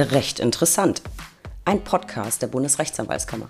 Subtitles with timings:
[0.00, 1.02] Recht interessant.
[1.64, 3.48] Ein Podcast der Bundesrechtsanwaltskammer.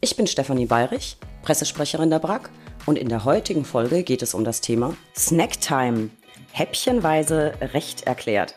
[0.00, 2.48] Ich bin Stefanie Bayrich, Pressesprecherin der BRAG
[2.86, 6.08] und in der heutigen Folge geht es um das Thema Snacktime.
[6.52, 8.54] Häppchenweise Recht erklärt.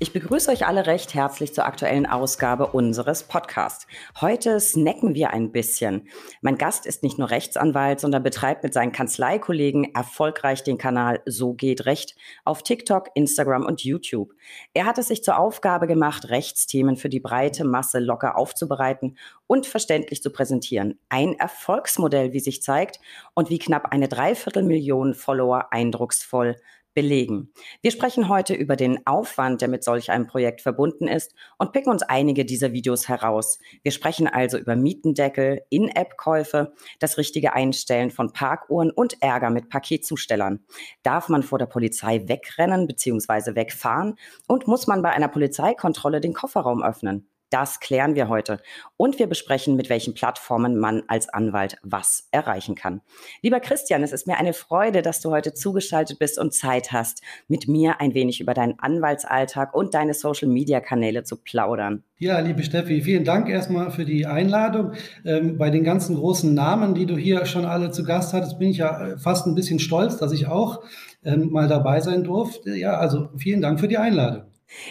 [0.00, 3.88] Ich begrüße euch alle recht herzlich zur aktuellen Ausgabe unseres Podcasts.
[4.20, 6.06] Heute snacken wir ein bisschen.
[6.40, 11.52] Mein Gast ist nicht nur Rechtsanwalt, sondern betreibt mit seinen Kanzleikollegen erfolgreich den Kanal So
[11.52, 12.14] geht Recht
[12.44, 14.34] auf TikTok, Instagram und YouTube.
[14.72, 19.66] Er hat es sich zur Aufgabe gemacht, Rechtsthemen für die breite Masse locker aufzubereiten und
[19.66, 21.00] verständlich zu präsentieren.
[21.08, 23.00] Ein Erfolgsmodell, wie sich zeigt,
[23.34, 26.54] und wie knapp eine Dreiviertelmillion Follower eindrucksvoll
[26.98, 27.52] belegen.
[27.80, 31.92] Wir sprechen heute über den Aufwand, der mit solch einem Projekt verbunden ist und picken
[31.92, 33.60] uns einige dieser Videos heraus.
[33.84, 40.58] Wir sprechen also über Mietendeckel, In-App-Käufe, das richtige Einstellen von Parkuhren und Ärger mit Paketzustellern.
[41.04, 43.54] Darf man vor der Polizei wegrennen bzw.
[43.54, 44.16] wegfahren
[44.48, 47.28] und muss man bei einer Polizeikontrolle den Kofferraum öffnen?
[47.50, 48.60] Das klären wir heute.
[48.96, 53.00] Und wir besprechen, mit welchen Plattformen man als Anwalt was erreichen kann.
[53.42, 57.22] Lieber Christian, es ist mir eine Freude, dass du heute zugeschaltet bist und Zeit hast,
[57.48, 62.04] mit mir ein wenig über deinen Anwaltsalltag und deine Social-Media-Kanäle zu plaudern.
[62.18, 64.92] Ja, liebe Steffi, vielen Dank erstmal für die Einladung.
[65.24, 68.70] Ähm, bei den ganzen großen Namen, die du hier schon alle zu Gast hattest, bin
[68.70, 70.82] ich ja äh, fast ein bisschen stolz, dass ich auch
[71.24, 72.74] ähm, mal dabei sein durfte.
[72.74, 74.47] Ja, also vielen Dank für die Einladung.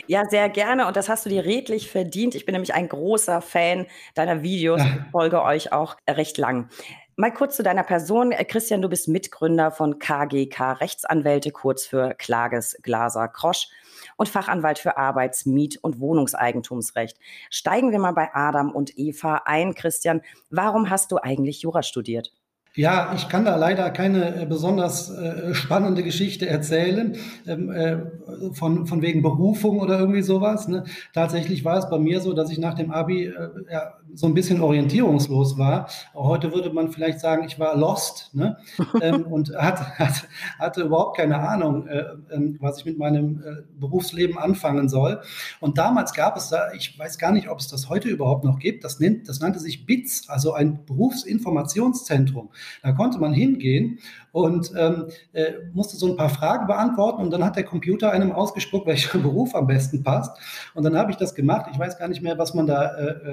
[0.07, 0.87] Ja, sehr gerne.
[0.87, 2.35] Und das hast du dir redlich verdient.
[2.35, 6.69] Ich bin nämlich ein großer Fan deiner Videos und folge euch auch recht lang.
[7.19, 8.31] Mal kurz zu deiner Person.
[8.47, 13.69] Christian, du bist Mitgründer von KGK Rechtsanwälte, kurz für Klages Glaser Krosch
[14.17, 17.17] und Fachanwalt für Arbeits-, Miet- und Wohnungseigentumsrecht.
[17.49, 19.73] Steigen wir mal bei Adam und Eva ein.
[19.73, 22.33] Christian, warum hast du eigentlich Jura studiert?
[22.77, 27.97] Ja, ich kann da leider keine äh, besonders äh, spannende Geschichte erzählen, ähm, äh,
[28.53, 30.67] von, von wegen Berufung oder irgendwie sowas.
[30.67, 30.83] Ne?
[31.11, 33.33] Tatsächlich war es bei mir so, dass ich nach dem Abi
[33.71, 35.89] ja, so ein bisschen orientierungslos war.
[36.13, 38.57] Heute würde man vielleicht sagen, ich war lost ne?
[39.01, 40.27] ähm, und hat, hat,
[40.59, 45.21] hatte überhaupt keine Ahnung, äh, ähm, was ich mit meinem äh, Berufsleben anfangen soll.
[45.59, 48.59] Und damals gab es da, ich weiß gar nicht, ob es das heute überhaupt noch
[48.59, 52.49] gibt, das, nennt, das nannte sich BITS, also ein Berufsinformationszentrum.
[52.83, 53.99] Da konnte man hingehen
[54.31, 58.31] und ähm, äh, musste so ein paar Fragen beantworten und dann hat der Computer einem
[58.31, 60.37] ausgespuckt, welcher Beruf am besten passt.
[60.75, 61.69] Und dann habe ich das gemacht.
[61.71, 63.31] Ich weiß gar nicht mehr, was man da äh,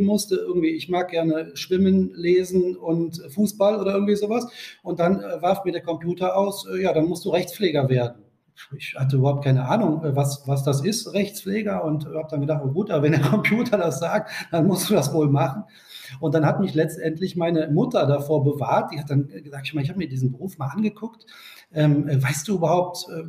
[0.00, 0.36] eingeben musste.
[0.36, 4.46] Irgendwie, ich mag gerne Schwimmen, Lesen und Fußball oder irgendwie sowas.
[4.82, 8.24] Und dann äh, warf mir der Computer aus, äh, ja, dann musst du Rechtspfleger werden
[8.76, 12.62] ich hatte überhaupt keine Ahnung, äh, was, was das ist, Rechtspfleger, und habe dann gedacht,
[12.64, 15.64] oh gut, aber wenn der Computer das sagt, dann musst du das wohl machen.
[16.18, 18.92] Und dann hat mich letztendlich meine Mutter davor bewahrt.
[18.92, 21.24] Die hat dann gesagt, ich, meine, ich habe mir diesen Beruf mal angeguckt.
[21.72, 23.22] Ähm, äh, weißt du überhaupt, äh,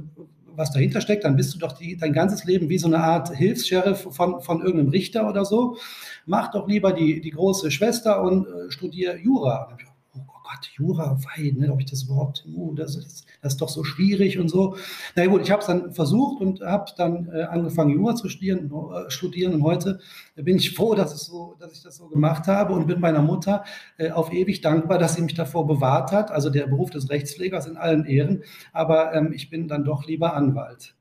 [0.56, 1.23] was dahinter steckt?
[1.23, 4.62] Dann bist du doch die, dein ganzes Leben wie so eine Art Hilfs-Sheriff von, von
[4.62, 5.78] irgendeinem Richter oder so.
[6.25, 9.78] Mach doch lieber die, die große Schwester und äh, studier Jura.
[10.51, 13.84] Gott, Jura, wei, ne, ob ich das überhaupt, uh, das, ist, das ist doch so
[13.85, 14.75] schwierig und so.
[15.16, 18.69] Na gut, ich habe es dann versucht und habe dann äh, angefangen, Jura zu studieren,
[18.69, 20.00] äh, studieren und heute
[20.35, 23.22] bin ich froh, dass, es so, dass ich das so gemacht habe und bin meiner
[23.22, 23.63] Mutter
[23.97, 26.31] äh, auf ewig dankbar, dass sie mich davor bewahrt hat.
[26.31, 30.33] Also der Beruf des Rechtspflegers in allen Ehren, aber ähm, ich bin dann doch lieber
[30.35, 30.95] Anwalt.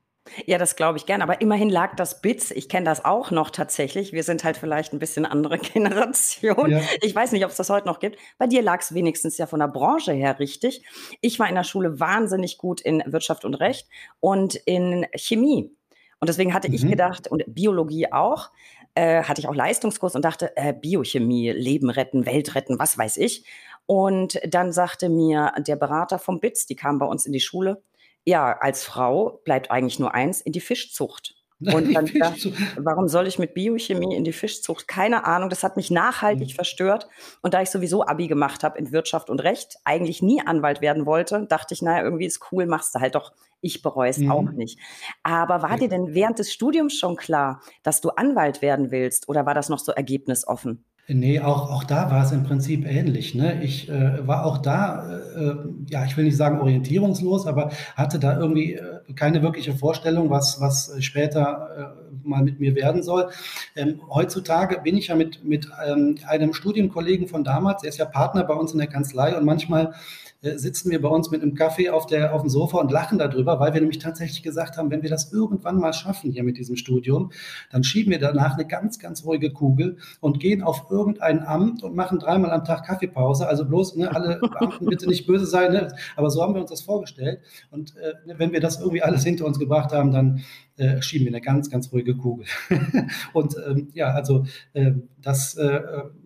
[0.45, 1.21] Ja, das glaube ich gern.
[1.21, 2.51] Aber immerhin lag das BITS.
[2.51, 4.13] Ich kenne das auch noch tatsächlich.
[4.13, 6.71] Wir sind halt vielleicht ein bisschen andere Generation.
[6.71, 6.81] Ja.
[7.01, 8.17] Ich weiß nicht, ob es das heute noch gibt.
[8.37, 10.83] Bei dir lag es wenigstens ja von der Branche her richtig.
[11.21, 13.87] Ich war in der Schule wahnsinnig gut in Wirtschaft und Recht
[14.19, 15.75] und in Chemie.
[16.19, 16.75] Und deswegen hatte mhm.
[16.75, 18.51] ich gedacht, und Biologie auch,
[18.93, 23.17] äh, hatte ich auch Leistungskurs und dachte, äh, Biochemie, Leben retten, Welt retten, was weiß
[23.17, 23.45] ich.
[23.87, 27.81] Und dann sagte mir der Berater vom BITS, die kam bei uns in die Schule,
[28.25, 31.35] ja, als Frau bleibt eigentlich nur eins, in die Fischzucht.
[31.73, 34.87] Und dann dachte, warum soll ich mit Biochemie in die Fischzucht?
[34.87, 36.53] Keine Ahnung, das hat mich nachhaltig mhm.
[36.53, 37.07] verstört.
[37.43, 41.05] Und da ich sowieso Abi gemacht habe in Wirtschaft und Recht, eigentlich nie Anwalt werden
[41.05, 43.31] wollte, dachte ich, naja, irgendwie ist cool, machst du halt doch.
[43.61, 44.31] Ich bereue es mhm.
[44.31, 44.79] auch nicht.
[45.21, 49.45] Aber war dir denn während des Studiums schon klar, dass du Anwalt werden willst oder
[49.45, 50.83] war das noch so ergebnisoffen?
[51.07, 53.35] Nee, auch, auch da war es im Prinzip ähnlich.
[53.35, 53.61] Ne?
[53.63, 55.55] Ich äh, war auch da, äh,
[55.89, 60.61] ja, ich will nicht sagen orientierungslos, aber hatte da irgendwie äh, keine wirkliche Vorstellung, was,
[60.61, 63.29] was später äh, mal mit mir werden soll.
[63.75, 68.05] Ähm, heutzutage bin ich ja mit, mit ähm, einem Studienkollegen von damals, er ist ja
[68.05, 69.93] Partner bei uns in der Kanzlei und manchmal
[70.41, 73.19] äh, sitzen wir bei uns mit einem Kaffee auf, der, auf dem Sofa und lachen
[73.19, 76.57] darüber, weil wir nämlich tatsächlich gesagt haben, wenn wir das irgendwann mal schaffen hier mit
[76.57, 77.31] diesem Studium,
[77.71, 81.95] dann schieben wir danach eine ganz, ganz ruhige Kugel und gehen auf irgendein Amt und
[81.95, 83.47] machen dreimal am Tag Kaffeepause.
[83.47, 85.93] Also bloß, ne, alle Beamten bitte nicht böse sein, ne?
[86.15, 87.39] aber so haben wir uns das vorgestellt.
[87.69, 90.41] Und äh, wenn wir das irgendwie alles hinter uns gebracht haben, dann
[90.81, 92.47] äh, schien mir eine ganz, ganz ruhige Kugel.
[93.33, 95.79] und ähm, ja, also äh, das äh,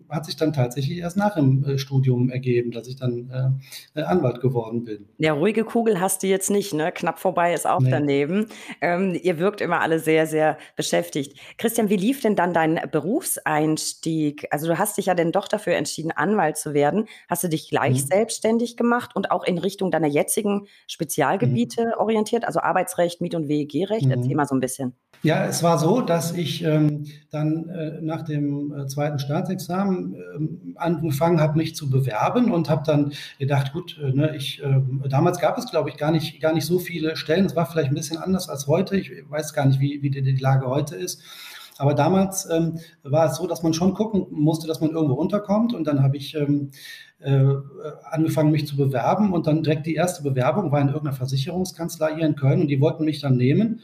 [0.08, 3.58] hat sich dann tatsächlich erst nach dem äh, Studium ergeben, dass ich dann
[3.94, 5.08] äh, Anwalt geworden bin.
[5.18, 6.92] Ja, ruhige Kugel hast du jetzt nicht, ne?
[6.92, 7.90] Knapp vorbei ist auch nee.
[7.90, 8.46] daneben.
[8.80, 11.38] Ähm, ihr wirkt immer alle sehr, sehr beschäftigt.
[11.58, 14.46] Christian, wie lief denn dann dein Berufseinstieg?
[14.50, 17.06] Also du hast dich ja dann doch dafür entschieden, Anwalt zu werden.
[17.28, 18.06] Hast du dich gleich mhm.
[18.06, 21.92] selbstständig gemacht und auch in Richtung deiner jetzigen Spezialgebiete mhm.
[21.98, 24.06] orientiert, also Arbeitsrecht, Miet- und WEG-Recht?
[24.06, 24.12] Mhm.
[24.12, 24.94] Erzähl mal so ein bisschen.
[25.22, 30.78] Ja, es war so, dass ich ähm, dann äh, nach dem äh, zweiten Staatsexamen äh,
[30.78, 35.40] angefangen habe, mich zu bewerben und habe dann gedacht, gut, äh, ne, ich, ähm, damals
[35.40, 37.46] gab es, glaube ich, gar nicht, gar nicht so viele Stellen.
[37.46, 38.96] Es war vielleicht ein bisschen anders als heute.
[38.96, 41.22] Ich weiß gar nicht, wie, wie die, die Lage heute ist.
[41.78, 45.74] Aber damals ähm, war es so, dass man schon gucken musste, dass man irgendwo unterkommt.
[45.74, 46.70] Und dann habe ich ähm,
[47.18, 47.46] äh,
[48.10, 49.32] angefangen, mich zu bewerben.
[49.32, 52.80] Und dann direkt die erste Bewerbung war in irgendeiner Versicherungskanzlei hier in Köln und die
[52.80, 53.80] wollten mich dann nehmen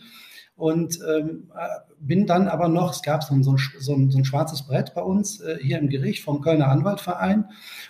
[0.62, 1.50] und ähm,
[1.99, 5.03] bin dann aber noch, es gab so ein, so, ein, so ein, schwarzes Brett bei
[5.03, 7.47] uns äh, hier im Gericht vom Kölner Anwaltverein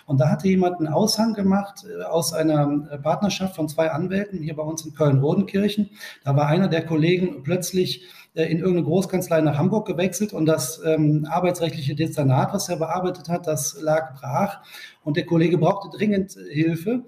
[0.07, 4.41] und da hatte jemand einen Aushang gemacht äh, aus einer äh, Partnerschaft von zwei Anwälten
[4.41, 5.91] hier bei uns in Köln-Rodenkirchen.
[6.23, 10.81] Da war einer der Kollegen plötzlich äh, in irgendeine Großkanzlei nach Hamburg gewechselt und das
[10.83, 14.63] ähm, arbeitsrechtliche Dezernat, was er bearbeitet hat, das lag brach
[15.03, 17.03] und der Kollege brauchte dringend Hilfe.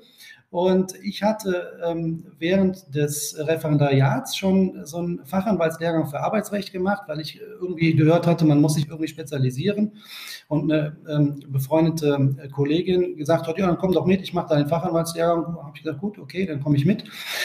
[0.55, 7.19] Und ich hatte ähm, während des Referendariats schon so einen Fachanwaltslehrgang für Arbeitsrecht gemacht, weil
[7.19, 9.91] ich irgendwie gehört hatte, man muss sich irgendwie spezialisieren.
[10.47, 14.55] Und eine ähm, befreundete Kollegin gesagt hat, ja, dann komm doch mit, ich mache da
[14.55, 15.57] den Fachanwaltslehrgang.
[15.57, 17.03] Habe ich gesagt, gut, okay, dann komme ich mit.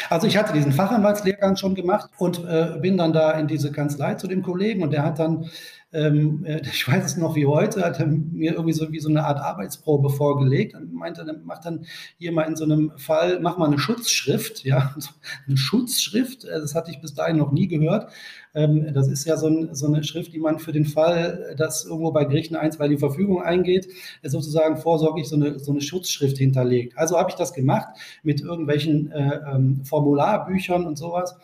[0.08, 4.14] Also ich hatte diesen Fachanwaltslehrgang schon gemacht und äh, bin dann da in diese Kanzlei
[4.14, 5.50] zu dem Kollegen und der hat dann
[5.92, 9.08] ähm, äh, ich weiß es noch wie heute, hat er mir irgendwie so wie so
[9.08, 11.86] eine Art Arbeitsprobe vorgelegt und meinte, dann mach dann
[12.18, 14.94] hier mal in so einem Fall, mach mal eine Schutzschrift, ja,
[15.46, 18.10] eine Schutzschrift, äh, das hatte ich bis dahin noch nie gehört.
[18.54, 21.84] Ähm, das ist ja so, ein, so, eine Schrift, die man für den Fall, dass
[21.84, 23.88] irgendwo bei Gerichten eins, weil die Verfügung eingeht,
[24.24, 26.98] sozusagen vorsorglich so eine, so eine Schutzschrift hinterlegt.
[26.98, 27.88] Also habe ich das gemacht
[28.22, 31.36] mit irgendwelchen äh, ähm, Formularbüchern und sowas.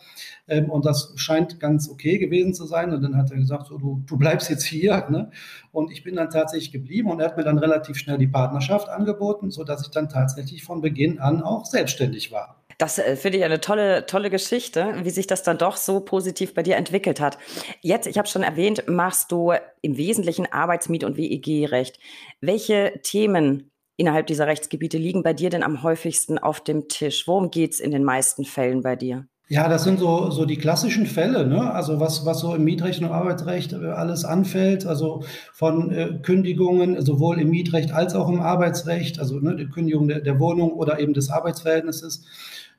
[0.49, 2.93] Ähm, und das scheint ganz okay gewesen zu sein.
[2.93, 5.07] Und dann hat er gesagt, so, du, du bleibst jetzt hier.
[5.09, 5.31] Ne?
[5.71, 8.89] Und ich bin dann tatsächlich geblieben und er hat mir dann relativ schnell die Partnerschaft
[8.89, 12.63] angeboten, sodass ich dann tatsächlich von Beginn an auch selbstständig war.
[12.77, 16.53] Das äh, finde ich eine tolle, tolle Geschichte, wie sich das dann doch so positiv
[16.53, 17.37] bei dir entwickelt hat.
[17.81, 21.99] Jetzt, ich habe schon erwähnt, machst du im Wesentlichen Arbeitsmiet- und WEG-Recht.
[22.39, 27.27] Welche Themen innerhalb dieser Rechtsgebiete liegen bei dir denn am häufigsten auf dem Tisch?
[27.27, 29.27] Worum geht es in den meisten Fällen bei dir?
[29.49, 31.71] Ja, das sind so, so die klassischen Fälle, ne?
[31.71, 35.23] Also was, was so im Mietrecht und Arbeitsrecht äh, alles anfällt, also
[35.53, 40.19] von äh, Kündigungen sowohl im Mietrecht als auch im Arbeitsrecht, also ne, die Kündigung der,
[40.19, 42.25] der Wohnung oder eben des Arbeitsverhältnisses,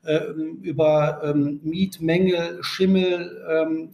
[0.05, 0.19] äh,
[0.61, 3.89] über ähm, Mietmängel, Schimmel, ähm,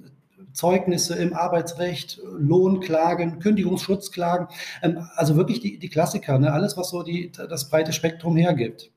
[0.52, 4.48] Zeugnisse im Arbeitsrecht, Lohnklagen, Kündigungsschutzklagen,
[4.82, 6.52] ähm, also wirklich die, die Klassiker, ne?
[6.52, 8.92] alles, was so die, das breite Spektrum hergibt.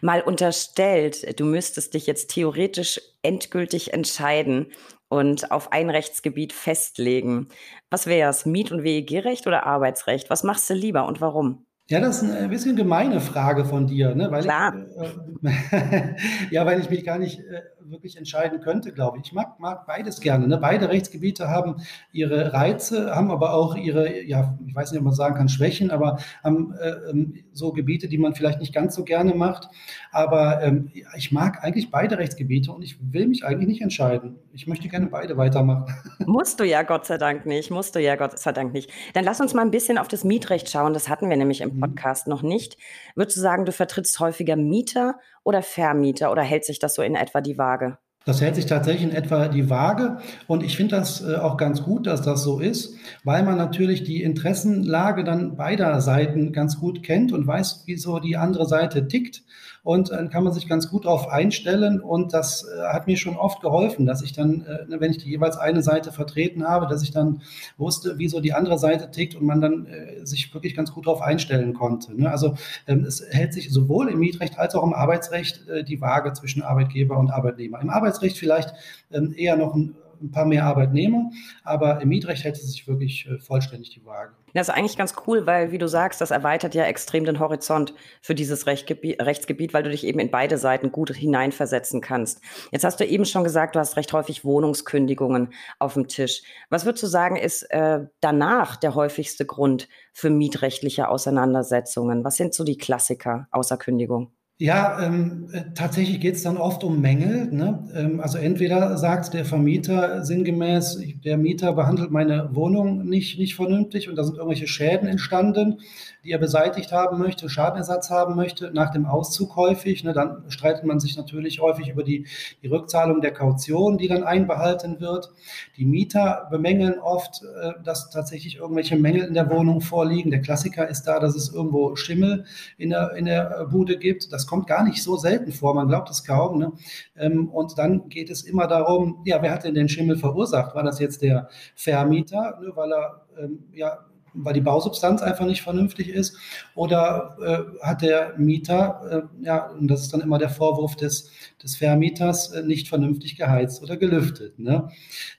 [0.00, 4.72] Mal unterstellt, du müsstest dich jetzt theoretisch endgültig entscheiden
[5.08, 7.48] und auf ein Rechtsgebiet festlegen.
[7.90, 8.46] Was wäre es?
[8.46, 10.30] Miet- und WEG-Recht oder Arbeitsrecht?
[10.30, 11.66] Was machst du lieber und warum?
[11.88, 14.30] Ja, das ist eine bisschen gemeine Frage von dir, ne?
[14.30, 14.74] weil Klar.
[14.74, 16.14] Ich, äh,
[16.50, 17.60] ja, weil ich mich gar nicht äh,
[17.90, 19.26] wirklich entscheiden könnte, glaube ich.
[19.26, 20.46] Ich mag, mag beides gerne.
[20.46, 20.58] Ne?
[20.58, 21.76] Beide Rechtsgebiete haben
[22.12, 25.90] ihre Reize, haben aber auch ihre, ja, ich weiß nicht, ob man sagen kann, Schwächen,
[25.90, 29.68] aber haben äh, ähm, so Gebiete, die man vielleicht nicht ganz so gerne macht.
[30.10, 34.38] Aber ähm, ich mag eigentlich beide Rechtsgebiete und ich will mich eigentlich nicht entscheiden.
[34.52, 35.86] Ich möchte gerne beide weitermachen.
[36.26, 38.90] Musst du ja Gott sei Dank nicht, musst du ja Gott sei Dank nicht.
[39.14, 40.92] Dann lass uns mal ein bisschen auf das Mietrecht schauen.
[40.92, 41.80] Das hatten wir nämlich im mhm.
[41.80, 42.32] Podcast mhm.
[42.32, 42.76] noch nicht.
[43.14, 46.30] Würdest du sagen, du vertrittst häufiger Mieter oder Vermieter?
[46.30, 47.98] Oder hält sich das so in etwa die Waage?
[48.24, 50.18] Das hält sich tatsächlich in etwa die Waage.
[50.46, 54.04] Und ich finde das äh, auch ganz gut, dass das so ist, weil man natürlich
[54.04, 59.08] die Interessenlage dann beider Seiten ganz gut kennt und weiß, wie so die andere Seite
[59.08, 59.42] tickt
[59.84, 63.36] und dann kann man sich ganz gut darauf einstellen und das äh, hat mir schon
[63.36, 67.02] oft geholfen, dass ich dann, äh, wenn ich die jeweils eine Seite vertreten habe, dass
[67.02, 67.42] ich dann
[67.78, 71.06] wusste, wie so die andere Seite tickt und man dann äh, sich wirklich ganz gut
[71.06, 72.14] darauf einstellen konnte.
[72.14, 72.30] Ne?
[72.30, 72.54] Also
[72.86, 77.18] ähm, es hält sich sowohl im Mietrecht als auch im Arbeitsrecht die Waage zwischen Arbeitgeber
[77.18, 77.80] und Arbeitnehmer.
[77.80, 78.72] Im Arbeitsrecht vielleicht
[79.10, 81.30] ähm, eher noch ein ein paar mehr Arbeitnehmer,
[81.64, 84.32] aber im Mietrecht hält es sich wirklich äh, vollständig die Waage.
[84.54, 87.94] Das ist eigentlich ganz cool, weil, wie du sagst, das erweitert ja extrem den Horizont
[88.20, 92.42] für dieses Rechtsgebiet, weil du dich eben in beide Seiten gut hineinversetzen kannst.
[92.70, 96.42] Jetzt hast du eben schon gesagt, du hast recht häufig Wohnungskündigungen auf dem Tisch.
[96.68, 102.24] Was würdest du sagen, ist äh, danach der häufigste Grund für mietrechtliche Auseinandersetzungen?
[102.24, 104.32] Was sind so die Klassiker außer Kündigung?
[104.62, 107.48] Ja, ähm, äh, tatsächlich geht es dann oft um Mängel.
[107.50, 107.84] Ne?
[107.96, 114.08] Ähm, also entweder sagt der Vermieter sinngemäß, der Mieter behandelt meine Wohnung nicht, nicht vernünftig
[114.08, 115.80] und da sind irgendwelche Schäden entstanden,
[116.24, 120.04] die er beseitigt haben möchte, Schadenersatz haben möchte, nach dem Auszug häufig.
[120.04, 120.12] Ne?
[120.12, 122.26] Dann streitet man sich natürlich häufig über die,
[122.62, 125.30] die Rückzahlung der Kaution, die dann einbehalten wird.
[125.76, 130.30] Die Mieter bemängeln oft, äh, dass tatsächlich irgendwelche Mängel in der Wohnung vorliegen.
[130.30, 132.44] Der Klassiker ist da, dass es irgendwo Schimmel
[132.78, 134.32] in der, in der Bude gibt.
[134.32, 136.58] Das kommt gar nicht so selten vor, man glaubt es kaum.
[136.58, 136.72] Ne?
[137.16, 140.74] Ähm, und dann geht es immer darum, ja, wer hat denn den Schimmel verursacht?
[140.74, 143.98] War das jetzt der Vermieter, ne, weil er ähm, ja
[144.34, 146.36] weil die Bausubstanz einfach nicht vernünftig ist?
[146.74, 151.30] Oder äh, hat der Mieter, äh, ja, und das ist dann immer der Vorwurf des,
[151.62, 154.58] des Vermieters, äh, nicht vernünftig geheizt oder gelüftet?
[154.58, 154.88] Ne?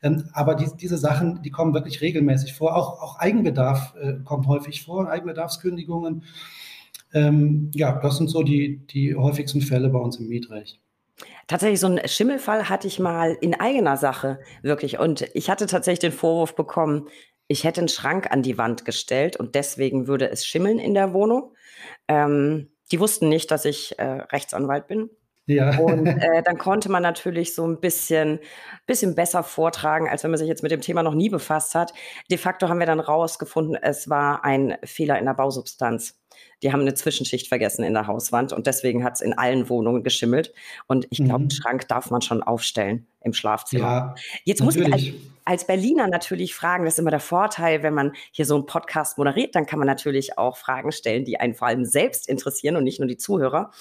[0.01, 2.75] Ähm, aber die, diese Sachen, die kommen wirklich regelmäßig vor.
[2.75, 6.23] Auch, auch Eigenbedarf äh, kommt häufig vor, Eigenbedarfskündigungen.
[7.13, 10.79] Ähm, ja, das sind so die, die häufigsten Fälle bei uns im Mietrecht.
[11.47, 14.99] Tatsächlich, so einen Schimmelfall hatte ich mal in eigener Sache, wirklich.
[14.99, 17.07] Und ich hatte tatsächlich den Vorwurf bekommen,
[17.53, 21.13] ich hätte einen Schrank an die Wand gestellt und deswegen würde es schimmeln in der
[21.13, 21.53] Wohnung.
[22.07, 25.11] Ähm, die wussten nicht, dass ich äh, Rechtsanwalt bin.
[25.45, 25.77] Ja.
[25.77, 28.39] Und äh, dann konnte man natürlich so ein bisschen,
[28.87, 31.93] bisschen besser vortragen, als wenn man sich jetzt mit dem Thema noch nie befasst hat.
[32.31, 36.19] De facto haben wir dann rausgefunden, es war ein Fehler in der Bausubstanz
[36.63, 40.03] die haben eine Zwischenschicht vergessen in der Hauswand und deswegen hat es in allen Wohnungen
[40.03, 40.53] geschimmelt.
[40.87, 41.43] Und ich glaube, mhm.
[41.43, 43.83] einen Schrank darf man schon aufstellen im Schlafzimmer.
[43.83, 48.13] Ja, Jetzt muss ich als, Berliner natürlich fragen, das ist immer der Vorteil, wenn man
[48.31, 51.67] hier so einen Podcast moderiert, dann kann man natürlich auch Fragen stellen, die einen vor
[51.67, 53.71] allem selbst interessieren und nicht nur die Zuhörer.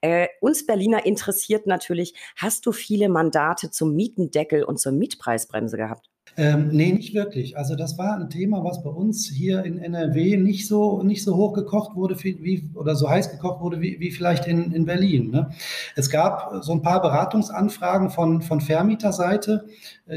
[0.00, 6.12] Äh, uns Berliner interessiert natürlich, hast du viele Mandate zum Mietendeckel und zur Mietpreisbremse gehabt?
[6.36, 7.58] Ähm, nee, nicht wirklich.
[7.58, 11.36] Also das war ein Thema, was bei uns hier in NRW nicht so, nicht so
[11.36, 15.30] hoch gekocht wurde wie, oder so heiß gekocht wurde wie, wie vielleicht in, in Berlin.
[15.30, 15.50] Ne?
[15.94, 19.66] Es gab so ein paar Beratungsanfragen von, von Vermieterseite,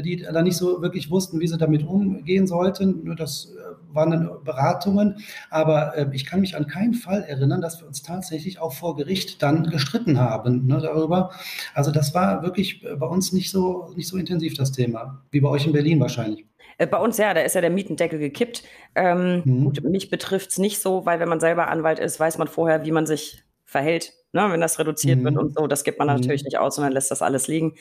[0.02, 3.04] die da nicht so wirklich wussten, wie sie damit umgehen sollten.
[3.04, 5.16] Nur das äh, waren dann Beratungen.
[5.50, 8.96] Aber äh, ich kann mich an keinen Fall erinnern, dass wir uns tatsächlich auch vor
[8.96, 11.30] Gericht dann gestritten haben ne, darüber.
[11.74, 15.48] Also das war wirklich bei uns nicht so, nicht so intensiv das Thema, wie bei
[15.48, 16.46] euch in Berlin wahrscheinlich.
[16.78, 18.62] Äh, bei uns ja, da ist ja der Mietendeckel gekippt.
[18.94, 19.64] Ähm, mhm.
[19.64, 22.84] Gut, mich betrifft es nicht so, weil wenn man selber Anwalt ist, weiß man vorher,
[22.84, 25.24] wie man sich verhält, ne, wenn das reduziert mhm.
[25.24, 25.66] wird und so.
[25.66, 26.14] Das gibt man mhm.
[26.14, 27.74] natürlich nicht aus, sondern lässt das alles liegen.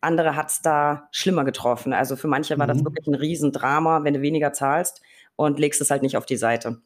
[0.00, 1.92] Andere hat es da schlimmer getroffen.
[1.92, 2.86] Also für manche war das mhm.
[2.86, 5.00] wirklich ein Riesendrama, wenn du weniger zahlst
[5.36, 6.82] und legst es halt nicht auf die Seite.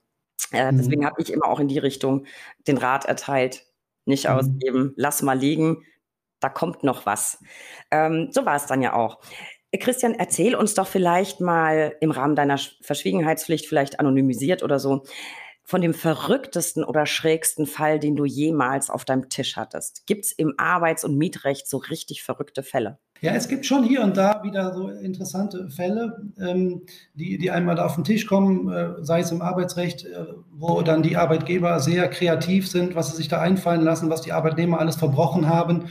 [0.53, 1.07] Äh, deswegen mhm.
[1.07, 2.27] habe ich immer auch in die Richtung
[2.69, 3.65] den Rat erteilt,
[4.05, 4.35] nicht mhm.
[4.35, 5.85] ausgeben, lass mal liegen,
[6.41, 7.43] da kommt noch was.
[7.91, 9.21] Ähm, so war es dann ja auch.
[9.81, 15.05] Christian, erzähl uns doch vielleicht mal im Rahmen deiner Verschwiegenheitspflicht, vielleicht anonymisiert oder so,
[15.65, 20.07] von dem verrücktesten oder schrägsten Fall, den du jemals auf deinem Tisch hattest.
[20.07, 22.99] Gibt es im Arbeits- und Mietrecht so richtig verrückte Fälle?
[23.21, 26.83] Ja, es gibt schon hier und da wieder so interessante Fälle, ähm,
[27.15, 30.83] die, die einmal da auf den Tisch kommen, äh, sei es im Arbeitsrecht, äh, wo
[30.83, 34.81] dann die Arbeitgeber sehr kreativ sind, was sie sich da einfallen lassen, was die Arbeitnehmer
[34.81, 35.89] alles verbrochen haben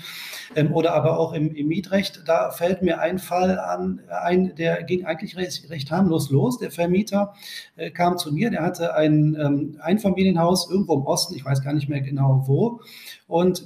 [0.56, 2.24] ähm, oder aber auch im, im, Mietrecht.
[2.26, 6.58] Da fällt mir ein Fall an, ein, der ging eigentlich recht, recht harmlos los.
[6.58, 7.34] Der Vermieter
[7.76, 11.74] äh, kam zu mir, der hatte ein ähm, Einfamilienhaus irgendwo im Osten, ich weiß gar
[11.74, 12.82] nicht mehr genau wo.
[13.28, 13.66] Und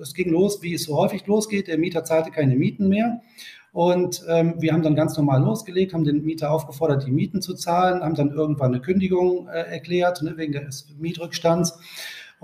[0.00, 1.66] es ging los, wie es so häufig losgeht.
[1.66, 3.20] Der Mieter zahlte keine Mieten mehr.
[3.74, 7.54] Und ähm, wir haben dann ganz normal losgelegt, haben den Mieter aufgefordert, die Mieten zu
[7.54, 11.76] zahlen, haben dann irgendwann eine Kündigung äh, erklärt, ne, wegen des Mietrückstands.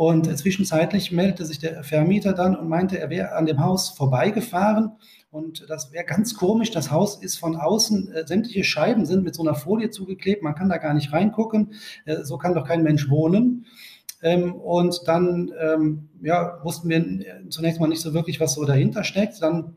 [0.00, 4.92] Und zwischenzeitlich meldete sich der Vermieter dann und meinte, er wäre an dem Haus vorbeigefahren.
[5.30, 6.70] Und das wäre ganz komisch.
[6.70, 10.42] Das Haus ist von außen, äh, sämtliche Scheiben sind mit so einer Folie zugeklebt.
[10.42, 11.74] Man kann da gar nicht reingucken.
[12.06, 13.66] Äh, so kann doch kein Mensch wohnen.
[14.22, 19.04] Ähm, und dann ähm, ja, wussten wir zunächst mal nicht so wirklich, was so dahinter
[19.04, 19.42] steckt.
[19.42, 19.76] Dann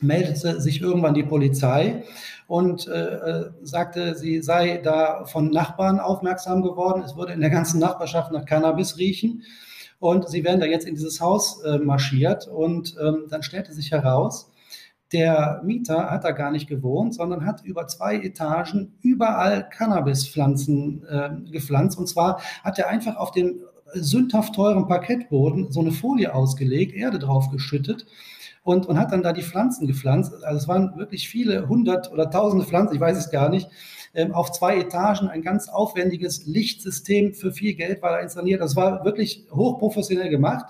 [0.00, 2.04] meldete sich irgendwann die Polizei
[2.46, 7.02] und äh, äh, sagte, sie sei da von Nachbarn aufmerksam geworden.
[7.02, 9.42] Es würde in der ganzen Nachbarschaft nach Cannabis riechen.
[9.98, 12.48] Und sie werden da jetzt in dieses Haus äh, marschiert.
[12.48, 14.50] Und ähm, dann stellte sich heraus,
[15.12, 21.50] der Mieter hat da gar nicht gewohnt, sondern hat über zwei Etagen überall Cannabispflanzen äh,
[21.50, 21.98] gepflanzt.
[21.98, 23.60] Und zwar hat er einfach auf den
[23.92, 28.06] sündhaft teuren Parkettboden so eine Folie ausgelegt, Erde drauf geschüttet
[28.62, 30.32] und, und hat dann da die Pflanzen gepflanzt.
[30.44, 33.68] Also es waren wirklich viele hundert oder tausende Pflanzen, ich weiß es gar nicht.
[34.12, 38.60] Ähm, auf zwei Etagen ein ganz aufwendiges Lichtsystem für viel Geld war da installiert.
[38.60, 40.66] Das war wirklich hochprofessionell gemacht.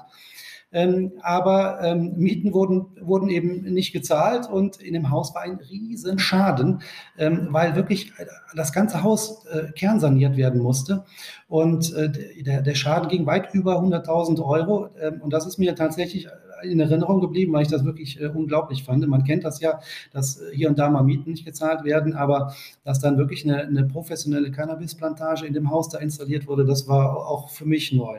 [0.73, 5.57] Ähm, aber ähm, Mieten wurden, wurden eben nicht gezahlt und in dem Haus war ein
[5.57, 6.83] Riesenschaden,
[7.19, 8.13] ähm, weil wirklich
[8.55, 11.05] das ganze Haus äh, kernsaniert werden musste.
[11.49, 14.91] Und äh, der, der Schaden ging weit über 100.000 Euro.
[15.01, 16.29] Ähm, und das ist mir tatsächlich
[16.63, 19.07] in Erinnerung geblieben, weil ich das wirklich äh, unglaublich fand.
[19.07, 19.81] Man kennt das ja,
[20.13, 23.85] dass hier und da mal Mieten nicht gezahlt werden, aber dass dann wirklich eine, eine
[23.85, 28.19] professionelle Cannabisplantage in dem Haus da installiert wurde, das war auch für mich neu.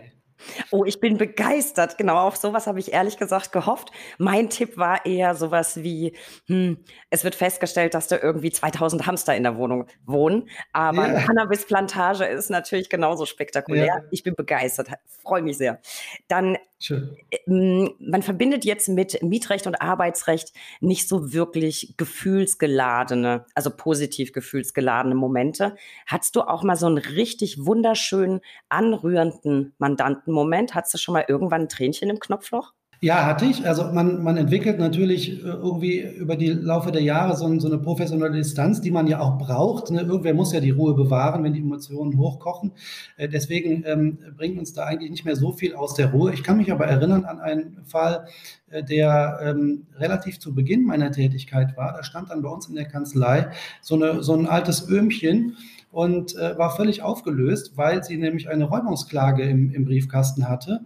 [0.72, 1.98] Oh, ich bin begeistert.
[1.98, 3.92] Genau, auf sowas habe ich ehrlich gesagt gehofft.
[4.18, 6.16] Mein Tipp war eher sowas wie,
[6.48, 6.78] hm,
[7.10, 10.50] es wird festgestellt, dass da irgendwie 2000 Hamster in der Wohnung wohnen.
[10.74, 11.16] Aber ja.
[11.16, 13.86] eine Cannabisplantage ist natürlich genauso spektakulär.
[13.86, 14.02] Ja.
[14.12, 14.90] Ich bin begeistert,
[15.22, 15.80] freue mich sehr.
[16.28, 17.16] Dann Schön.
[17.46, 25.14] Ähm, man verbindet jetzt mit Mietrecht und Arbeitsrecht nicht so wirklich gefühlsgeladene, also positiv gefühlsgeladene
[25.14, 25.76] Momente.
[26.08, 30.74] Hattest du auch mal so einen richtig wunderschönen, anrührenden Mandantenmoment?
[30.74, 32.74] Hattest du schon mal irgendwann ein Tränchen im Knopfloch?
[33.04, 33.68] Ja, hatte ich.
[33.68, 37.80] Also man, man entwickelt natürlich äh, irgendwie über die Laufe der Jahre so, so eine
[37.80, 39.90] professionelle Distanz, die man ja auch braucht.
[39.90, 40.02] Ne?
[40.02, 42.74] Irgendwer muss ja die Ruhe bewahren, wenn die Emotionen hochkochen.
[43.18, 46.32] Äh, deswegen ähm, bringt uns da eigentlich nicht mehr so viel aus der Ruhe.
[46.32, 48.28] Ich kann mich aber erinnern an einen Fall,
[48.70, 51.94] äh, der ähm, relativ zu Beginn meiner Tätigkeit war.
[51.94, 53.50] Da stand dann bei uns in der Kanzlei
[53.82, 55.58] so, eine, so ein altes Öhmchen
[55.92, 60.82] und äh, war völlig aufgelöst, weil sie nämlich eine Räumungsklage im, im Briefkasten hatte.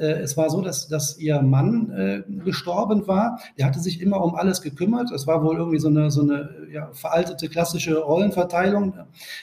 [0.00, 3.38] Äh, es war so, dass, dass ihr Mann äh, gestorben war.
[3.58, 5.10] Der hatte sich immer um alles gekümmert.
[5.10, 8.94] Es war wohl irgendwie so eine, so eine ja, veraltete klassische Rollenverteilung.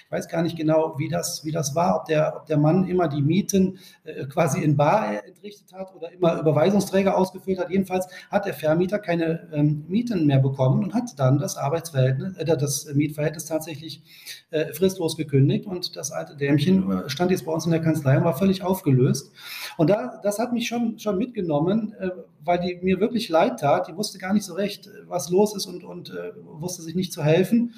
[0.06, 2.88] Ich weiß gar nicht genau, wie das, wie das war, ob der, ob der Mann
[2.88, 7.70] immer die Mieten äh, quasi in Bar entrichtet hat oder immer Überweisungsträger ausgefüllt hat.
[7.70, 12.46] Jedenfalls hat der Vermieter keine ähm, Mieten mehr bekommen und hat dann das Arbeitsverhältnis, äh,
[12.46, 14.02] das Mietverhältnis tatsächlich
[14.50, 15.68] äh, fristlos gekündigt.
[15.68, 18.64] Und das alte Dämchen äh, stand jetzt bei uns in der Kanzlei und war völlig
[18.64, 19.32] aufgelöst.
[19.78, 22.10] Und da, das hat hat mich schon, schon mitgenommen, äh,
[22.44, 23.88] weil die mir wirklich leid tat.
[23.88, 27.14] Die wusste gar nicht so recht, was los ist und, und äh, wusste sich nicht
[27.14, 27.74] zu helfen.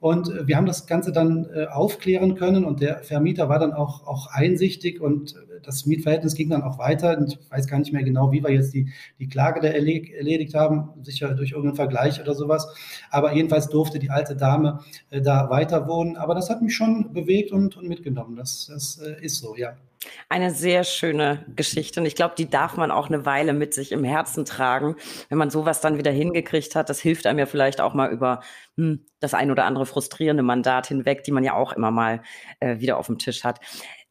[0.00, 3.72] Und äh, wir haben das Ganze dann äh, aufklären können und der Vermieter war dann
[3.72, 7.16] auch, auch einsichtig und äh, das Mietverhältnis ging dann auch weiter.
[7.16, 10.54] Und ich weiß gar nicht mehr genau, wie wir jetzt die, die Klage da erledigt
[10.54, 12.66] haben, sicher durch irgendeinen Vergleich oder sowas.
[13.10, 14.80] Aber jedenfalls durfte die alte Dame
[15.10, 16.16] äh, da weiter wohnen.
[16.16, 18.36] Aber das hat mich schon bewegt und, und mitgenommen.
[18.36, 19.76] Das, das äh, ist so, ja.
[20.28, 23.92] Eine sehr schöne Geschichte und ich glaube, die darf man auch eine Weile mit sich
[23.92, 24.96] im Herzen tragen,
[25.28, 26.88] wenn man sowas dann wieder hingekriegt hat.
[26.88, 28.40] Das hilft einem ja vielleicht auch mal über
[28.76, 32.22] hm, das ein oder andere frustrierende Mandat hinweg, die man ja auch immer mal
[32.60, 33.60] äh, wieder auf dem Tisch hat.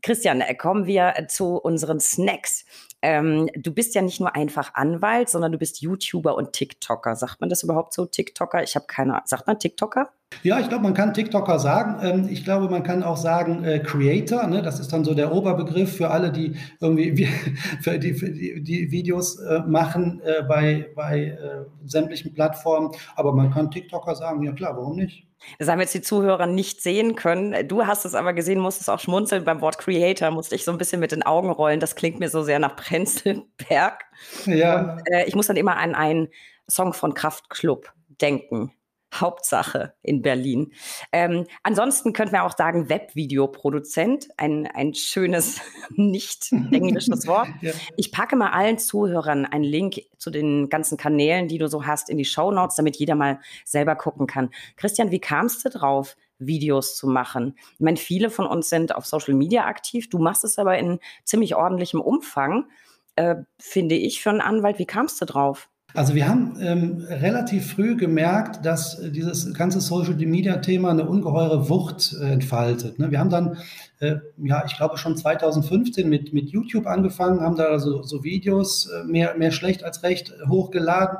[0.02, 2.66] Christian, äh, kommen wir zu unseren Snacks.
[3.02, 7.16] Ähm, du bist ja nicht nur einfach Anwalt, sondern du bist YouTuber und TikToker.
[7.16, 8.62] Sagt man das überhaupt so, TikToker?
[8.64, 9.22] Ich habe keine.
[9.26, 10.10] Sagt man TikToker?
[10.44, 12.00] Ja, ich glaube, man kann TikToker sagen.
[12.02, 14.48] Ähm, ich glaube, man kann auch sagen äh, Creator.
[14.48, 14.62] Ne?
[14.62, 17.26] Das ist dann so der Oberbegriff für alle, die irgendwie
[17.82, 22.92] für die, für die, die Videos äh, machen äh, bei, bei äh, sämtlichen Plattformen.
[23.16, 24.44] Aber man kann TikToker sagen.
[24.44, 25.28] Ja klar, warum nicht?
[25.60, 27.68] Das haben jetzt die Zuhörer nicht sehen können.
[27.68, 29.44] Du hast es aber gesehen, musstest auch schmunzeln.
[29.44, 31.80] Beim Wort Creator musste ich so ein bisschen mit den Augen rollen.
[31.80, 34.04] Das klingt mir so sehr nach Prenzlberg.
[34.46, 34.94] Ja.
[34.94, 36.30] Und, äh, ich muss dann immer an einen
[36.70, 38.72] Song von Kraftklub denken.
[39.14, 40.72] Hauptsache in Berlin.
[41.12, 45.60] Ähm, ansonsten könnten wir auch sagen Webvideoproduzent, ein, ein schönes,
[45.96, 47.50] nicht englisches Wort.
[47.62, 47.74] ja.
[47.98, 52.10] Ich packe mal allen Zuhörern einen Link zu den ganzen Kanälen, die du so hast,
[52.10, 54.50] in die Show Notes, damit jeder mal selber gucken kann.
[54.78, 57.56] Christian, wie kamst du drauf, Videos zu machen?
[57.74, 60.10] Ich meine, viele von uns sind auf Social Media aktiv.
[60.10, 62.68] Du machst es aber in ziemlich ordentlichem Umfang,
[63.16, 64.80] äh, finde ich, für einen Anwalt.
[64.80, 65.71] Wie kamst du drauf?
[65.94, 71.08] Also wir haben ähm, relativ früh gemerkt, dass äh, dieses ganze Social Media Thema eine
[71.08, 72.98] ungeheure Wucht äh, entfaltet.
[72.98, 73.12] Ne?
[73.12, 73.58] Wir haben dann,
[74.00, 78.90] äh, ja, ich glaube schon 2015 mit, mit YouTube angefangen, haben da so, so Videos
[78.90, 81.18] äh, mehr, mehr schlecht als recht hochgeladen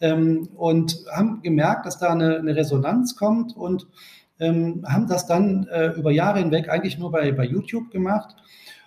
[0.00, 3.86] ähm, und haben gemerkt, dass da eine, eine Resonanz kommt und
[4.40, 8.34] ähm, haben das dann äh, über Jahre hinweg eigentlich nur bei, bei YouTube gemacht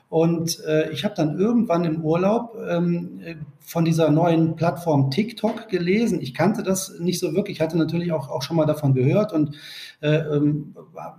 [0.09, 3.21] und äh, ich habe dann irgendwann im Urlaub ähm,
[3.59, 6.21] von dieser neuen Plattform TikTok gelesen.
[6.21, 9.33] Ich kannte das nicht so wirklich, ich hatte natürlich auch, auch schon mal davon gehört
[9.33, 9.55] und
[10.01, 10.75] äh, ähm,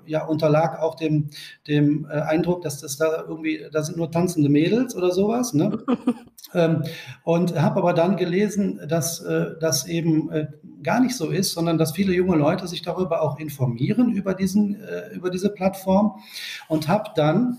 [0.06, 1.30] ja, unterlag auch dem,
[1.66, 5.54] dem äh, Eindruck, dass das da irgendwie, da sind nur tanzende Mädels oder sowas.
[5.54, 5.76] Ne?
[6.54, 6.84] ähm,
[7.24, 10.46] und habe aber dann gelesen, dass äh, das eben äh,
[10.84, 14.80] gar nicht so ist, sondern dass viele junge Leute sich darüber auch informieren, über, diesen,
[14.80, 16.20] äh, über diese Plattform
[16.68, 17.58] und habe dann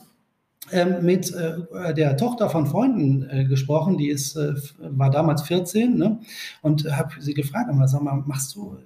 [1.02, 6.20] mit äh, der Tochter von Freunden äh, gesprochen, die ist, äh, war damals 14, ne?
[6.62, 8.78] und habe sie gefragt, sag mal, machst du,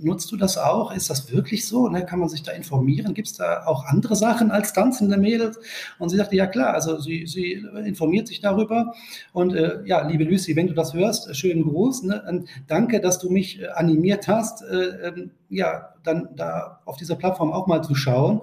[0.00, 0.92] nutzt du das auch?
[0.92, 1.88] Ist das wirklich so?
[1.88, 2.04] Ne?
[2.04, 3.14] Kann man sich da informieren?
[3.14, 5.58] Gibt es da auch andere Sachen als tanzende Mädels?
[6.00, 8.94] Und sie sagte, ja klar, also sie, sie informiert sich darüber.
[9.32, 12.02] Und ja, liebe Lucy, wenn du das hörst, schönen Gruß.
[12.02, 12.44] Ne?
[12.66, 17.82] Danke, dass du mich animiert hast, ähm, ja, dann da auf dieser Plattform auch mal
[17.82, 18.40] zu schauen.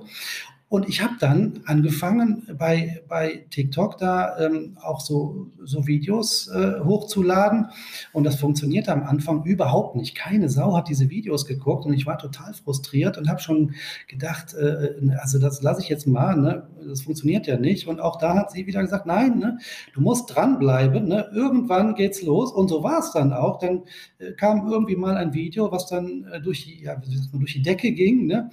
[0.76, 6.82] Und ich habe dann angefangen, bei, bei TikTok da ähm, auch so, so Videos äh,
[6.84, 7.68] hochzuladen.
[8.12, 10.16] Und das funktionierte am Anfang überhaupt nicht.
[10.16, 13.74] Keine Sau hat diese Videos geguckt und ich war total frustriert und habe schon
[14.10, 16.68] gedacht, äh, also das lasse ich jetzt mal, ne?
[16.86, 17.88] das funktioniert ja nicht.
[17.88, 19.60] Und auch da hat sie wieder gesagt, nein, ne?
[19.94, 21.30] du musst dranbleiben, ne?
[21.34, 22.52] irgendwann geht's los.
[22.52, 23.60] Und so war es dann auch.
[23.60, 23.84] Dann
[24.20, 27.94] äh, kam irgendwie mal ein Video, was dann äh, durch, die, ja, durch die Decke
[27.94, 28.26] ging.
[28.26, 28.50] Ne?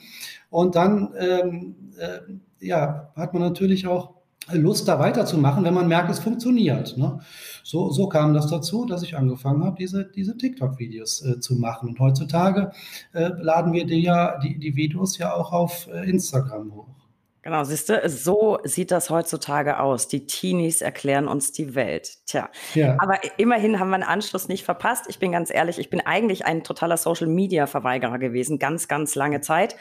[0.53, 2.19] Und dann ähm, äh,
[2.61, 4.15] ja, hat man natürlich auch
[4.51, 6.99] Lust, da weiterzumachen, wenn man merkt, es funktioniert.
[6.99, 7.21] Ne?
[7.63, 11.89] So, so kam das dazu, dass ich angefangen habe, diese, diese TikTok-Videos äh, zu machen.
[11.89, 12.71] Und heutzutage
[13.15, 17.02] äh, laden wir die, ja, die, die Videos ja auch auf äh, Instagram hoch.
[17.43, 20.07] Genau, siehst du, so sieht das heutzutage aus.
[20.07, 22.19] Die Teenies erklären uns die Welt.
[22.27, 22.97] Tja, ja.
[23.01, 25.07] aber immerhin haben wir einen Anschluss nicht verpasst.
[25.09, 29.75] Ich bin ganz ehrlich, ich bin eigentlich ein totaler Social-Media-Verweigerer gewesen, ganz, ganz lange Zeit.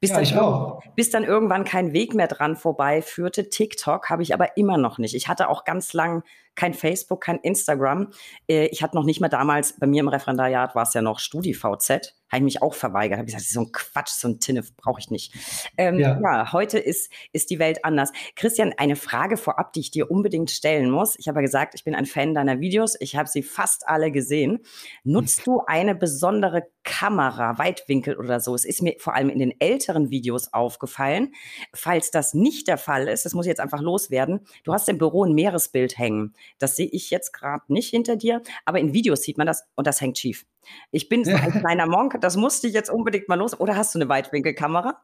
[0.00, 0.82] Bis, ja, dann, auch.
[0.96, 3.48] bis dann irgendwann kein Weg mehr dran vorbei führte.
[3.48, 5.14] TikTok habe ich aber immer noch nicht.
[5.14, 6.24] Ich hatte auch ganz lang
[6.56, 8.10] kein Facebook, kein Instagram.
[8.48, 11.20] Äh, ich hatte noch nicht mal damals, bei mir im Referendariat war es ja noch
[11.20, 13.18] StudiVZ habe ich mich auch verweigert.
[13.18, 15.32] Habe gesagt, so ein Quatsch, so ein Tinnef brauche ich nicht.
[15.76, 16.18] Ähm, ja.
[16.20, 16.52] ja.
[16.52, 18.12] heute ist, ist die Welt anders.
[18.36, 21.16] Christian, eine Frage vorab, die ich dir unbedingt stellen muss.
[21.18, 22.96] Ich habe ja gesagt, ich bin ein Fan deiner Videos.
[23.00, 24.60] Ich habe sie fast alle gesehen.
[25.04, 28.54] Nutzt du eine besondere Kamera, Weitwinkel oder so?
[28.54, 31.32] Es ist mir vor allem in den älteren Videos aufgefallen.
[31.72, 34.40] Falls das nicht der Fall ist, das muss ich jetzt einfach loswerden.
[34.64, 36.34] Du hast im Büro ein Meeresbild hängen.
[36.58, 39.86] Das sehe ich jetzt gerade nicht hinter dir, aber in Videos sieht man das und
[39.86, 40.44] das hängt schief.
[40.90, 43.58] Ich bin so ein kleiner Monk, das musste ich jetzt unbedingt mal los.
[43.58, 45.00] Oder hast du eine Weitwinkelkamera?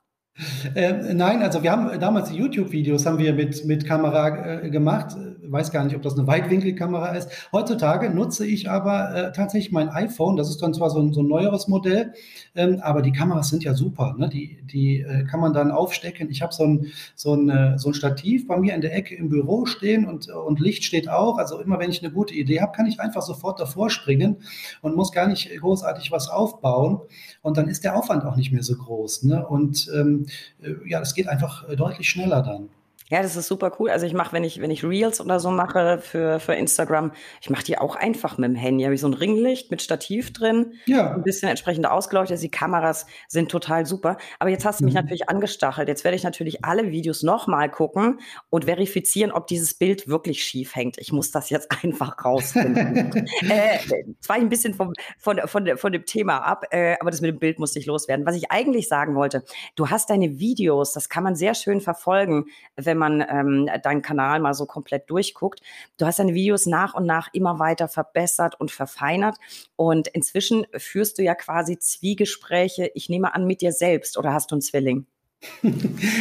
[0.75, 5.17] Äh, nein, also wir haben damals die YouTube-Videos haben wir mit, mit Kamera äh, gemacht.
[5.51, 7.29] Weiß gar nicht, ob das eine Weitwinkelkamera ist.
[7.53, 10.37] Heutzutage nutze ich aber äh, tatsächlich mein iPhone.
[10.37, 12.13] Das ist dann zwar so ein, so ein neueres Modell,
[12.55, 14.15] ähm, aber die Kameras sind ja super.
[14.17, 14.29] Ne?
[14.29, 16.31] Die, die äh, kann man dann aufstecken.
[16.31, 16.87] Ich habe so ein,
[17.17, 20.29] so, ein, äh, so ein Stativ bei mir in der Ecke im Büro stehen und,
[20.29, 21.39] und Licht steht auch.
[21.39, 24.37] Also immer wenn ich eine gute Idee habe, kann ich einfach sofort davor springen
[24.83, 27.01] und muss gar nicht großartig was aufbauen.
[27.43, 29.25] Und dann ist der Aufwand auch nicht mehr so groß.
[29.25, 29.45] Ne?
[29.47, 30.27] Und ähm,
[30.63, 32.69] äh, ja, das geht einfach äh, deutlich schneller dann.
[33.11, 33.91] Ja, das ist super cool.
[33.91, 37.51] Also ich mache, wenn ich, wenn ich Reels oder so mache für, für Instagram, ich
[37.51, 38.85] mache die auch einfach mit dem Handy.
[38.85, 41.13] Habe ich so ein Ringlicht mit Stativ drin, ja.
[41.15, 42.35] ein bisschen entsprechend ausgeleuchtet.
[42.35, 44.17] Also die Kameras sind total super.
[44.39, 45.01] Aber jetzt hast du mich mhm.
[45.01, 45.89] natürlich angestachelt.
[45.89, 50.77] Jetzt werde ich natürlich alle Videos nochmal gucken und verifizieren, ob dieses Bild wirklich schief
[50.77, 50.97] hängt.
[50.99, 53.27] Ich muss das jetzt einfach rausfinden.
[53.41, 53.79] äh,
[54.21, 57.41] zwar ein bisschen vom, von, von, von dem Thema ab, äh, aber das mit dem
[57.41, 58.25] Bild musste ich loswerden.
[58.25, 59.43] Was ich eigentlich sagen wollte,
[59.75, 62.45] du hast deine Videos, das kann man sehr schön verfolgen,
[62.77, 65.61] wenn man ähm, deinen Kanal mal so komplett durchguckt.
[65.99, 69.37] Du hast deine Videos nach und nach immer weiter verbessert und verfeinert.
[69.75, 74.53] Und inzwischen führst du ja quasi Zwiegespräche, ich nehme an, mit dir selbst oder hast
[74.53, 75.07] du einen Zwilling?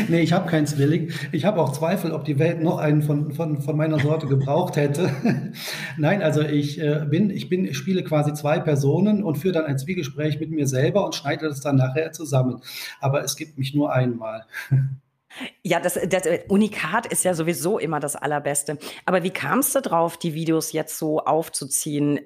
[0.07, 1.11] nee, ich habe keinen Zwilling.
[1.33, 4.77] Ich habe auch Zweifel, ob die Welt noch einen von, von, von meiner Sorte gebraucht
[4.77, 5.11] hätte.
[5.97, 9.65] Nein, also ich äh, bin, ich bin, ich spiele quasi zwei Personen und führe dann
[9.65, 12.61] ein Zwiegespräch mit mir selber und schneide das dann nachher zusammen.
[13.01, 14.45] Aber es gibt mich nur einmal.
[15.63, 18.77] Ja, das, das Unikat ist ja sowieso immer das Allerbeste.
[19.05, 22.19] Aber wie kamst du drauf, die Videos jetzt so aufzuziehen?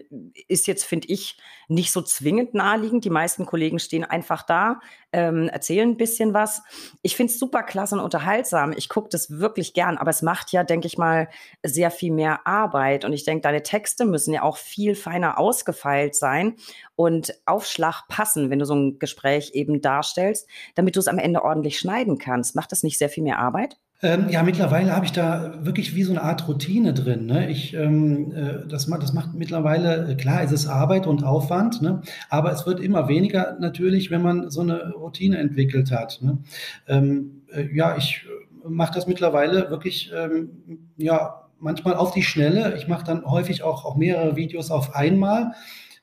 [0.48, 1.38] Ist jetzt, finde ich,
[1.68, 3.06] nicht so zwingend naheliegend.
[3.06, 4.80] Die meisten Kollegen stehen einfach da,
[5.14, 6.62] ähm, erzählen ein bisschen was.
[7.02, 8.74] Ich finde es super klasse und unterhaltsam.
[8.76, 11.30] Ich gucke das wirklich gern, aber es macht ja, denke ich mal,
[11.64, 13.06] sehr viel mehr Arbeit.
[13.06, 16.56] Und ich denke, deine Texte müssen ja auch viel feiner ausgefeilt sein
[16.96, 21.44] und Aufschlag passen, wenn du so ein Gespräch eben darstellst, damit du es am Ende
[21.44, 22.56] ordentlich schneiden kannst.
[22.56, 23.78] Macht das nicht sehr viel mehr Arbeit?
[24.04, 27.26] Ähm, ja, mittlerweile habe ich da wirklich wie so eine Art Routine drin.
[27.26, 27.50] Ne?
[27.50, 32.02] Ich, ähm, äh, das, das macht mittlerweile, äh, klar, es ist Arbeit und Aufwand, ne?
[32.30, 36.20] aber es wird immer weniger natürlich, wenn man so eine Routine entwickelt hat.
[36.22, 36.40] Ne?
[36.86, 38.26] Ähm, äh, ja, ich
[38.68, 42.76] mache das mittlerweile wirklich, ähm, ja, manchmal auf die Schnelle.
[42.76, 45.54] Ich mache dann häufig auch, auch mehrere Videos auf einmal,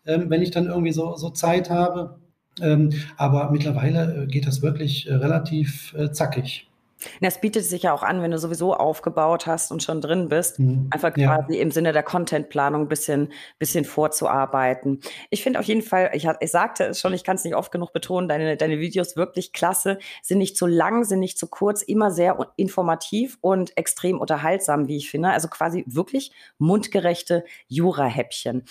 [0.06, 2.18] ähm, wenn ich dann irgendwie so, so Zeit habe.
[2.62, 6.69] Ähm, aber mittlerweile äh, geht das wirklich äh, relativ äh, zackig.
[7.20, 10.58] Das bietet sich ja auch an, wenn du sowieso aufgebaut hast und schon drin bist,
[10.58, 10.88] mhm.
[10.90, 11.62] einfach quasi ja.
[11.62, 15.00] im Sinne der Contentplanung ein bisschen, bisschen vorzuarbeiten.
[15.30, 17.72] Ich finde auf jeden Fall, ich, ich sagte es schon, ich kann es nicht oft
[17.72, 21.82] genug betonen, deine, deine Videos wirklich klasse, sind nicht zu lang, sind nicht zu kurz,
[21.82, 25.30] immer sehr informativ und extrem unterhaltsam, wie ich finde.
[25.30, 28.64] Also quasi wirklich mundgerechte Jura-Häppchen.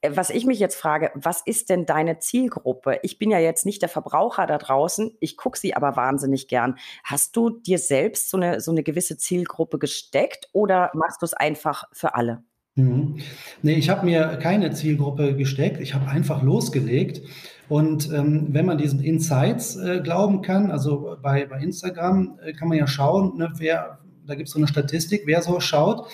[0.00, 2.98] Äh, was ich mich jetzt frage, was ist denn deine Zielgruppe?
[3.02, 6.76] Ich bin ja jetzt nicht der Verbraucher da draußen, ich gucke sie aber wahnsinnig gern.
[7.04, 11.34] Hast du dir selbst so eine, so eine gewisse Zielgruppe gesteckt oder machst du es
[11.34, 12.42] einfach für alle?
[12.76, 13.18] Mhm.
[13.62, 17.22] Nee, ich habe mir keine Zielgruppe gesteckt, ich habe einfach losgelegt.
[17.68, 22.68] Und ähm, wenn man diesen Insights äh, glauben kann, also bei, bei Instagram äh, kann
[22.68, 26.06] man ja schauen, ne, wer, da gibt es so eine Statistik, wer so schaut,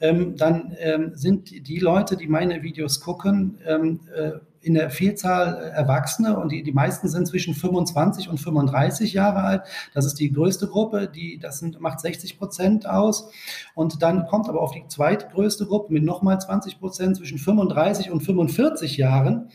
[0.00, 5.54] ähm, dann ähm, sind die Leute, die meine Videos gucken, ähm, äh, in der Vielzahl
[5.74, 9.62] Erwachsene und die, die meisten sind zwischen 25 und 35 Jahre alt.
[9.94, 13.30] Das ist die größte Gruppe, die, das sind, macht 60 Prozent aus.
[13.74, 18.20] Und dann kommt aber auf die zweitgrößte Gruppe mit nochmal 20 Prozent zwischen 35 und
[18.20, 19.50] 45 Jahren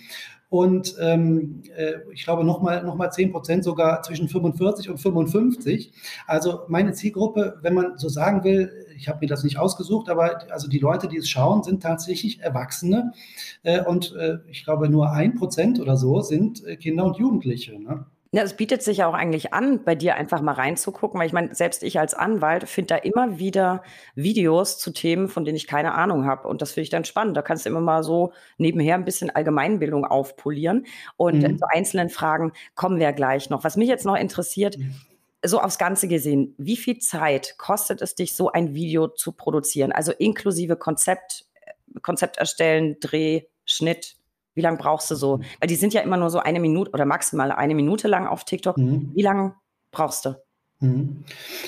[0.54, 5.92] und ähm, äh, ich glaube nochmal noch mal 10 Prozent sogar zwischen 45 und 55.
[6.28, 10.52] Also meine Zielgruppe, wenn man so sagen will, ich habe mir das nicht ausgesucht, aber
[10.52, 13.14] also die Leute, die es schauen, sind tatsächlich Erwachsene
[13.64, 17.80] äh, und äh, ich glaube nur ein Prozent oder so sind äh, Kinder und Jugendliche.
[17.80, 18.06] Ne?
[18.36, 21.34] Ja, es bietet sich ja auch eigentlich an, bei dir einfach mal reinzugucken, weil ich
[21.34, 23.84] meine, selbst ich als Anwalt finde da immer wieder
[24.16, 26.48] Videos zu Themen, von denen ich keine Ahnung habe.
[26.48, 27.38] Und das finde ich dann spannend.
[27.38, 30.88] Da kannst du immer mal so nebenher ein bisschen Allgemeinbildung aufpolieren.
[31.16, 31.60] Und mhm.
[31.60, 33.64] zu einzelnen Fragen kommen wir gleich noch.
[33.64, 34.96] Was mich jetzt noch interessiert, mhm.
[35.46, 39.92] so aufs Ganze gesehen, wie viel Zeit kostet es dich, so ein Video zu produzieren?
[39.92, 41.46] Also inklusive Konzept,
[42.02, 44.16] Konzept erstellen, Dreh, Schnitt,
[44.56, 45.38] wie lange brauchst du so?
[45.38, 45.44] Mhm.
[45.60, 48.44] Weil die sind ja immer nur so eine Minute oder maximal eine Minute lang auf
[48.44, 48.78] TikTok.
[48.78, 49.12] Mhm.
[49.14, 49.56] Wie lange
[49.92, 50.36] brauchst du?
[50.80, 51.24] Mhm.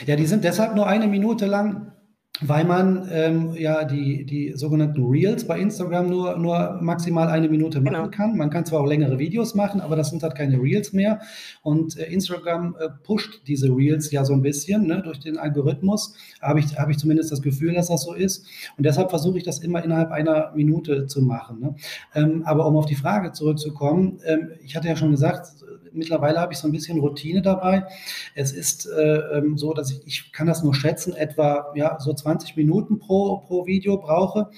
[0.05, 1.93] Ja, die sind deshalb nur eine Minute lang,
[2.41, 7.79] weil man ähm, ja die, die sogenannten Reels bei Instagram nur, nur maximal eine Minute
[7.79, 8.09] machen genau.
[8.09, 8.37] kann.
[8.37, 11.21] Man kann zwar auch längere Videos machen, aber das sind halt keine Reels mehr.
[11.61, 16.15] Und äh, Instagram äh, pusht diese Reels ja so ein bisschen ne, durch den Algorithmus.
[16.41, 18.45] Habe ich, hab ich zumindest das Gefühl, dass das so ist.
[18.77, 21.59] Und deshalb versuche ich das immer innerhalb einer Minute zu machen.
[21.59, 21.75] Ne?
[22.13, 25.47] Ähm, aber um auf die Frage zurückzukommen, ähm, ich hatte ja schon gesagt,
[25.95, 27.87] mittlerweile habe ich so ein bisschen Routine dabei.
[28.33, 32.13] Es ist äh, ähm, so, dass ich, ich kann das nur schätzen, etwa ja, so
[32.13, 34.49] 20 Minuten pro, pro Video brauche.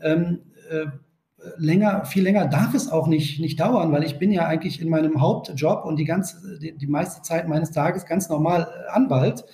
[0.00, 0.86] Ähm, äh,
[1.56, 4.88] länger, viel länger darf es auch nicht, nicht dauern, weil ich bin ja eigentlich in
[4.88, 9.44] meinem Hauptjob und die ganze, die, die meiste Zeit meines Tages ganz normal äh, Anwalt.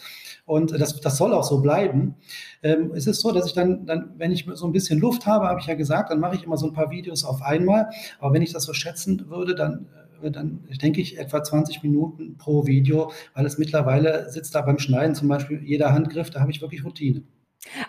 [0.47, 2.17] Und das, das soll auch so bleiben.
[2.63, 5.49] Ähm, es ist so, dass ich dann, dann, wenn ich so ein bisschen Luft habe,
[5.49, 7.89] habe ich ja gesagt, dann mache ich immer so ein paar Videos auf einmal.
[8.19, 12.37] Aber wenn ich das so schätzen würde, dann äh, dann denke ich etwa 20 Minuten
[12.37, 16.51] pro Video, weil es mittlerweile sitzt da beim Schneiden zum Beispiel jeder Handgriff, da habe
[16.51, 17.23] ich wirklich Routine.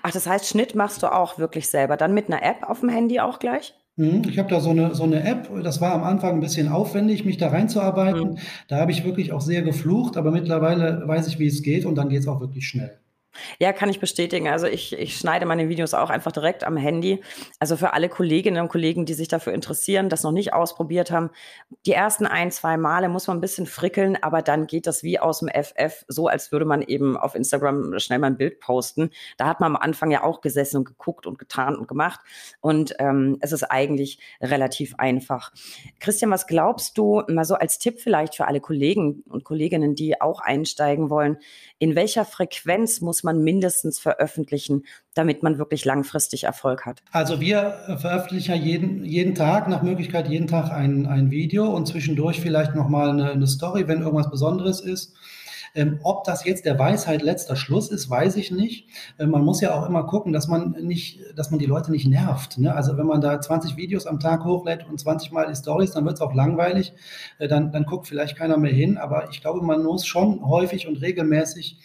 [0.03, 2.89] Ach, das heißt, Schnitt machst du auch wirklich selber, dann mit einer App auf dem
[2.89, 3.73] Handy auch gleich?
[3.97, 6.67] Mhm, ich habe da so eine, so eine App, das war am Anfang ein bisschen
[6.67, 8.31] aufwendig, mich da reinzuarbeiten.
[8.31, 8.37] Mhm.
[8.67, 11.95] Da habe ich wirklich auch sehr geflucht, aber mittlerweile weiß ich, wie es geht und
[11.95, 12.99] dann geht es auch wirklich schnell.
[13.59, 14.47] Ja, kann ich bestätigen.
[14.47, 17.21] Also ich, ich schneide meine Videos auch einfach direkt am Handy.
[17.59, 21.29] Also für alle Kolleginnen und Kollegen, die sich dafür interessieren, das noch nicht ausprobiert haben,
[21.85, 25.19] die ersten ein, zwei Male muss man ein bisschen frickeln, aber dann geht das wie
[25.19, 29.09] aus dem FF, so als würde man eben auf Instagram schnell mal ein Bild posten.
[29.37, 32.19] Da hat man am Anfang ja auch gesessen und geguckt und getan und gemacht.
[32.61, 35.51] Und ähm, es ist eigentlich relativ einfach.
[35.99, 40.21] Christian, was glaubst du, mal so als Tipp vielleicht für alle Kollegen und Kolleginnen, die
[40.21, 41.37] auch einsteigen wollen,
[41.79, 47.01] in welcher Frequenz muss man mindestens veröffentlichen, damit man wirklich langfristig Erfolg hat?
[47.11, 51.88] Also wir veröffentlichen ja jeden, jeden Tag, nach Möglichkeit jeden Tag ein, ein Video und
[51.88, 55.13] zwischendurch vielleicht nochmal eine, eine Story, wenn irgendwas Besonderes ist.
[55.75, 58.88] Ähm, ob das jetzt der Weisheit letzter Schluss ist, weiß ich nicht.
[59.19, 62.07] Ähm, man muss ja auch immer gucken, dass man nicht, dass man die Leute nicht
[62.07, 62.57] nervt.
[62.57, 62.73] Ne?
[62.73, 66.05] Also wenn man da 20 Videos am Tag hochlädt und 20 Mal die Stories, dann
[66.05, 66.93] wird es auch langweilig.
[67.39, 68.97] Äh, dann, dann guckt vielleicht keiner mehr hin.
[68.97, 71.77] Aber ich glaube, man muss schon häufig und regelmäßig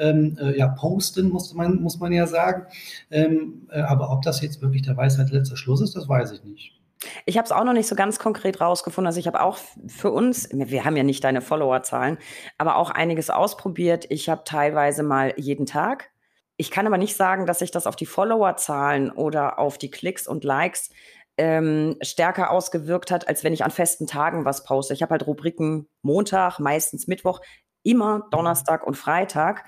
[0.00, 2.66] ähm, äh, ja, posten, muss man, muss man ja sagen.
[3.10, 6.42] Ähm, äh, aber ob das jetzt wirklich der Weisheit letzter Schluss ist, das weiß ich
[6.42, 6.80] nicht.
[7.24, 9.06] Ich habe es auch noch nicht so ganz konkret rausgefunden.
[9.06, 12.18] Also ich habe auch für uns, wir haben ja nicht deine Followerzahlen,
[12.58, 14.06] aber auch einiges ausprobiert.
[14.10, 16.10] Ich habe teilweise mal jeden Tag.
[16.56, 20.28] Ich kann aber nicht sagen, dass sich das auf die Followerzahlen oder auf die Klicks
[20.28, 20.90] und Likes
[21.38, 24.92] ähm, stärker ausgewirkt hat, als wenn ich an festen Tagen was poste.
[24.92, 27.40] Ich habe halt Rubriken Montag, meistens Mittwoch,
[27.82, 29.64] immer Donnerstag und Freitag.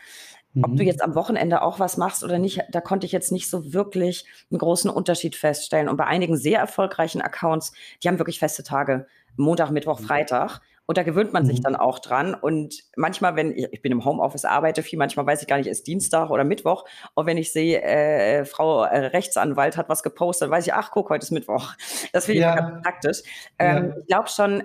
[0.54, 0.86] Ob du mhm.
[0.88, 4.26] jetzt am Wochenende auch was machst oder nicht, da konnte ich jetzt nicht so wirklich
[4.50, 5.88] einen großen Unterschied feststellen.
[5.88, 7.72] Und bei einigen sehr erfolgreichen Accounts,
[8.02, 9.06] die haben wirklich feste Tage.
[9.36, 10.04] Montag, Mittwoch, mhm.
[10.04, 10.60] Freitag.
[10.86, 11.46] Und da gewöhnt man mhm.
[11.46, 12.34] sich dann auch dran.
[12.34, 15.68] Und manchmal, wenn ich, ich bin im Homeoffice, arbeite viel, manchmal weiß ich gar nicht,
[15.68, 16.84] ist Dienstag oder Mittwoch.
[17.14, 21.10] Und wenn ich sehe, äh, Frau äh, Rechtsanwalt hat was gepostet, weiß ich, ach guck,
[21.10, 21.72] heute ist Mittwoch.
[22.12, 22.54] Das finde ich ja.
[22.54, 23.22] ganz praktisch.
[23.58, 23.96] Ähm, ja.
[24.00, 24.62] Ich glaube schon,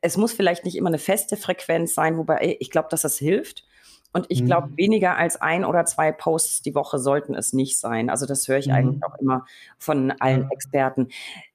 [0.00, 3.64] es muss vielleicht nicht immer eine feste Frequenz sein, wobei ich glaube, dass das hilft.
[4.12, 4.76] Und ich glaube, mhm.
[4.78, 8.08] weniger als ein oder zwei Posts die Woche sollten es nicht sein.
[8.08, 8.72] Also das höre ich mhm.
[8.72, 9.44] eigentlich auch immer
[9.76, 11.08] von allen Experten.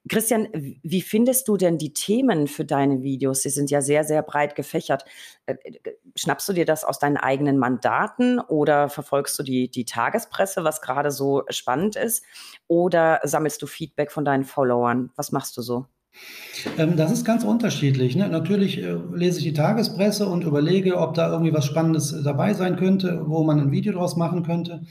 [0.08, 3.42] Christian, wie findest du denn die Themen für deine Videos?
[3.42, 5.04] Sie sind ja sehr, sehr breit gefächert.
[5.46, 5.56] Äh,
[6.14, 10.80] schnappst du dir das aus deinen eigenen Mandaten oder verfolgst du die, die Tagespresse, was
[10.80, 12.24] gerade so spannend ist?
[12.68, 15.10] Oder sammelst du Feedback von deinen Followern?
[15.16, 15.86] Was machst du so?
[16.78, 18.16] Ähm, das ist ganz unterschiedlich.
[18.16, 18.28] Ne?
[18.28, 22.76] Natürlich äh, lese ich die Tagespresse und überlege, ob da irgendwie was Spannendes dabei sein
[22.76, 24.82] könnte, wo man ein Video draus machen könnte.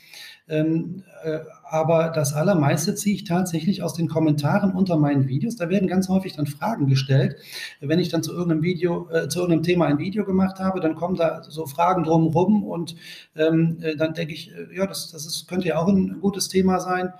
[0.50, 5.56] Ähm, äh, aber das Allermeiste ziehe ich tatsächlich aus den Kommentaren unter meinen Videos.
[5.56, 7.38] Da werden ganz häufig dann Fragen gestellt.
[7.80, 10.96] Wenn ich dann zu irgendeinem Video, äh, zu irgendeinem Thema ein Video gemacht habe, dann
[10.96, 12.96] kommen da so Fragen drumherum und
[13.36, 16.50] ähm, äh, dann denke ich, äh, ja, das, das ist, könnte ja auch ein gutes
[16.50, 17.14] Thema sein.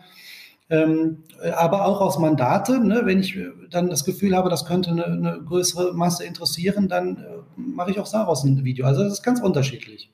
[0.70, 1.24] Ähm,
[1.56, 2.80] aber auch aus Mandate.
[2.80, 3.02] Ne?
[3.04, 3.38] Wenn ich
[3.70, 7.22] dann das Gefühl habe, das könnte eine, eine größere Masse interessieren, dann äh,
[7.56, 8.86] mache ich auch daraus ein Video.
[8.86, 10.12] Also das ist ganz unterschiedlich.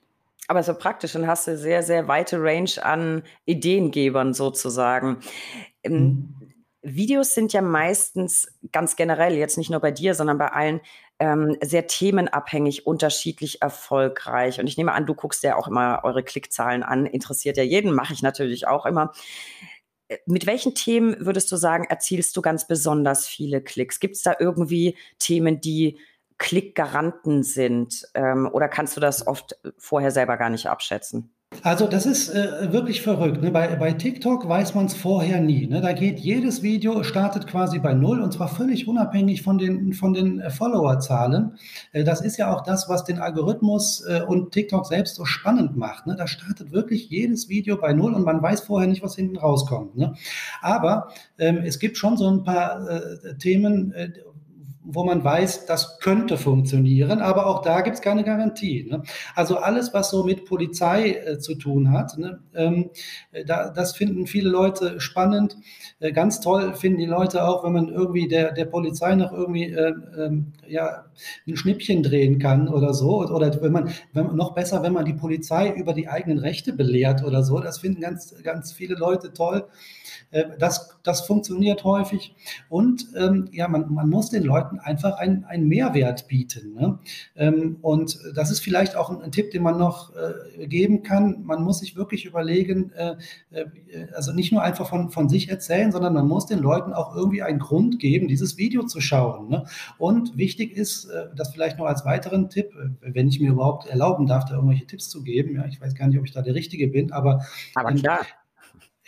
[0.48, 5.18] Aber so praktisch, dann hast du sehr, sehr weite Range an Ideengebern sozusagen.
[5.84, 6.34] Ähm, mhm.
[6.82, 10.80] Videos sind ja meistens ganz generell, jetzt nicht nur bei dir, sondern bei allen,
[11.18, 14.58] ähm, sehr themenabhängig, unterschiedlich erfolgreich.
[14.58, 17.92] Und ich nehme an, du guckst ja auch immer eure Klickzahlen an, interessiert ja jeden,
[17.92, 19.12] mache ich natürlich auch immer.
[20.26, 24.00] Mit welchen Themen würdest du sagen, erzielst du ganz besonders viele Klicks?
[24.00, 25.98] Gibt es da irgendwie Themen, die
[26.38, 28.06] Klickgaranten sind?
[28.14, 31.32] Ähm, oder kannst du das oft vorher selber gar nicht abschätzen?
[31.64, 33.42] Also das ist äh, wirklich verrückt.
[33.42, 33.50] Ne?
[33.50, 35.66] Bei, bei TikTok weiß man es vorher nie.
[35.66, 35.80] Ne?
[35.80, 40.14] Da geht jedes Video, startet quasi bei Null und zwar völlig unabhängig von den, von
[40.14, 41.58] den äh, Followerzahlen.
[41.90, 45.76] Äh, das ist ja auch das, was den Algorithmus äh, und TikTok selbst so spannend
[45.76, 46.06] macht.
[46.06, 46.14] Ne?
[46.14, 49.96] Da startet wirklich jedes Video bei Null und man weiß vorher nicht, was hinten rauskommt.
[49.96, 50.14] Ne?
[50.62, 54.12] Aber ähm, es gibt schon so ein paar äh, Themen, äh,
[54.94, 58.86] wo man weiß, das könnte funktionieren, aber auch da gibt es keine Garantie.
[58.90, 59.02] Ne?
[59.34, 62.90] Also alles, was so mit Polizei äh, zu tun hat, ne, ähm,
[63.46, 65.56] da, das finden viele Leute spannend.
[65.98, 69.64] Äh, ganz toll finden die Leute auch, wenn man irgendwie der, der Polizei noch irgendwie
[69.64, 71.04] äh, ähm, ja,
[71.46, 73.20] ein Schnippchen drehen kann oder so.
[73.20, 77.24] Oder wenn man, wenn noch besser, wenn man die Polizei über die eigenen Rechte belehrt
[77.24, 77.60] oder so.
[77.60, 79.66] Das finden ganz, ganz viele Leute toll.
[80.30, 82.34] Äh, das, das funktioniert häufig.
[82.68, 86.74] Und ähm, ja, man, man muss den Leuten einfach einen, einen Mehrwert bieten.
[86.74, 86.98] Ne?
[87.36, 91.42] Ähm, und das ist vielleicht auch ein, ein Tipp, den man noch äh, geben kann.
[91.44, 93.16] Man muss sich wirklich überlegen, äh,
[93.50, 93.66] äh,
[94.14, 97.42] also nicht nur einfach von, von sich erzählen, sondern man muss den Leuten auch irgendwie
[97.42, 99.48] einen Grund geben, dieses Video zu schauen.
[99.48, 99.64] Ne?
[99.98, 103.86] Und wichtig ist, äh, das vielleicht noch als weiteren Tipp, äh, wenn ich mir überhaupt
[103.86, 105.56] erlauben darf, da irgendwelche Tipps zu geben.
[105.56, 108.20] Ja, ich weiß gar nicht, ob ich da der Richtige bin, aber, aber klar.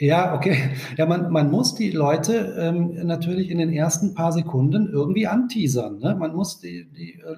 [0.02, 0.70] Ja, okay.
[0.96, 5.98] Ja, man, man muss die Leute ähm, natürlich in den ersten paar Sekunden irgendwie anteasern.
[5.98, 6.16] Ne?
[6.16, 7.36] Man muss, die, die, äh,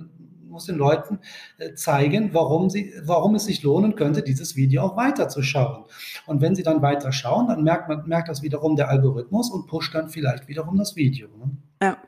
[0.48, 1.18] muss den Leuten
[1.58, 5.84] äh, zeigen, warum, sie, warum es sich lohnen könnte, dieses Video auch weiterzuschauen.
[6.24, 9.66] Und wenn sie dann weiter schauen, dann merkt, man, merkt das wiederum der Algorithmus und
[9.66, 11.28] pusht dann vielleicht wiederum das Video.
[11.36, 11.58] Ne?
[11.82, 11.98] Ja,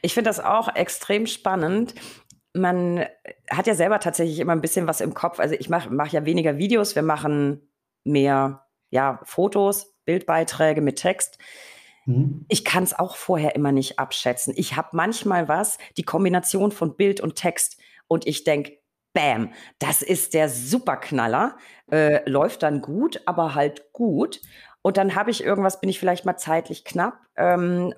[0.00, 1.94] ich finde das auch extrem spannend
[2.54, 3.04] man
[3.50, 5.40] hat ja selber tatsächlich immer ein bisschen was im Kopf.
[5.40, 7.60] Also ich mache mach ja weniger Videos, wir machen
[8.02, 11.38] mehr ja, Fotos, Bildbeiträge mit Text.
[12.06, 12.46] Mhm.
[12.48, 14.54] Ich kann es auch vorher immer nicht abschätzen.
[14.56, 17.76] Ich habe manchmal was, die Kombination von Bild und Text
[18.08, 18.78] und ich denke,
[19.12, 21.56] Bam, das ist der Superknaller,
[21.90, 24.42] äh, läuft dann gut, aber halt gut.
[24.82, 27.18] Und dann habe ich irgendwas, bin ich vielleicht mal zeitlich knapp.
[27.34, 27.94] Ähm,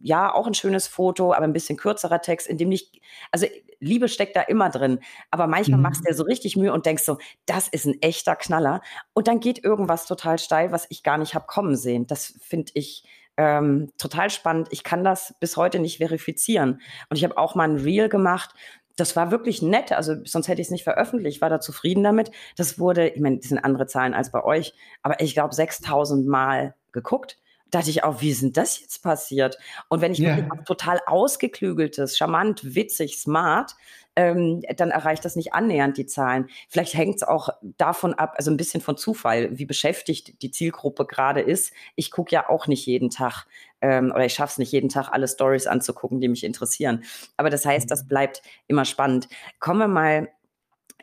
[0.00, 3.00] ja, auch ein schönes Foto, aber ein bisschen kürzerer Text, in dem nicht,
[3.32, 3.46] also
[3.80, 5.00] Liebe steckt da immer drin.
[5.30, 5.82] Aber manchmal mhm.
[5.82, 8.80] machst du dir so richtig Mühe und denkst so, das ist ein echter Knaller.
[9.12, 12.06] Und dann geht irgendwas total steil, was ich gar nicht habe kommen sehen.
[12.06, 13.04] Das finde ich
[13.36, 14.68] ähm, total spannend.
[14.70, 16.80] Ich kann das bis heute nicht verifizieren.
[17.08, 18.50] Und ich habe auch mal ein Reel gemacht.
[18.96, 22.02] Das war wirklich nett, also sonst hätte ich es nicht veröffentlicht, ich war da zufrieden
[22.02, 22.32] damit.
[22.56, 26.26] Das wurde, ich meine, das sind andere Zahlen als bei euch, aber ich glaube 6000
[26.26, 27.38] Mal geguckt
[27.70, 29.58] dachte ich auch, wie ist denn das jetzt passiert?
[29.88, 30.36] Und wenn ich yeah.
[30.36, 33.74] wirklich total ausgeklügeltes, charmant, witzig, smart,
[34.18, 36.48] ähm, dann erreicht das nicht annähernd die Zahlen.
[36.68, 41.06] Vielleicht hängt es auch davon ab, also ein bisschen von Zufall, wie beschäftigt die Zielgruppe
[41.06, 41.72] gerade ist.
[41.94, 43.46] Ich gucke ja auch nicht jeden Tag
[43.80, 47.04] ähm, oder ich schaffe es nicht jeden Tag, alle Stories anzugucken, die mich interessieren.
[47.36, 48.08] Aber das heißt, das mhm.
[48.08, 49.28] bleibt immer spannend.
[49.60, 50.28] Kommen wir mal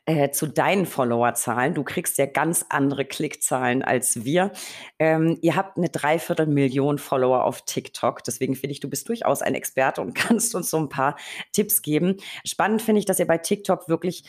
[0.05, 1.73] äh, zu deinen Followerzahlen.
[1.73, 4.51] Du kriegst ja ganz andere Klickzahlen als wir.
[4.99, 8.23] Ähm, ihr habt eine Dreiviertelmillion Follower auf TikTok.
[8.23, 11.15] Deswegen finde ich, du bist durchaus ein Experte und kannst uns so ein paar
[11.53, 12.17] Tipps geben.
[12.45, 14.23] Spannend finde ich, dass ihr bei TikTok wirklich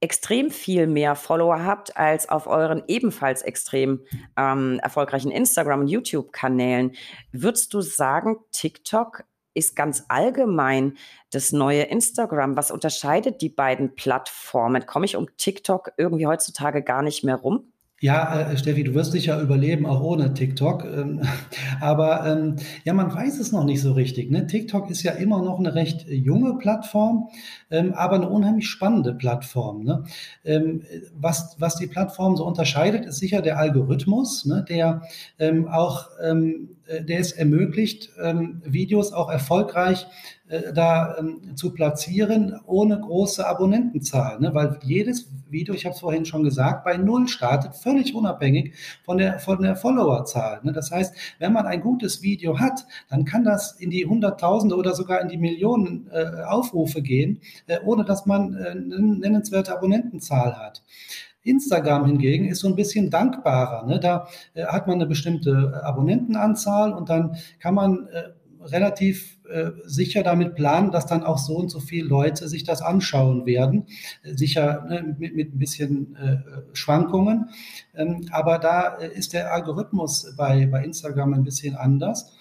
[0.00, 4.04] extrem viel mehr Follower habt als auf euren ebenfalls extrem
[4.36, 6.92] ähm, erfolgreichen Instagram- und YouTube-Kanälen.
[7.32, 9.24] Würdest du sagen, TikTok
[9.58, 10.94] ist ganz allgemein
[11.30, 12.56] das neue Instagram.
[12.56, 14.86] Was unterscheidet die beiden Plattformen?
[14.86, 17.72] Komme ich um TikTok irgendwie heutzutage gar nicht mehr rum?
[18.00, 20.84] Ja, äh, Steffi, du wirst sicher überleben, auch ohne TikTok.
[20.84, 21.22] Ähm,
[21.80, 22.54] aber ähm,
[22.84, 24.30] ja, man weiß es noch nicht so richtig.
[24.30, 24.46] Ne?
[24.46, 27.28] TikTok ist ja immer noch eine recht junge Plattform,
[27.72, 29.82] ähm, aber eine unheimlich spannende Plattform.
[29.82, 30.04] Ne?
[30.44, 30.82] Ähm,
[31.18, 34.64] was, was die Plattform so unterscheidet, ist sicher der Algorithmus, ne?
[34.68, 35.02] der
[35.40, 40.06] ähm, auch ähm, äh, der es ermöglicht, ähm, Videos auch erfolgreich
[40.48, 44.40] äh, da ähm, zu platzieren, ohne große Abonnentenzahl.
[44.40, 44.54] Ne?
[44.54, 48.74] Weil jedes Video, ich habe es vorhin schon gesagt, bei Null startet, völlig unabhängig
[49.04, 50.60] von der, von der Followerzahl.
[50.62, 50.72] Ne?
[50.72, 54.94] Das heißt, wenn man ein gutes Video hat, dann kann das in die Hunderttausende oder
[54.94, 60.56] sogar in die Millionen äh, Aufrufe gehen, äh, ohne dass man äh, eine nennenswerte Abonnentenzahl
[60.56, 60.82] hat.
[61.48, 63.86] Instagram hingegen ist so ein bisschen dankbarer.
[63.86, 64.00] Ne?
[64.00, 68.30] Da äh, hat man eine bestimmte Abonnentenanzahl und dann kann man äh,
[68.62, 72.82] relativ äh, sicher damit planen, dass dann auch so und so viele Leute sich das
[72.82, 73.86] anschauen werden.
[74.22, 76.36] Äh, sicher ne, mit, mit ein bisschen äh,
[76.72, 77.50] Schwankungen.
[77.94, 82.34] Ähm, aber da äh, ist der Algorithmus bei, bei Instagram ein bisschen anders.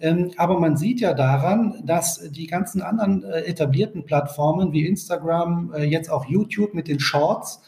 [0.00, 5.72] Ähm, aber man sieht ja daran, dass die ganzen anderen äh, etablierten Plattformen wie Instagram,
[5.74, 7.62] äh, jetzt auch YouTube mit den Shorts,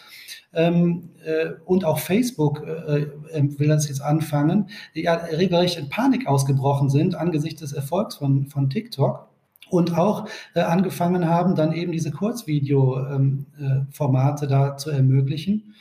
[0.53, 5.89] ähm, äh, und auch Facebook äh, äh, will das jetzt anfangen, die ja regelrecht in
[5.89, 9.31] Panik ausgebrochen sind angesichts des Erfolgs von, von TikTok
[9.71, 15.75] und auch äh, angefangen haben, dann eben diese Kurzvideo-Formate ähm, äh, da zu ermöglichen.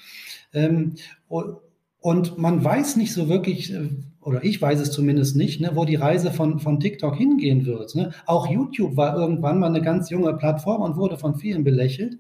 [0.54, 0.96] Ähm,
[1.28, 3.90] und man weiß nicht so wirklich, äh,
[4.22, 7.96] oder ich weiß es zumindest nicht, ne, wo die Reise von, von TikTok hingehen wird.
[7.96, 8.12] Ne?
[8.26, 12.18] Auch YouTube war irgendwann mal eine ganz junge Plattform und wurde von vielen belächelt.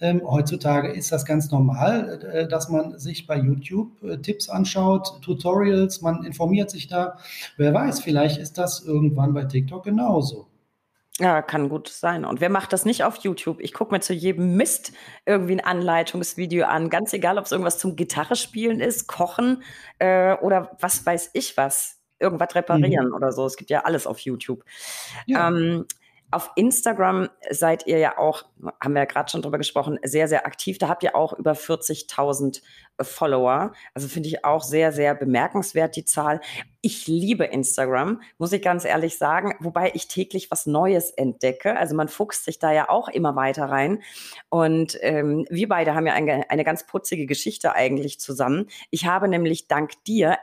[0.00, 5.20] Ähm, heutzutage ist das ganz normal, äh, dass man sich bei YouTube äh, Tipps anschaut,
[5.22, 7.18] Tutorials, man informiert sich da.
[7.56, 10.46] Wer weiß, vielleicht ist das irgendwann bei TikTok genauso.
[11.20, 12.24] Ja, kann gut sein.
[12.24, 13.58] Und wer macht das nicht auf YouTube?
[13.60, 14.92] Ich gucke mir zu jedem Mist
[15.26, 16.90] irgendwie ein Anleitungsvideo an.
[16.90, 19.64] Ganz egal, ob es irgendwas zum Gitarre spielen ist, kochen
[19.98, 21.96] äh, oder was weiß ich was.
[22.20, 23.14] Irgendwas reparieren mhm.
[23.14, 23.46] oder so.
[23.46, 24.64] Es gibt ja alles auf YouTube.
[25.26, 25.48] Ja.
[25.48, 25.86] Ähm,
[26.30, 28.44] auf Instagram seid ihr ja auch,
[28.82, 30.78] haben wir ja gerade schon drüber gesprochen, sehr, sehr aktiv.
[30.78, 32.60] Da habt ihr auch über 40.000
[33.00, 33.72] Follower.
[33.94, 36.40] Also finde ich auch sehr, sehr bemerkenswert, die Zahl.
[36.80, 41.76] Ich liebe Instagram, muss ich ganz ehrlich sagen, wobei ich täglich was Neues entdecke.
[41.76, 44.02] Also man fuchst sich da ja auch immer weiter rein.
[44.50, 48.66] Und ähm, wir beide haben ja eine, eine ganz putzige Geschichte eigentlich zusammen.
[48.90, 50.36] Ich habe nämlich dank dir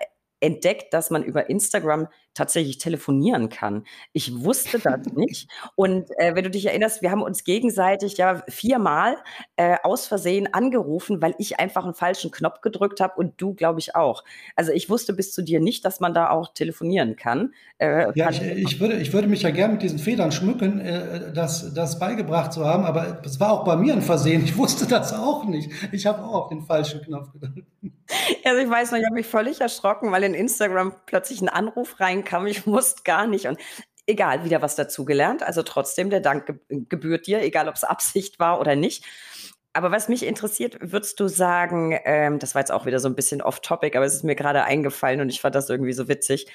[0.45, 3.85] entdeckt, dass man über Instagram tatsächlich telefonieren kann.
[4.13, 5.49] Ich wusste das nicht.
[5.75, 9.17] Und äh, wenn du dich erinnerst, wir haben uns gegenseitig ja viermal
[9.55, 13.79] äh, aus Versehen angerufen, weil ich einfach einen falschen Knopf gedrückt habe und du, glaube
[13.79, 14.23] ich, auch.
[14.55, 17.53] Also ich wusste bis zu dir nicht, dass man da auch telefonieren kann.
[17.79, 21.33] Äh, ja, ich, ich, würde, ich würde mich ja gerne mit diesen Federn schmücken, äh,
[21.33, 24.43] das, das beigebracht zu haben, aber es war auch bei mir ein Versehen.
[24.43, 25.71] Ich wusste das auch nicht.
[25.91, 27.65] Ich habe auch auf den falschen Knopf gedrückt.
[28.43, 31.99] Also ich weiß noch, ich habe mich völlig erschrocken, weil in Instagram plötzlich ein Anruf
[31.99, 33.47] rein kam, ich wusste gar nicht.
[33.47, 33.59] Und
[34.07, 35.43] egal, wieder was dazugelernt.
[35.43, 39.03] Also trotzdem, der Dank gebührt dir, egal ob es Absicht war oder nicht.
[39.73, 43.15] Aber was mich interessiert, würdest du sagen, ähm, das war jetzt auch wieder so ein
[43.15, 46.47] bisschen off-topic, aber es ist mir gerade eingefallen und ich fand das irgendwie so witzig.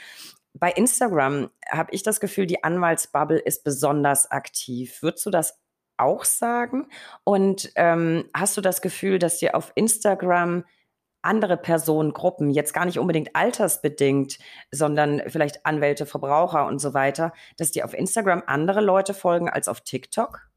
[0.54, 5.02] Bei Instagram habe ich das Gefühl, die Anwaltsbubble ist besonders aktiv.
[5.02, 5.60] Würdest du das
[5.98, 6.88] auch sagen?
[7.22, 10.64] Und ähm, hast du das Gefühl, dass dir auf Instagram
[11.22, 14.38] andere Personengruppen, jetzt gar nicht unbedingt altersbedingt,
[14.70, 19.68] sondern vielleicht Anwälte, Verbraucher und so weiter, dass die auf Instagram andere Leute folgen als
[19.68, 20.48] auf TikTok?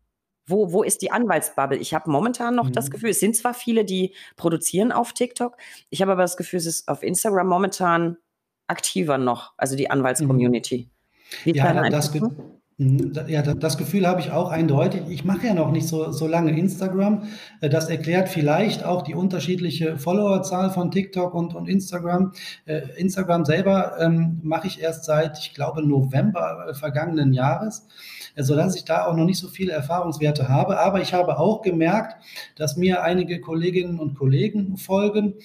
[0.45, 1.77] Wo, wo ist die Anwaltsbubble?
[1.77, 2.73] Ich habe momentan noch mhm.
[2.73, 5.57] das Gefühl, es sind zwar viele, die produzieren auf TikTok,
[5.89, 8.17] ich habe aber das Gefühl, es ist auf Instagram momentan
[8.67, 10.89] aktiver noch, also die Anwaltscommunity.
[11.45, 11.53] Mhm.
[11.53, 12.61] Ja, das, Mhm,
[13.27, 15.01] ja, das Gefühl habe ich auch eindeutig.
[15.09, 17.23] Ich mache ja noch nicht so, so lange Instagram.
[17.61, 22.33] Äh, das erklärt vielleicht auch die unterschiedliche Followerzahl von TikTok und, und Instagram.
[22.65, 27.87] Äh, Instagram selber ähm, mache ich erst seit, ich glaube, November äh, vergangenen Jahres,
[28.35, 30.79] sodass ich da auch noch nicht so viele Erfahrungswerte habe.
[30.79, 32.15] Aber ich habe auch gemerkt,
[32.55, 35.35] dass mir einige Kolleginnen und Kollegen folgen.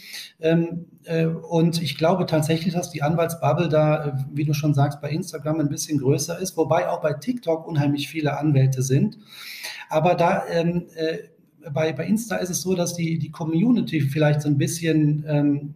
[0.41, 5.01] Ähm, äh, und ich glaube tatsächlich, dass die Anwaltsbubble da, äh, wie du schon sagst,
[5.01, 9.19] bei Instagram ein bisschen größer ist, wobei auch bei TikTok unheimlich viele Anwälte sind.
[9.89, 11.19] Aber da ähm, äh,
[11.71, 15.75] bei, bei Insta ist es so, dass die, die Community vielleicht so ein bisschen ähm,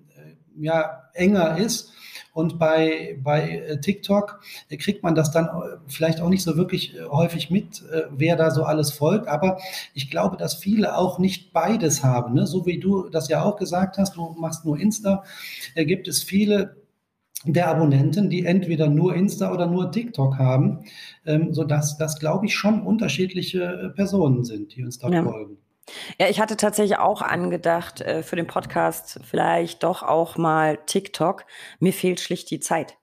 [0.59, 1.93] ja, enger ist.
[2.33, 4.41] Und bei, bei äh, TikTok
[4.79, 8.51] kriegt man das dann äh, vielleicht auch nicht so wirklich äh, häufig mit, wer da
[8.51, 9.29] so alles folgt.
[9.29, 9.59] Aber
[9.93, 12.35] ich glaube, dass viele auch nicht beides haben.
[12.35, 12.47] Ne?
[12.47, 15.25] So wie du das ja auch gesagt hast, du machst nur Insta,
[15.77, 16.77] gibt es viele
[17.45, 20.85] der Abonnenten, die entweder nur Insta oder nur TikTok haben,
[21.27, 25.25] ähm, sodass das, glaube ich, schon unterschiedliche Personen sind, die uns da ja.
[25.25, 25.59] folgen.
[26.19, 31.45] Ja, ich hatte tatsächlich auch angedacht, äh, für den Podcast vielleicht doch auch mal TikTok.
[31.81, 32.97] Mir fehlt schlicht die Zeit.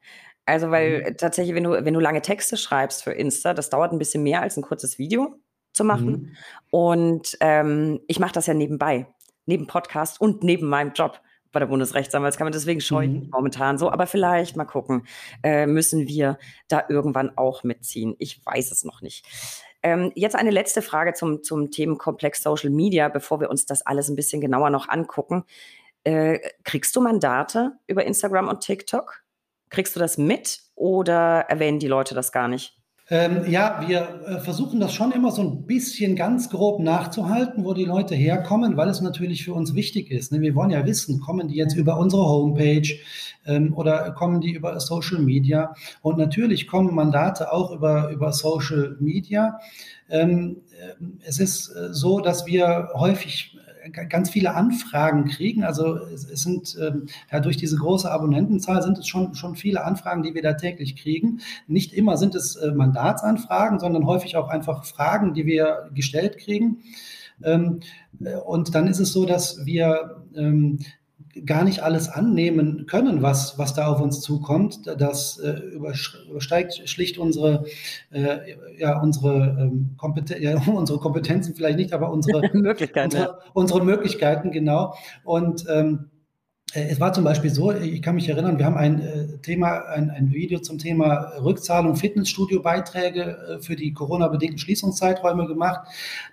[0.46, 1.18] Also, weil mhm.
[1.18, 4.42] tatsächlich, wenn du, wenn du lange Texte schreibst für Insta, das dauert ein bisschen mehr
[4.42, 5.36] als ein kurzes Video
[5.74, 6.12] zu machen.
[6.12, 6.38] Mhm.
[6.72, 9.08] Und ähm, ich mache das ja nebenbei,
[9.46, 11.22] neben Podcast und neben meinem Job
[11.52, 12.52] bei der Bundesrechtsanwaltskammer.
[12.52, 13.30] Deswegen scheue ich mhm.
[13.32, 13.92] momentan so.
[13.92, 15.06] Aber vielleicht mal gucken,
[15.44, 18.16] äh, müssen wir da irgendwann auch mitziehen.
[18.20, 19.26] Ich weiß es noch nicht.
[19.82, 24.10] Ähm, jetzt eine letzte Frage zum, zum Themenkomplex Social Media, bevor wir uns das alles
[24.10, 25.46] ein bisschen genauer noch angucken.
[26.04, 29.24] Äh, kriegst du Mandate über Instagram und TikTok?
[29.70, 32.79] Kriegst du das mit oder erwähnen die Leute das gar nicht?
[33.12, 37.74] Ähm, ja, wir äh, versuchen das schon immer so ein bisschen ganz grob nachzuhalten, wo
[37.74, 40.32] die Leute herkommen, weil es natürlich für uns wichtig ist.
[40.32, 40.42] Ne?
[40.42, 42.88] Wir wollen ja wissen, kommen die jetzt über unsere Homepage
[43.48, 45.74] ähm, oder kommen die über Social Media?
[46.04, 49.60] Und natürlich kommen Mandate auch über, über Social Media.
[50.10, 53.58] Ähm, äh, es ist äh, so, dass wir häufig
[53.92, 55.64] ganz viele Anfragen kriegen.
[55.64, 60.24] Also es, sind ähm, ja, durch diese große Abonnentenzahl sind es schon, schon viele Anfragen,
[60.24, 61.42] die wir da täglich kriegen.
[61.68, 66.84] Nicht immer sind es äh, Mandatsanfragen, sondern häufig auch einfach Fragen, die wir gestellt kriegen.
[67.44, 67.80] Ähm,
[68.24, 70.80] äh, und dann ist es so, dass wir ähm,
[71.46, 74.82] gar nicht alles annehmen können, was, was da auf uns zukommt.
[74.98, 75.52] Das äh,
[76.28, 77.66] übersteigt schlicht unsere,
[78.12, 83.06] äh, ja, unsere, ähm, Kompeten ja, unsere Kompetenzen vielleicht nicht, aber unsere Möglichkeiten.
[83.06, 83.40] Unsere, ja.
[83.54, 84.96] unsere, Möglichkeiten, genau.
[85.24, 86.10] Und ähm,
[86.74, 89.86] äh, es war zum Beispiel so, ich kann mich erinnern, wir haben ein äh, Thema,
[89.88, 95.88] ein, ein Video zum Thema Rückzahlung Fitnessstudio-Beiträge äh, für die Corona-bedingten Schließungszeiträume gemacht.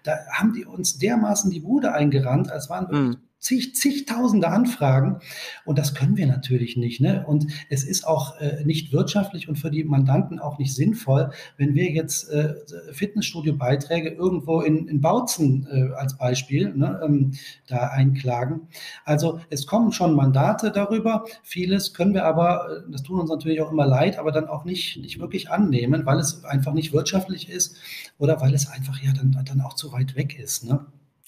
[0.05, 5.21] Da haben die uns dermaßen die Bude eingerannt, als waren wirklich mhm zig, zigtausende Anfragen
[5.65, 7.01] und das können wir natürlich nicht.
[7.01, 7.25] Ne?
[7.27, 11.75] Und es ist auch äh, nicht wirtschaftlich und für die Mandanten auch nicht sinnvoll, wenn
[11.75, 12.55] wir jetzt äh,
[12.93, 17.33] Fitnessstudio-Beiträge irgendwo in, in Bautzen äh, als Beispiel ne, ähm,
[17.69, 18.69] da einklagen.
[19.05, 21.25] Also es kommen schon Mandate darüber.
[21.45, 24.65] Vieles können wir aber, äh, das tun uns natürlich auch immer leid, aber dann auch
[24.65, 27.77] nicht, nicht wirklich annehmen, weil es einfach nicht wirtschaftlich ist
[28.19, 30.65] oder weil es einfach ja dann, dann auch zu weit weg ist.
[30.65, 30.85] Ne?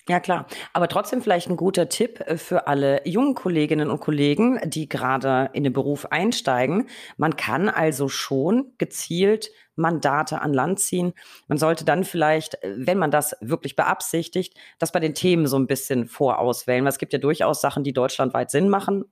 [0.09, 0.47] Ja, klar.
[0.73, 5.51] Aber trotzdem vielleicht ein guter Tipp äh, für alle jungen Kolleginnen und Kollegen, die gerade
[5.53, 6.89] in den Beruf einsteigen.
[7.19, 11.13] Man kann also schon gezielt Mandate an Land ziehen.
[11.47, 15.59] Man sollte dann vielleicht, äh, wenn man das wirklich beabsichtigt, das bei den Themen so
[15.59, 16.87] ein bisschen vorauswählen.
[16.87, 19.05] Es gibt ja durchaus Sachen, die deutschlandweit Sinn machen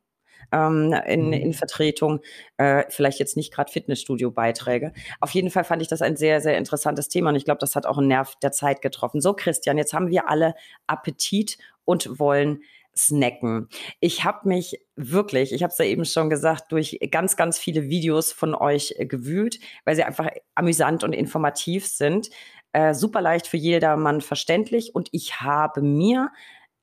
[0.53, 1.33] ähm, in, mhm.
[1.33, 2.21] in Vertretung.
[2.57, 4.93] Äh, vielleicht jetzt nicht gerade Fitnessstudio-Beiträge.
[5.21, 7.77] Auf jeden Fall fand ich das ein sehr, sehr interessantes Thema und ich glaube, das
[7.77, 9.21] hat auch einen Nerv der Zeit getroffen.
[9.21, 10.55] So, Christian, jetzt haben wir alle
[10.87, 12.61] Appetit und wollen
[12.97, 13.69] snacken.
[14.01, 17.89] Ich habe mich wirklich, ich habe es ja eben schon gesagt, durch ganz, ganz viele
[17.89, 22.31] Videos von euch äh, gewühlt, weil sie einfach amüsant und informativ sind.
[22.73, 26.31] Äh, super leicht für jedermann verständlich und ich habe mir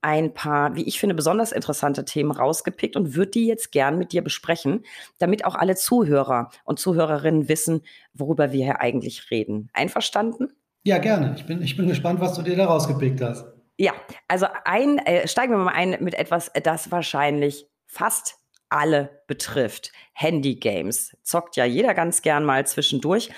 [0.04, 4.12] ein paar, wie ich finde, besonders interessante Themen rausgepickt und würde die jetzt gern mit
[4.12, 4.84] dir besprechen,
[5.18, 7.82] damit auch alle Zuhörer und Zuhörerinnen wissen,
[8.14, 9.70] worüber wir hier eigentlich reden.
[9.74, 10.50] Einverstanden?
[10.84, 11.34] Ja, gerne.
[11.38, 13.46] Ich bin, ich bin gespannt, was du dir da rausgepickt hast.
[13.78, 13.94] Ja,
[14.28, 18.43] also ein, äh, steigen wir mal ein mit etwas, das wahrscheinlich fast
[18.74, 19.92] alle betrifft.
[20.14, 21.16] Handy-Games.
[21.24, 23.30] Zockt ja jeder ganz gern mal zwischendurch.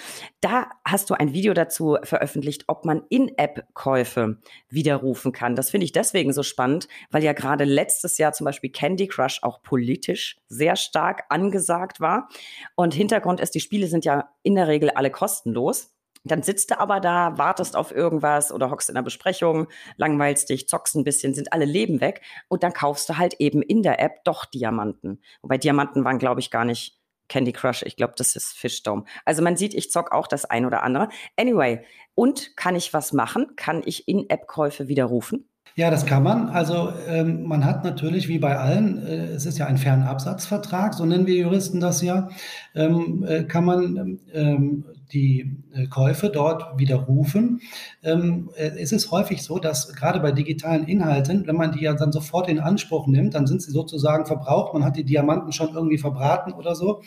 [0.42, 4.38] Da hast du ein Video dazu veröffentlicht, ob man In-App-Käufe
[4.70, 5.56] widerrufen kann.
[5.56, 9.40] Das finde ich deswegen so spannend, weil ja gerade letztes Jahr zum Beispiel Candy Crush
[9.44, 12.30] auch politisch sehr stark angesagt war.
[12.76, 15.95] Und Hintergrund ist, die Spiele sind ja in der Regel alle kostenlos.
[16.26, 19.68] Dann sitzt du aber da, wartest auf irgendwas oder hockst in einer Besprechung,
[19.98, 23.62] langweilst dich, zockst ein bisschen, sind alle Leben weg und dann kaufst du halt eben
[23.62, 25.22] in der App doch Diamanten.
[25.42, 27.84] Wobei Diamanten waren, glaube ich, gar nicht Candy Crush.
[27.84, 29.06] Ich glaube, das ist Fishdome.
[29.24, 31.10] Also man sieht, ich zock auch das ein oder andere.
[31.38, 33.56] Anyway, und kann ich was machen?
[33.56, 35.50] Kann ich In-App-Käufe widerrufen?
[35.78, 36.48] Ja, das kann man.
[36.48, 41.06] Also ähm, man hat natürlich, wie bei allen, äh, es ist ja ein Fernabsatzvertrag, so
[41.06, 42.30] nennen wir Juristen das ja,
[42.76, 47.60] ähm, äh, kann man ähm, die äh, Käufe dort widerrufen.
[48.04, 51.94] Ähm, äh, es ist häufig so, dass gerade bei digitalen Inhalten, wenn man die ja
[51.94, 55.74] dann sofort in Anspruch nimmt, dann sind sie sozusagen verbraucht, man hat die Diamanten schon
[55.74, 57.02] irgendwie verbraten oder so.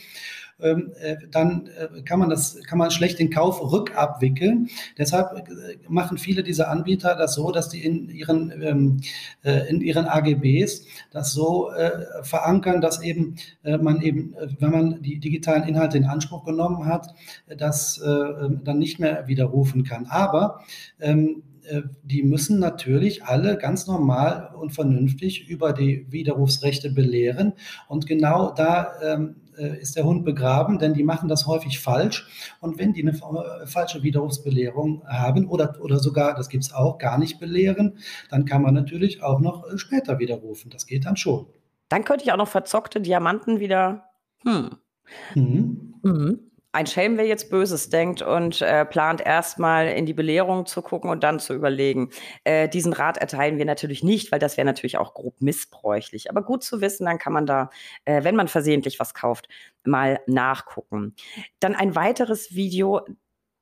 [0.60, 4.68] Ähm, äh, dann äh, kann man das, kann man schlecht den Kauf rückabwickeln.
[4.96, 9.00] Deshalb äh, machen viele dieser Anbieter das so, dass die in ihren, ähm,
[9.44, 11.70] äh, in ihren AGBs das so
[12.22, 17.14] verankern, dass eben man eben, wenn man die digitalen Inhalte in Anspruch genommen hat,
[17.56, 20.06] das dann nicht mehr widerrufen kann.
[20.06, 20.60] Aber
[21.00, 21.42] ähm,
[22.02, 27.52] die müssen natürlich alle ganz normal und vernünftig über die Widerrufsrechte belehren.
[27.88, 32.28] Und genau da ähm, äh, ist der Hund begraben, denn die machen das häufig falsch.
[32.60, 36.98] Und wenn die eine äh, falsche Widerrufsbelehrung haben oder, oder sogar, das gibt es auch,
[36.98, 37.98] gar nicht belehren,
[38.30, 40.70] dann kann man natürlich auch noch später widerrufen.
[40.70, 41.46] Das geht dann schon.
[41.88, 44.04] Dann könnte ich auch noch verzockte Diamanten wieder.
[44.44, 44.70] Hm.
[45.34, 45.94] Mhm.
[46.02, 50.82] Mhm ein Schelm, wer jetzt Böses denkt und äh, plant erstmal in die Belehrung zu
[50.82, 52.10] gucken und dann zu überlegen.
[52.44, 56.30] Äh, diesen Rat erteilen wir natürlich nicht, weil das wäre natürlich auch grob missbräuchlich.
[56.30, 57.70] Aber gut zu wissen, dann kann man da,
[58.04, 59.48] äh, wenn man versehentlich was kauft,
[59.84, 61.14] mal nachgucken.
[61.58, 63.00] Dann ein weiteres Video.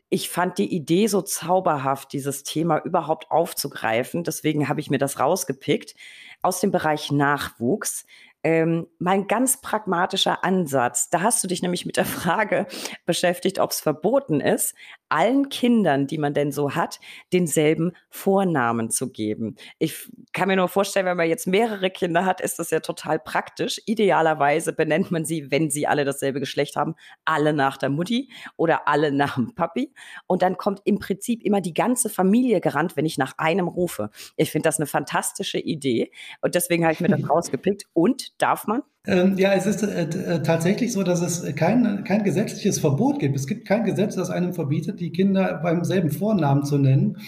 [0.09, 4.25] Ich fand die Idee so zauberhaft, dieses Thema überhaupt aufzugreifen.
[4.25, 5.95] Deswegen habe ich mir das rausgepickt
[6.43, 8.05] aus dem Bereich Nachwuchs
[8.47, 11.11] ähm, mein ganz pragmatischer Ansatz.
[11.11, 12.69] Da hast du dich nämlich mit der Frage
[13.05, 14.77] beschäftigt, ob es verboten ist,
[15.09, 17.01] allen Kindern, die man denn so hat,
[17.33, 19.57] denselben Vornamen zu geben.
[19.79, 23.19] Ich kann mir nur vorstellen, wenn man jetzt mehrere Kinder hat, ist das ja total
[23.19, 23.81] praktisch.
[23.87, 26.95] Idealerweise benennt man sie, wenn sie alle dasselbe Geschlecht haben,
[27.25, 29.93] alle nach der Mutti oder alle nach dem Papi.
[30.27, 34.11] Und dann kommt im Prinzip immer die ganze Familie gerannt, wenn ich nach einem rufe.
[34.37, 36.11] Ich finde das eine fantastische Idee.
[36.41, 37.85] Und deswegen habe ich mir das rausgepickt.
[37.93, 38.83] Und darf man?
[39.07, 43.37] Ähm, ja, es ist äh, äh, tatsächlich so, dass es kein, kein gesetzliches Verbot gibt.
[43.37, 47.19] Es gibt kein Gesetz, das einem verbietet, die Kinder beim selben Vornamen zu nennen.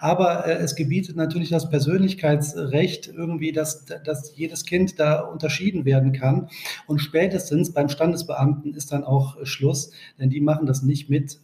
[0.00, 6.12] Aber äh, es gebietet natürlich das Persönlichkeitsrecht irgendwie, dass, dass jedes Kind da unterschieden werden
[6.12, 6.48] kann.
[6.88, 11.40] Und spätestens beim Standesbeamten ist dann auch Schluss, denn die machen das nicht mit,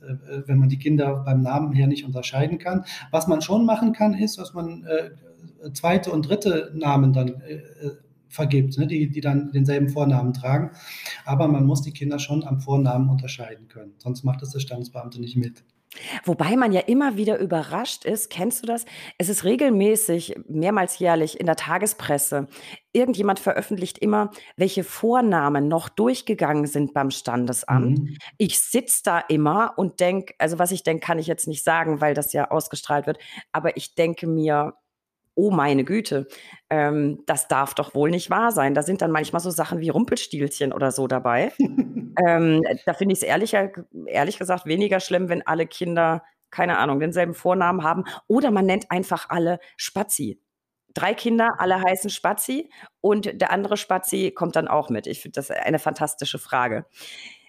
[0.47, 2.84] wenn man die Kinder beim Namen her nicht unterscheiden kann.
[3.11, 4.84] Was man schon machen kann, ist, dass man
[5.72, 7.42] zweite und dritte Namen dann
[8.35, 10.70] vergibt, ne, die, die dann denselben Vornamen tragen.
[11.24, 13.95] Aber man muss die Kinder schon am Vornamen unterscheiden können.
[13.99, 15.64] Sonst macht es der Standesbeamte nicht mit.
[16.24, 18.85] Wobei man ja immer wieder überrascht ist, kennst du das?
[19.18, 22.49] Es ist regelmäßig, mehrmals jährlich in der Tagespresse.
[22.93, 28.01] Irgendjemand veröffentlicht immer, welche Vornamen noch durchgegangen sind beim Standesamt.
[28.01, 28.16] Mhm.
[28.39, 32.01] Ich sitze da immer und denke, also was ich denke, kann ich jetzt nicht sagen,
[32.01, 33.18] weil das ja ausgestrahlt wird,
[33.53, 34.74] aber ich denke mir,
[35.35, 36.28] oh meine Güte,
[36.70, 38.74] ähm, das darf doch wohl nicht wahr sein.
[38.74, 41.53] Da sind dann manchmal so Sachen wie Rumpelstilzchen oder so dabei.
[41.59, 43.70] ähm, da finde ich es ehrlicher,
[44.07, 48.05] ehrlich gesagt weniger schlimm, wenn alle Kinder, keine Ahnung, denselben Vornamen haben.
[48.26, 50.41] Oder man nennt einfach alle Spazi.
[50.95, 52.70] Drei Kinder, alle heißen Spazi
[53.01, 55.09] und der andere Spazi kommt dann auch mit.
[55.09, 56.87] Ich finde das eine fantastische Frage.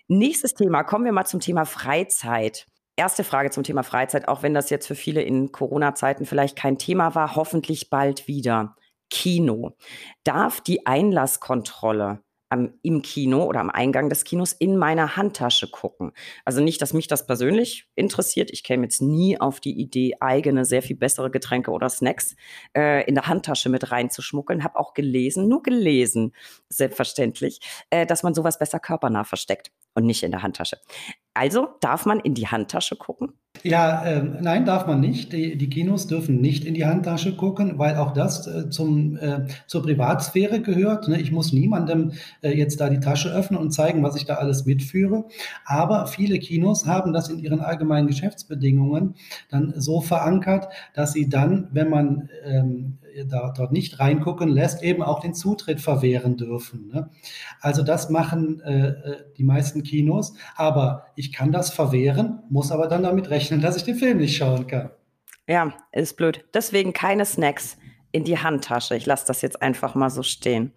[0.08, 2.66] Nächstes Thema, kommen wir mal zum Thema Freizeit.
[2.98, 6.78] Erste Frage zum Thema Freizeit, auch wenn das jetzt für viele in Corona-Zeiten vielleicht kein
[6.78, 8.76] Thema war, hoffentlich bald wieder.
[9.10, 9.76] Kino.
[10.24, 16.14] Darf die Einlasskontrolle am, im Kino oder am Eingang des Kinos in meiner Handtasche gucken.
[16.46, 18.50] Also nicht, dass mich das persönlich interessiert.
[18.52, 22.36] Ich käme jetzt nie auf die Idee, eigene, sehr viel bessere Getränke oder Snacks
[22.76, 24.64] äh, in der Handtasche mit reinzuschmuggeln.
[24.64, 26.34] Habe auch gelesen, nur gelesen,
[26.70, 30.78] selbstverständlich, äh, dass man sowas besser körpernah versteckt und nicht in der Handtasche.
[31.34, 33.34] Also darf man in die Handtasche gucken?
[33.64, 35.34] Ja, äh, nein, darf man nicht.
[35.34, 39.46] Die, die, Kinos dürfen nicht in die Handtasche gucken, weil auch das äh, zum, äh,
[39.68, 41.08] zur Privatsphäre gehört.
[41.08, 41.20] Ne?
[41.20, 44.66] Ich muss niemandem äh, jetzt da die Tasche öffnen und zeigen, was ich da alles
[44.66, 45.26] mitführe.
[45.66, 49.16] Aber viele Kinos haben das in ihren allgemeinen Geschäftsbedingungen
[49.50, 55.02] dann so verankert, dass sie dann, wenn man ähm, da, dort nicht reingucken lässt, eben
[55.02, 56.88] auch den Zutritt verwehren dürfen.
[56.88, 57.10] Ne?
[57.62, 62.88] Also das machen äh, äh, die meisten Kinos, aber ich kann das verwehren, muss aber
[62.88, 64.90] dann damit rechnen, dass ich den Film nicht schauen kann.
[65.48, 66.44] Ja, ist blöd.
[66.54, 67.78] Deswegen keine Snacks
[68.16, 68.96] in die Handtasche.
[68.96, 70.74] Ich lasse das jetzt einfach mal so stehen.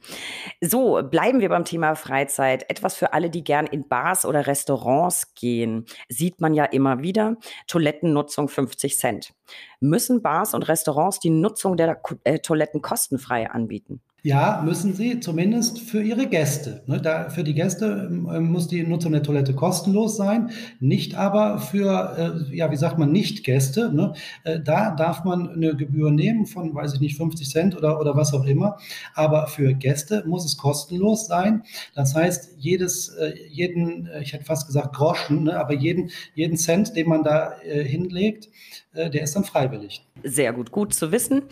[0.60, 2.68] So, bleiben wir beim Thema Freizeit.
[2.68, 5.86] Etwas für alle, die gern in Bars oder Restaurants gehen.
[6.08, 7.36] Sieht man ja immer wieder.
[7.68, 9.34] Toilettennutzung 50 Cent.
[9.78, 14.02] Müssen Bars und Restaurants die Nutzung der äh, Toiletten kostenfrei anbieten?
[14.24, 16.82] Ja, müssen sie, zumindest für ihre Gäste.
[16.86, 20.50] Ne, da, für die Gäste äh, muss die Nutzung der Toilette kostenlos sein,
[20.80, 23.92] nicht aber für, äh, ja, wie sagt man, Nicht-Gäste.
[23.94, 24.14] Ne?
[24.42, 28.16] Äh, da darf man eine Gebühr nehmen von, weiß ich nicht, 50 Cent oder, oder
[28.16, 28.78] was auch immer.
[29.14, 31.62] Aber für Gäste muss es kostenlos sein.
[31.94, 36.96] Das heißt, jedes, äh, jeden, ich hätte fast gesagt Groschen, ne, aber jeden, jeden Cent,
[36.96, 38.48] den man da hinlegt,
[38.94, 40.04] der ist dann freiwillig.
[40.24, 41.42] Sehr gut, gut zu wissen.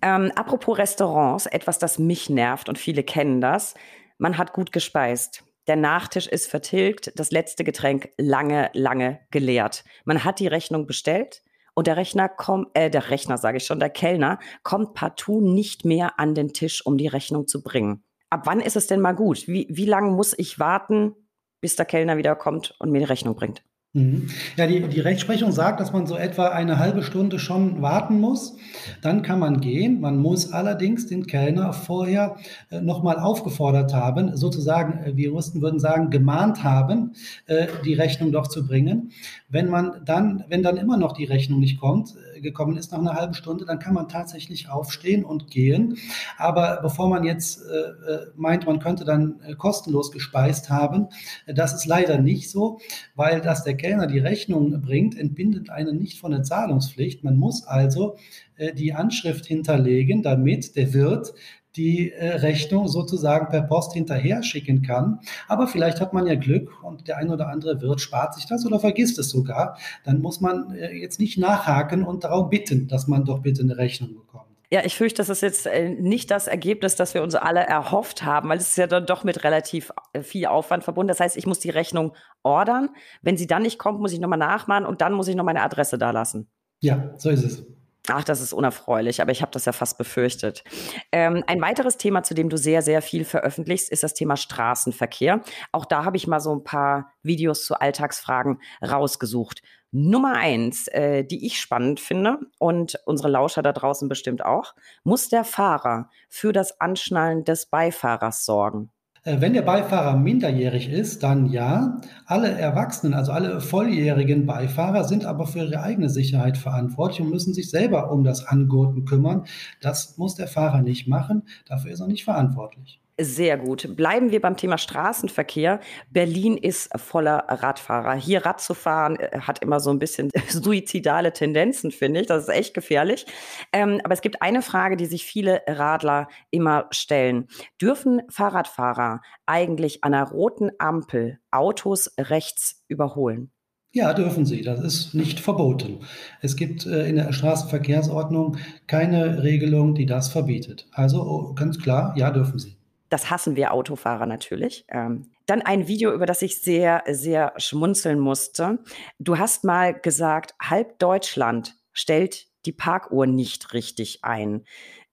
[0.00, 3.74] Ähm, apropos Restaurants, etwas, das mich nervt und viele kennen das.
[4.18, 5.44] Man hat gut gespeist.
[5.66, 9.82] der Nachtisch ist vertilgt, das letzte Getränk lange, lange geleert.
[10.04, 11.42] Man hat die Rechnung bestellt
[11.74, 15.84] und der Rechner kommt, äh, der Rechner sage ich schon, der Kellner kommt partout nicht
[15.84, 18.04] mehr an den Tisch, um die Rechnung zu bringen.
[18.30, 19.48] Ab wann ist es denn mal gut?
[19.48, 21.14] Wie, wie lange muss ich warten,
[21.60, 23.62] bis der Kellner wieder kommt und mir die Rechnung bringt?
[23.96, 24.26] Mhm.
[24.56, 28.56] Ja, die, die Rechtsprechung sagt, dass man so etwa eine halbe Stunde schon warten muss.
[29.02, 30.00] Dann kann man gehen.
[30.00, 32.34] Man muss allerdings den Kellner vorher
[32.70, 37.12] äh, nochmal aufgefordert haben, sozusagen, äh, wir Juristen würden sagen, gemahnt haben,
[37.46, 39.12] äh, die Rechnung doch zu bringen.
[39.48, 43.00] Wenn man dann, wenn dann immer noch die Rechnung nicht kommt, äh, gekommen ist nach
[43.00, 45.98] einer halben Stunde, dann kann man tatsächlich aufstehen und gehen.
[46.38, 51.08] Aber bevor man jetzt äh, äh meint, man könnte dann kostenlos gespeist haben,
[51.46, 52.78] das ist leider nicht so,
[53.16, 57.24] weil das der Kellner die Rechnung bringt, entbindet einen nicht von der Zahlungspflicht.
[57.24, 58.16] Man muss also
[58.56, 61.34] äh, die Anschrift hinterlegen, damit der Wirt
[61.76, 65.20] die äh, Rechnung sozusagen per Post hinterher schicken kann.
[65.48, 68.64] Aber vielleicht hat man ja Glück und der ein oder andere Wirt spart sich das
[68.64, 69.76] oder vergisst es sogar.
[70.04, 73.76] Dann muss man äh, jetzt nicht nachhaken und darum bitten, dass man doch bitte eine
[73.76, 74.44] Rechnung bekommt.
[74.70, 78.24] Ja, ich fürchte, das ist jetzt äh, nicht das Ergebnis, das wir uns alle erhofft
[78.24, 81.08] haben, weil es ist ja dann doch mit relativ viel Aufwand verbunden.
[81.08, 82.88] Das heißt, ich muss die Rechnung ordern.
[83.22, 85.62] Wenn sie dann nicht kommt, muss ich nochmal nachmachen und dann muss ich noch meine
[85.62, 86.48] Adresse da lassen.
[86.80, 87.64] Ja, so ist es.
[88.08, 90.62] Ach, das ist unerfreulich, aber ich habe das ja fast befürchtet.
[91.10, 95.40] Ähm, ein weiteres Thema, zu dem du sehr, sehr viel veröffentlichst, ist das Thema Straßenverkehr.
[95.72, 99.62] Auch da habe ich mal so ein paar Videos zu Alltagsfragen rausgesucht.
[99.90, 105.30] Nummer eins, äh, die ich spannend finde und unsere Lauscher da draußen bestimmt auch, muss
[105.30, 108.90] der Fahrer für das Anschnallen des Beifahrers sorgen?
[109.24, 112.00] Äh, wenn der Beifahrer minderjährig ist, dann ja.
[112.26, 117.54] Alle Erwachsenen, also alle volljährigen Beifahrer sind aber für ihre eigene Sicherheit verantwortlich und müssen
[117.54, 119.44] sich selber um das Angurten kümmern.
[119.80, 121.44] Das muss der Fahrer nicht machen.
[121.66, 123.00] Dafür ist er nicht verantwortlich.
[123.20, 123.94] Sehr gut.
[123.94, 125.78] Bleiben wir beim Thema Straßenverkehr.
[126.10, 128.14] Berlin ist voller Radfahrer.
[128.14, 132.26] Hier Rad zu fahren äh, hat immer so ein bisschen suizidale Tendenzen, finde ich.
[132.26, 133.24] Das ist echt gefährlich.
[133.72, 137.46] Ähm, aber es gibt eine Frage, die sich viele Radler immer stellen.
[137.80, 143.52] Dürfen Fahrradfahrer eigentlich an einer roten Ampel Autos rechts überholen?
[143.92, 144.62] Ja, dürfen sie.
[144.62, 146.00] Das ist nicht verboten.
[146.40, 148.56] Es gibt äh, in der Straßenverkehrsordnung
[148.88, 150.88] keine Regelung, die das verbietet.
[150.90, 152.76] Also oh, ganz klar, ja, dürfen sie.
[153.14, 154.86] Das hassen wir Autofahrer natürlich.
[154.88, 158.80] Ähm, dann ein Video, über das ich sehr, sehr schmunzeln musste.
[159.20, 164.64] Du hast mal gesagt, halb Deutschland stellt die Parkuhr nicht richtig ein.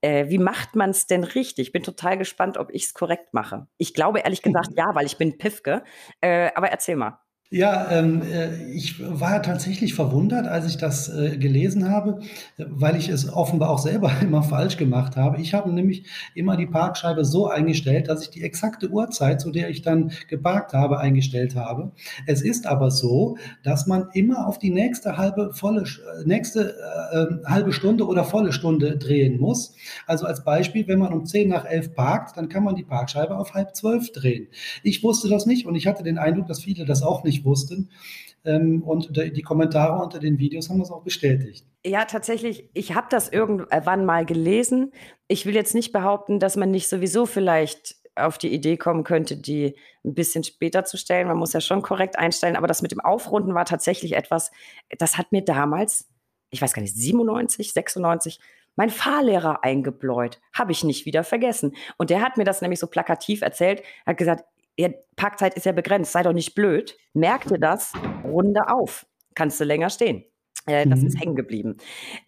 [0.02, 1.68] Äh, wie macht man es denn richtig?
[1.68, 3.68] Ich bin total gespannt, ob ich es korrekt mache.
[3.78, 5.84] Ich glaube ehrlich gesagt ja, weil ich bin Pifke.
[6.22, 7.20] Äh, aber erzähl mal.
[7.54, 12.22] Ja, ähm, äh, ich war tatsächlich verwundert, als ich das äh, gelesen habe,
[12.58, 15.42] weil ich es offenbar auch selber immer falsch gemacht habe.
[15.42, 19.70] Ich habe nämlich immer die Parkscheibe so eingestellt, dass ich die exakte Uhrzeit, zu der
[19.70, 21.92] ich dann geparkt habe, eingestellt habe.
[22.26, 26.74] Es ist aber so, dass man immer auf die nächste halbe volle äh, nächste
[27.12, 29.76] äh, ähm, halbe Stunde oder volle Stunde drehen muss.
[30.08, 33.36] Also als Beispiel, wenn man um 10 nach 11 parkt, dann kann man die Parkscheibe
[33.36, 34.48] auf halb zwölf drehen.
[34.84, 37.90] Ich wusste das nicht und ich hatte den Eindruck, dass viele das auch nicht wussten.
[38.44, 41.66] Ähm, und die Kommentare unter den Videos haben das auch bestätigt.
[41.86, 44.92] Ja, tatsächlich, ich habe das irgendwann mal gelesen.
[45.28, 49.38] Ich will jetzt nicht behaupten, dass man nicht sowieso vielleicht auf die Idee kommen könnte,
[49.38, 51.28] die ein bisschen später zu stellen.
[51.28, 54.52] Man muss ja schon korrekt einstellen, aber das mit dem Aufrunden war tatsächlich etwas,
[54.98, 56.10] das hat mir damals,
[56.50, 58.40] ich weiß gar nicht, 97, 96,
[58.76, 60.40] mein Fahrlehrer eingebläut.
[60.54, 61.76] Habe ich nicht wieder vergessen.
[61.98, 64.46] Und der hat mir das nämlich so plakativ erzählt, hat gesagt,
[64.78, 66.98] ja, Parkzeit ist ja begrenzt, sei doch nicht blöd.
[67.14, 67.94] Merk dir das,
[68.24, 69.06] runde auf.
[69.36, 70.26] Kannst du länger stehen.
[70.66, 71.08] Äh, das mhm.
[71.08, 71.78] ist hängen geblieben.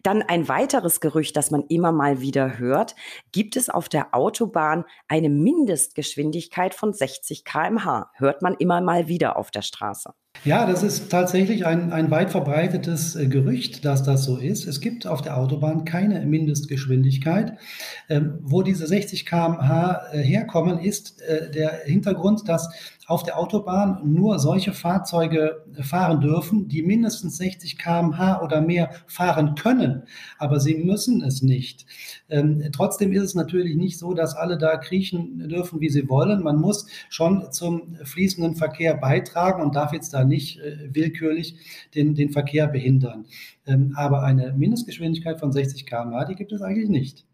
[0.02, 2.94] Dann ein weiteres Gerücht, das man immer mal wieder hört.
[3.32, 8.10] Gibt es auf der Autobahn eine Mindestgeschwindigkeit von 60 km/h?
[8.14, 10.12] Hört man immer mal wieder auf der Straße.
[10.42, 14.66] Ja, das ist tatsächlich ein, ein weit verbreitetes äh, Gerücht, dass das so ist.
[14.66, 17.56] Es gibt auf der Autobahn keine Mindestgeschwindigkeit.
[18.10, 22.68] Ähm, wo diese 60 km/h äh, herkommen, ist äh, der Hintergrund, dass
[23.06, 29.54] auf der Autobahn nur solche Fahrzeuge fahren dürfen, die mindestens 60 km/h oder mehr fahren
[29.54, 30.04] können.
[30.38, 31.86] Aber sie müssen es nicht.
[32.28, 36.42] Ähm, trotzdem ist es natürlich nicht so, dass alle da kriechen dürfen, wie sie wollen.
[36.42, 41.56] Man muss schon zum fließenden Verkehr beitragen und darf jetzt da nicht äh, willkürlich
[41.94, 43.26] den, den Verkehr behindern.
[43.66, 47.24] Ähm, aber eine Mindestgeschwindigkeit von 60 km/h, die gibt es eigentlich nicht.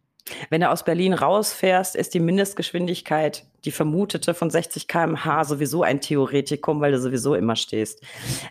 [0.48, 6.00] Wenn du aus Berlin rausfährst, ist die Mindestgeschwindigkeit, die vermutete von 60 km/h sowieso ein
[6.00, 8.02] Theoretikum, weil du sowieso immer stehst.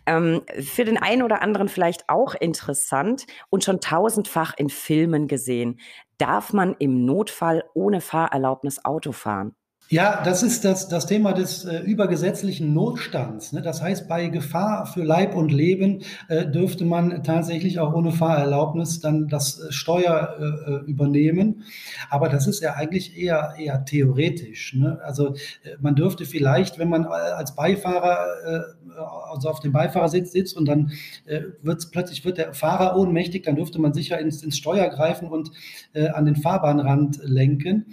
[0.05, 5.80] Ähm, für den einen oder anderen vielleicht auch interessant und schon tausendfach in Filmen gesehen.
[6.17, 9.55] Darf man im Notfall ohne Fahrerlaubnis Auto fahren?
[9.92, 13.54] Ja, das ist das, das Thema des äh, übergesetzlichen Notstands.
[13.54, 13.64] Ne?
[13.64, 19.00] Das heißt, bei Gefahr für Leib und Leben äh, dürfte man tatsächlich auch ohne Fahrerlaubnis
[19.00, 21.64] dann das äh, Steuer äh, äh, übernehmen.
[22.12, 24.76] Aber das ist ja eigentlich eher, eher theoretisch.
[24.76, 25.00] Ne?
[25.04, 25.30] Also
[25.64, 28.20] äh, man dürfte vielleicht, wenn man als Beifahrer
[29.32, 30.92] also auf dem Beifahrersitz sitzt und dann
[31.62, 35.52] wird plötzlich wird der Fahrer ohnmächtig, dann dürfte man sicher ins, ins Steuer greifen und
[35.94, 37.86] an den Fahrbahnrand lenken.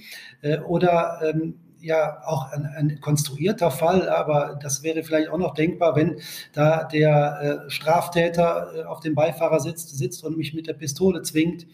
[0.66, 5.96] oder ähm, ja auch ein, ein, konstruierter Fall, aber das wäre vielleicht auch noch denkbar,
[5.96, 6.16] wenn
[6.52, 11.22] da der äh, Straftäter äh, auf dem Beifahrer sitzt, sitzt und mich mit der Pistole
[11.22, 11.66] zwingt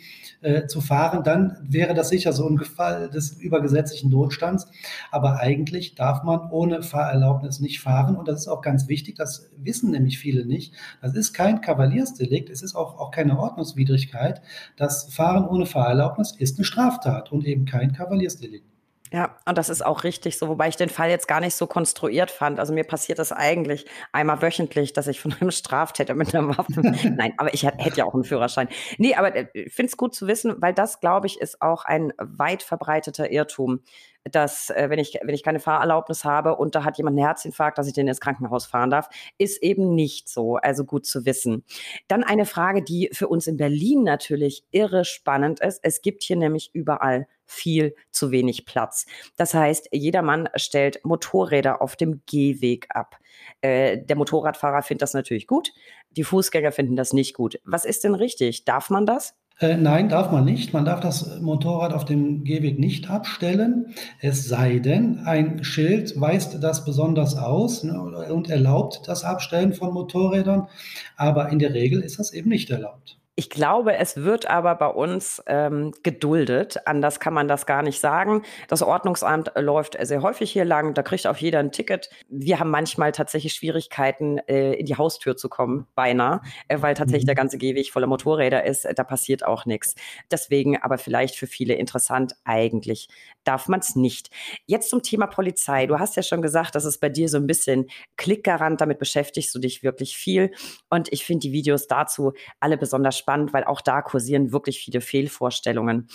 [0.43, 4.67] äh, zu fahren, dann wäre das sicher so ein Fall des übergesetzlichen Notstands.
[5.11, 9.51] Aber eigentlich darf man ohne Fahrerlaubnis nicht fahren und das ist auch ganz wichtig, das
[9.57, 10.75] wissen nämlich viele nicht.
[11.01, 14.43] Das ist kein Kavaliersdelikt, es ist auch, auch keine Ordnungswidrigkeit.
[14.77, 18.72] Das Fahren ohne Fahrerlaubnis ist eine Straftat und eben kein Kavaliersdelikt.
[19.13, 21.67] Ja, und das ist auch richtig so, wobei ich den Fall jetzt gar nicht so
[21.67, 22.59] konstruiert fand.
[22.59, 26.81] Also mir passiert das eigentlich einmal wöchentlich, dass ich von einem Straftäter mit einer Waffe.
[27.11, 28.69] Nein, aber ich hätte ja auch einen Führerschein.
[28.97, 31.85] Nee, aber äh, ich finde es gut zu wissen, weil das, glaube ich, ist auch
[31.85, 33.81] ein weit verbreiteter Irrtum,
[34.25, 37.77] dass äh, wenn ich wenn ich keine Fahrerlaubnis habe und da hat jemand einen Herzinfarkt,
[37.77, 40.57] dass ich den ins Krankenhaus fahren darf, ist eben nicht so.
[40.57, 41.65] Also gut zu wissen.
[42.09, 45.81] Dann eine Frage, die für uns in Berlin natürlich irre spannend ist.
[45.83, 49.07] Es gibt hier nämlich überall viel zu wenig Platz.
[49.37, 53.17] Das heißt, jedermann stellt Motorräder auf dem Gehweg ab.
[53.61, 55.73] Äh, der Motorradfahrer findet das natürlich gut,
[56.11, 57.61] die Fußgänger finden das nicht gut.
[57.65, 58.65] Was ist denn richtig?
[58.65, 59.35] Darf man das?
[59.61, 60.73] Äh, nein, darf man nicht.
[60.73, 63.95] Man darf das Motorrad auf dem Gehweg nicht abstellen.
[64.21, 69.93] Es sei denn, ein Schild weist das besonders aus ne, und erlaubt das Abstellen von
[69.93, 70.69] Motorrädern.
[71.17, 73.19] Aber in der Regel ist das eben nicht erlaubt.
[73.35, 76.87] Ich glaube, es wird aber bei uns ähm, geduldet.
[76.87, 78.43] Anders kann man das gar nicht sagen.
[78.69, 80.93] Das Ordnungsamt läuft sehr häufig hier lang.
[80.93, 82.11] Da kriegt auch jeder ein Ticket.
[82.29, 87.25] Wir haben manchmal tatsächlich Schwierigkeiten, äh, in die Haustür zu kommen, beinahe, äh, weil tatsächlich
[87.25, 87.29] mhm.
[87.29, 88.87] der ganze Gehweg voller Motorräder ist.
[88.95, 89.95] Da passiert auch nichts.
[90.31, 92.35] Deswegen aber vielleicht für viele interessant.
[92.45, 93.09] Eigentlich
[93.45, 94.29] darf man es nicht.
[94.67, 95.87] Jetzt zum Thema Polizei.
[95.87, 98.83] Du hast ja schon gesagt, das ist bei dir so ein bisschen klickgarant.
[98.83, 100.53] Damit beschäftigst du dich wirklich viel.
[100.91, 105.01] Und ich finde die Videos dazu alle besonders spannend, weil auch da kursieren wirklich viele
[105.01, 106.09] Fehlvorstellungen.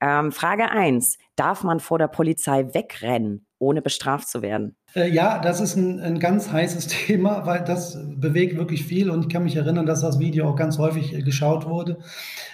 [0.00, 1.18] Ähm, Frage 1.
[1.36, 4.76] Darf man vor der Polizei wegrennen, ohne bestraft zu werden?
[4.94, 9.22] Äh, ja, das ist ein, ein, ganz heißes Thema, weil das bewegt wirklich viel und
[9.22, 11.98] ich kann mich erinnern, dass das Video auch ganz häufig äh, geschaut wurde.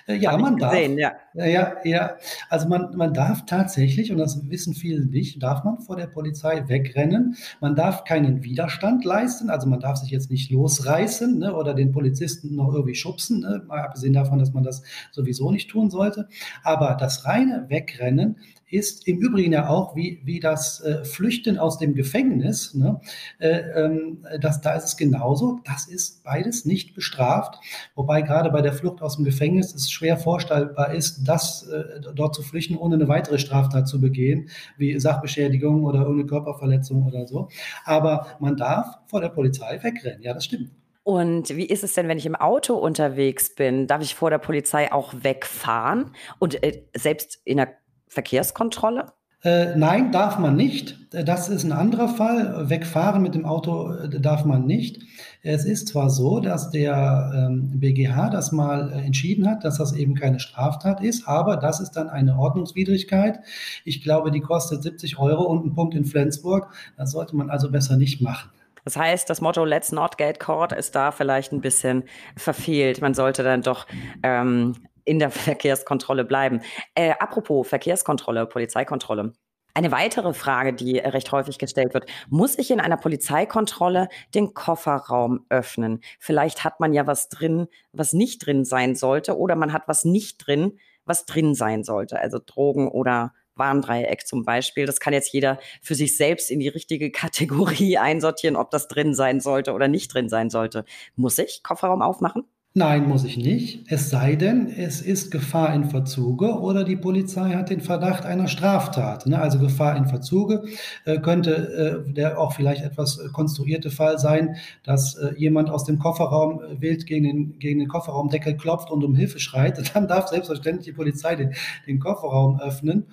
[0.07, 0.72] Äh, ja, man darf.
[0.72, 1.12] Gesehen, ja.
[1.34, 2.16] ja, ja.
[2.49, 6.64] Also man, man darf tatsächlich, und das wissen viele nicht, darf man vor der Polizei
[6.66, 7.36] wegrennen.
[7.61, 11.93] Man darf keinen Widerstand leisten, also man darf sich jetzt nicht losreißen ne, oder den
[11.93, 16.28] Polizisten noch irgendwie schubsen, ne, mal abgesehen davon, dass man das sowieso nicht tun sollte.
[16.62, 18.36] Aber das reine Wegrennen
[18.71, 22.75] ist im Übrigen ja auch wie, wie das äh, Flüchten aus dem Gefängnis.
[22.75, 23.01] Ne?
[23.39, 25.61] Äh, ähm, das, da ist es genauso.
[25.64, 27.59] Das ist beides nicht bestraft.
[27.95, 32.35] Wobei gerade bei der Flucht aus dem Gefängnis es schwer vorstellbar ist, das äh, dort
[32.35, 34.49] zu flüchten, ohne eine weitere Straftat zu begehen,
[34.79, 37.49] wie Sachbeschädigung oder ohne Körperverletzung oder so.
[37.85, 40.23] Aber man darf vor der Polizei wegrennen.
[40.23, 40.71] Ja, das stimmt.
[41.03, 43.87] Und wie ist es denn, wenn ich im Auto unterwegs bin?
[43.87, 46.12] Darf ich vor der Polizei auch wegfahren?
[46.39, 47.80] Und äh, selbst in der
[48.11, 49.13] Verkehrskontrolle?
[49.43, 50.99] Äh, nein, darf man nicht.
[51.13, 52.69] Das ist ein anderer Fall.
[52.69, 55.01] Wegfahren mit dem Auto äh, darf man nicht.
[55.43, 59.95] Es ist zwar so, dass der ähm, BGH das mal äh, entschieden hat, dass das
[59.95, 63.41] eben keine Straftat ist, aber das ist dann eine Ordnungswidrigkeit.
[63.87, 66.75] Ich glaube, die kostet 70 Euro und ein Punkt in Flensburg.
[66.99, 68.51] Das sollte man also besser nicht machen.
[68.85, 72.05] Das heißt, das Motto Let's not get caught ist da vielleicht ein bisschen
[72.37, 73.01] verfehlt.
[73.01, 73.87] Man sollte dann doch
[74.23, 74.75] ähm,
[75.05, 76.61] in der Verkehrskontrolle bleiben.
[76.95, 79.33] Äh, apropos Verkehrskontrolle, Polizeikontrolle.
[79.73, 85.47] Eine weitere Frage, die recht häufig gestellt wird, muss ich in einer Polizeikontrolle den Kofferraum
[85.49, 86.01] öffnen?
[86.19, 90.05] Vielleicht hat man ja was drin, was nicht drin sein sollte, oder man hat was
[90.05, 94.87] nicht drin, was drin sein sollte, also Drogen oder Warndreieck zum Beispiel.
[94.87, 99.15] Das kann jetzt jeder für sich selbst in die richtige Kategorie einsortieren, ob das drin
[99.15, 100.85] sein sollte oder nicht drin sein sollte.
[101.15, 102.45] Muss ich Kofferraum aufmachen?
[102.73, 103.91] Nein, muss ich nicht.
[103.91, 108.47] Es sei denn, es ist Gefahr in Verzuge oder die Polizei hat den Verdacht einer
[108.47, 109.27] Straftat.
[109.27, 109.41] Ne?
[109.41, 110.62] Also Gefahr in Verzuge
[111.05, 114.55] äh, könnte äh, der auch vielleicht etwas äh, konstruierte Fall sein,
[114.85, 119.41] dass jemand aus dem Kofferraum wild gegen den, gegen den Kofferraumdeckel klopft und um Hilfe
[119.41, 119.83] schreit.
[119.95, 121.55] Dann darf selbstverständlich die Polizei den,
[121.89, 123.07] den Kofferraum öffnen.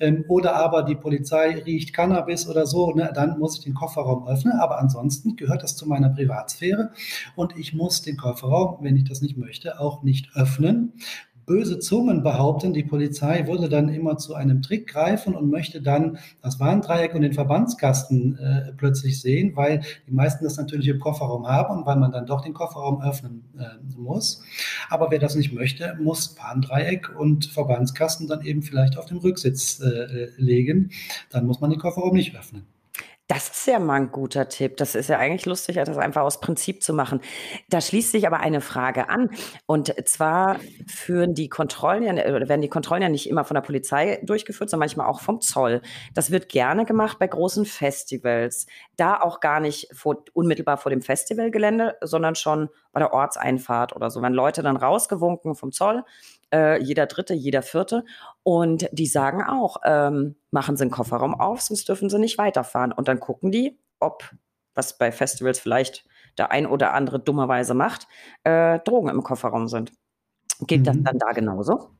[0.00, 3.12] Ähm, oder aber die Polizei riecht Cannabis oder so, ne?
[3.14, 4.54] dann muss ich den Kofferraum öffnen.
[4.54, 6.90] Aber ansonsten gehört das zu meiner Privatsphäre
[7.36, 10.94] und ich muss den Kofferraum, wenn wenn ich das nicht möchte, auch nicht öffnen.
[11.44, 16.18] böse Zungen behaupten, die Polizei würde dann immer zu einem Trick greifen und möchte dann
[16.42, 21.46] das Warndreieck und den Verbandskasten äh, plötzlich sehen, weil die meisten das natürlich im Kofferraum
[21.46, 24.42] haben und weil man dann doch den Kofferraum öffnen äh, muss.
[24.88, 29.78] Aber wer das nicht möchte, muss Warndreieck und Verbandskasten dann eben vielleicht auf dem Rücksitz
[29.80, 30.90] äh, legen.
[31.30, 32.64] Dann muss man den Kofferraum nicht öffnen.
[33.28, 34.76] Das ist ja mal ein guter Tipp.
[34.76, 37.20] Das ist ja eigentlich lustig, das einfach aus Prinzip zu machen.
[37.68, 39.30] Da schließt sich aber eine Frage an.
[39.66, 43.62] Und zwar führen die Kontrollen ja, oder werden die Kontrollen ja nicht immer von der
[43.62, 45.82] Polizei durchgeführt, sondern manchmal auch vom Zoll.
[46.14, 48.66] Das wird gerne gemacht bei großen Festivals.
[48.96, 54.08] Da auch gar nicht vor, unmittelbar vor dem Festivalgelände, sondern schon bei der Ortseinfahrt oder
[54.08, 54.22] so.
[54.22, 56.04] Wenn Leute dann rausgewunken vom Zoll,
[56.52, 58.04] äh, jeder Dritte, jeder Vierte.
[58.46, 62.92] Und die sagen auch, ähm, machen Sie einen Kofferraum auf, sonst dürfen Sie nicht weiterfahren.
[62.92, 64.22] Und dann gucken die, ob,
[64.72, 66.04] was bei Festivals vielleicht
[66.38, 68.06] der ein oder andere dummerweise macht,
[68.44, 69.90] äh, Drogen im Kofferraum sind.
[70.60, 70.84] Geht mhm.
[70.84, 71.90] das dann da genauso?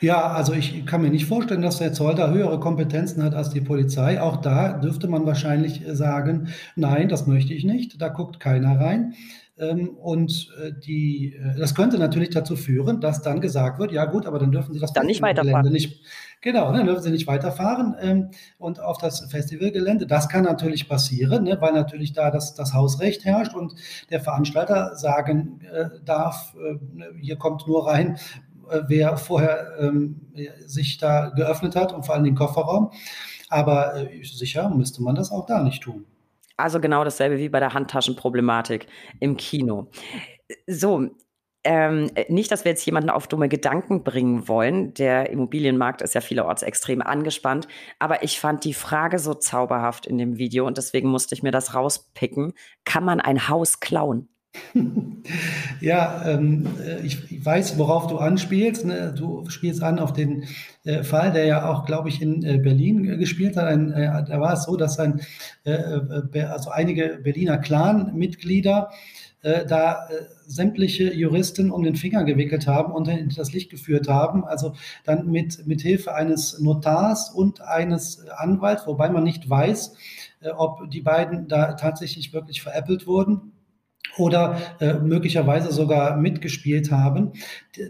[0.00, 3.50] Ja, also ich kann mir nicht vorstellen, dass der Zoll da höhere Kompetenzen hat als
[3.50, 4.20] die Polizei.
[4.20, 9.14] Auch da dürfte man wahrscheinlich sagen, nein, das möchte ich nicht, da guckt keiner rein.
[9.58, 14.06] Ähm, und äh, die, äh, das könnte natürlich dazu führen, dass dann gesagt wird, ja
[14.06, 15.70] gut, aber dann dürfen Sie das dann nicht weiterfahren.
[15.70, 16.00] Nicht,
[16.40, 20.06] genau, dann dürfen Sie nicht weiterfahren ähm, und auf das Festivalgelände.
[20.06, 23.74] Das kann natürlich passieren, ne, weil natürlich da das, das Hausrecht herrscht und
[24.08, 28.16] der Veranstalter sagen äh, darf, äh, ne, hier kommt nur rein,
[28.70, 30.32] äh, wer vorher ähm,
[30.64, 32.90] sich da geöffnet hat und vor allem den Kofferraum.
[33.50, 36.06] Aber sicher müsste man das auch da nicht tun.
[36.62, 38.86] Also genau dasselbe wie bei der Handtaschenproblematik
[39.20, 39.90] im Kino.
[40.66, 41.10] So,
[41.64, 44.94] ähm, nicht, dass wir jetzt jemanden auf dumme Gedanken bringen wollen.
[44.94, 47.68] Der Immobilienmarkt ist ja vielerorts extrem angespannt.
[47.98, 51.52] Aber ich fand die Frage so zauberhaft in dem Video und deswegen musste ich mir
[51.52, 52.54] das rauspicken.
[52.84, 54.28] Kann man ein Haus klauen?
[55.80, 58.84] Ja, ähm, äh, ich weiß, worauf du anspielst.
[58.84, 59.14] Ne?
[59.16, 60.44] Du spielst an auf den
[60.84, 63.66] äh, Fall, der ja auch, glaube ich, in äh, Berlin äh, gespielt hat.
[63.66, 65.20] Ein, äh, da war es so, dass ein,
[65.64, 68.90] äh, also einige Berliner Clan-Mitglieder
[69.68, 70.06] da
[70.46, 74.44] sämtliche Juristen um den Finger gewickelt haben und in das Licht geführt haben.
[74.44, 79.96] Also dann mit, mit Hilfe eines Notars und eines Anwalts, wobei man nicht weiß,
[80.56, 83.51] ob die beiden da tatsächlich wirklich veräppelt wurden
[84.18, 87.32] oder äh, möglicherweise sogar mitgespielt haben.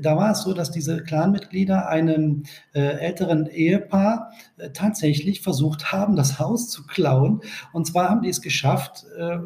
[0.00, 2.44] Da war es so, dass diese Clanmitglieder einem
[2.74, 7.40] äh, älteren Ehepaar äh, tatsächlich versucht haben, das Haus zu klauen.
[7.72, 9.38] Und zwar haben die es geschafft, äh,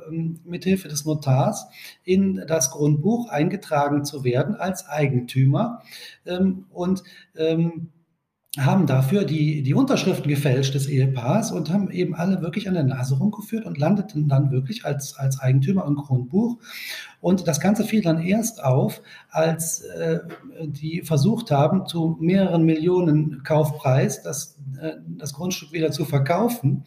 [0.45, 1.67] mithilfe des Notars
[2.05, 5.83] in das Grundbuch eingetragen zu werden als Eigentümer.
[6.27, 7.03] Ähm, und
[7.37, 7.89] ähm,
[8.59, 12.85] haben dafür die, die Unterschriften gefälscht des Ehepaars und haben eben alle wirklich an der
[12.85, 16.59] Nase rumgeführt und landeten dann wirklich als, als Eigentümer im Grundbuch.
[17.21, 20.21] Und das Ganze fiel dann erst auf, als äh,
[20.65, 26.85] die versucht haben, zu mehreren Millionen Kaufpreis das, äh, das Grundstück wieder zu verkaufen.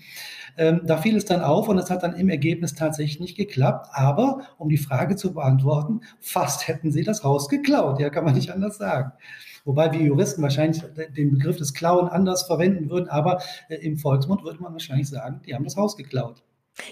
[0.58, 3.90] Ähm, da fiel es dann auf und es hat dann im Ergebnis tatsächlich nicht geklappt.
[3.92, 8.00] Aber um die Frage zu beantworten, fast hätten sie das Haus geklaut.
[8.00, 9.12] Ja, kann man nicht anders sagen.
[9.70, 10.82] Wobei wir Juristen wahrscheinlich
[11.16, 13.40] den Begriff des Klauen anders verwenden würden, aber
[13.70, 16.42] äh, im Volksmund würde man wahrscheinlich sagen, die haben das Haus geklaut.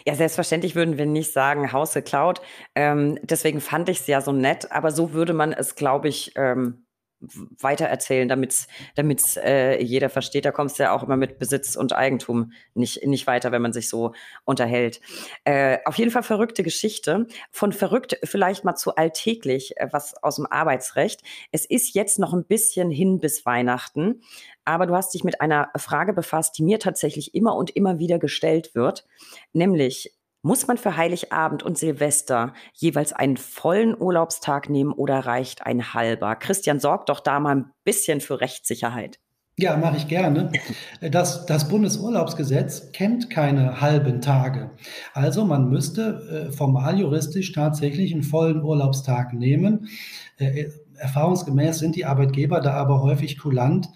[0.06, 2.40] Ja, selbstverständlich würden wir nicht sagen, Haus geklaut.
[2.76, 6.34] Ähm, deswegen fand ich es ja so nett, aber so würde man es, glaube ich,
[6.36, 6.86] ähm,
[7.20, 10.46] weitererzählen, damit damit äh, jeder versteht.
[10.46, 13.74] Da kommst du ja auch immer mit Besitz und Eigentum nicht nicht weiter, wenn man
[13.74, 14.14] sich so
[14.46, 15.02] unterhält.
[15.44, 17.28] Äh, auf jeden Fall verrückte Geschichte.
[17.52, 21.22] Von verrückt vielleicht mal zu alltäglich, äh, was aus dem Arbeitsrecht.
[21.52, 24.22] Es ist jetzt noch ein bisschen hin bis Weihnachten,
[24.66, 28.20] aber du hast dich mit einer Frage befasst, die mir tatsächlich immer und immer wieder
[28.20, 29.06] gestellt wird,
[29.54, 30.17] nämlich
[30.48, 36.36] muss man für Heiligabend und Silvester jeweils einen vollen Urlaubstag nehmen oder reicht ein halber?
[36.36, 39.20] Christian, sorg doch da mal ein bisschen für Rechtssicherheit.
[39.60, 40.52] Ja, mache ich gerne.
[41.02, 44.72] Das, das Bundesurlaubsgesetz kennt keine halben Tage.
[45.14, 49.88] Also man müsste äh, formal juristisch tatsächlich einen vollen Urlaubstag nehmen.
[50.38, 53.90] Äh, erfahrungsgemäß sind die Arbeitgeber da aber häufig kulant äh,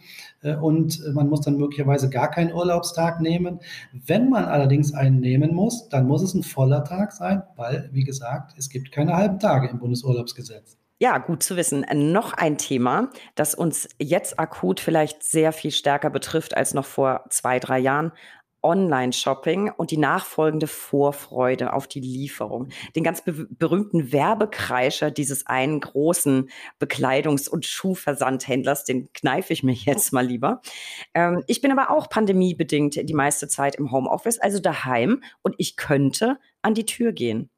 [0.62, 3.60] und man muss dann möglicherweise gar keinen Urlaubstag nehmen.
[3.92, 8.04] Wenn man allerdings einen nehmen muss, dann muss es ein voller Tag sein, weil, wie
[8.04, 10.78] gesagt, es gibt keine halben Tage im Bundesurlaubsgesetz.
[11.02, 11.84] Ja, gut zu wissen.
[11.96, 17.26] Noch ein Thema, das uns jetzt akut vielleicht sehr viel stärker betrifft als noch vor
[17.30, 18.12] zwei, drei Jahren.
[18.64, 22.70] Online-Shopping und die nachfolgende Vorfreude auf die Lieferung.
[22.95, 26.49] Den ganz be berühmten Werbekreischer dieses einen großen
[26.80, 30.62] Bekleidungs- und Schuhversandhändlers, den kneife ich mir jetzt mal lieber.
[31.14, 35.76] Ähm, ich bin aber auch pandemiebedingt die meiste Zeit im Homeoffice, also daheim und ich
[35.76, 37.49] könnte an die Tür gehen.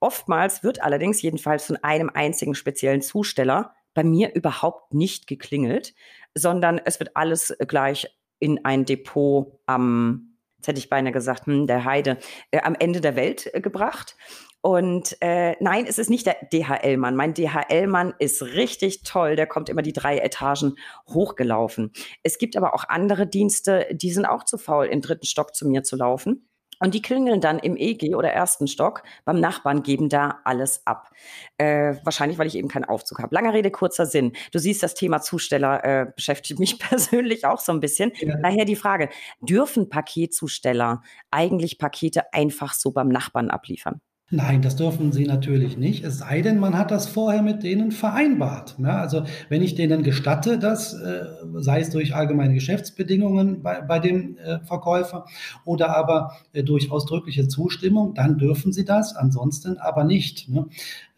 [0.00, 5.94] Oftmals wird allerdings jedenfalls von einem einzigen speziellen Zusteller bei mir überhaupt nicht geklingelt,
[6.34, 11.66] sondern es wird alles gleich in ein Depot am, jetzt hätte ich beinahe gesagt, hm,
[11.66, 12.18] der Heide,
[12.50, 14.16] äh, am Ende der Welt äh, gebracht.
[14.62, 17.14] Und äh, nein, es ist nicht der DHL-Mann.
[17.14, 19.36] Mein DHL-Mann ist richtig toll.
[19.36, 20.74] Der kommt immer die drei Etagen
[21.08, 21.92] hochgelaufen.
[22.24, 25.68] Es gibt aber auch andere Dienste, die sind auch zu faul, im dritten Stock zu
[25.68, 26.48] mir zu laufen.
[26.78, 31.10] Und die klingeln dann im EG oder ersten Stock beim Nachbarn, geben da alles ab.
[31.58, 33.34] Äh, wahrscheinlich, weil ich eben keinen Aufzug habe.
[33.34, 34.32] Lange Rede, kurzer Sinn.
[34.52, 38.12] Du siehst, das Thema Zusteller äh, beschäftigt mich persönlich auch so ein bisschen.
[38.16, 38.36] Ja.
[38.42, 39.08] Daher die Frage,
[39.40, 44.00] dürfen Paketzusteller eigentlich Pakete einfach so beim Nachbarn abliefern?
[44.28, 47.92] Nein, das dürfen sie natürlich nicht, es sei denn, man hat das vorher mit denen
[47.92, 48.74] vereinbart.
[48.78, 54.00] Ja, also wenn ich denen gestatte, das äh, sei es durch allgemeine Geschäftsbedingungen bei, bei
[54.00, 55.26] dem äh, Verkäufer
[55.64, 60.48] oder aber äh, durch ausdrückliche Zustimmung, dann dürfen sie das, ansonsten aber nicht.
[60.48, 60.66] Ne?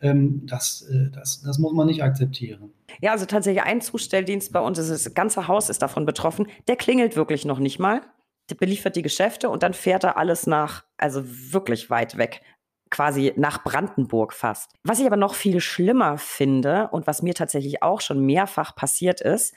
[0.03, 2.73] Ähm, das, das, das muss man nicht akzeptieren.
[3.01, 7.17] Ja, also tatsächlich ein Zustelldienst bei uns, das ganze Haus ist davon betroffen, der klingelt
[7.17, 8.03] wirklich noch nicht mal
[8.55, 12.41] beliefert die Geschäfte und dann fährt er alles nach, also wirklich weit weg
[12.91, 14.73] quasi nach Brandenburg fast.
[14.85, 19.21] Was ich aber noch viel schlimmer finde und was mir tatsächlich auch schon mehrfach passiert
[19.21, 19.55] ist,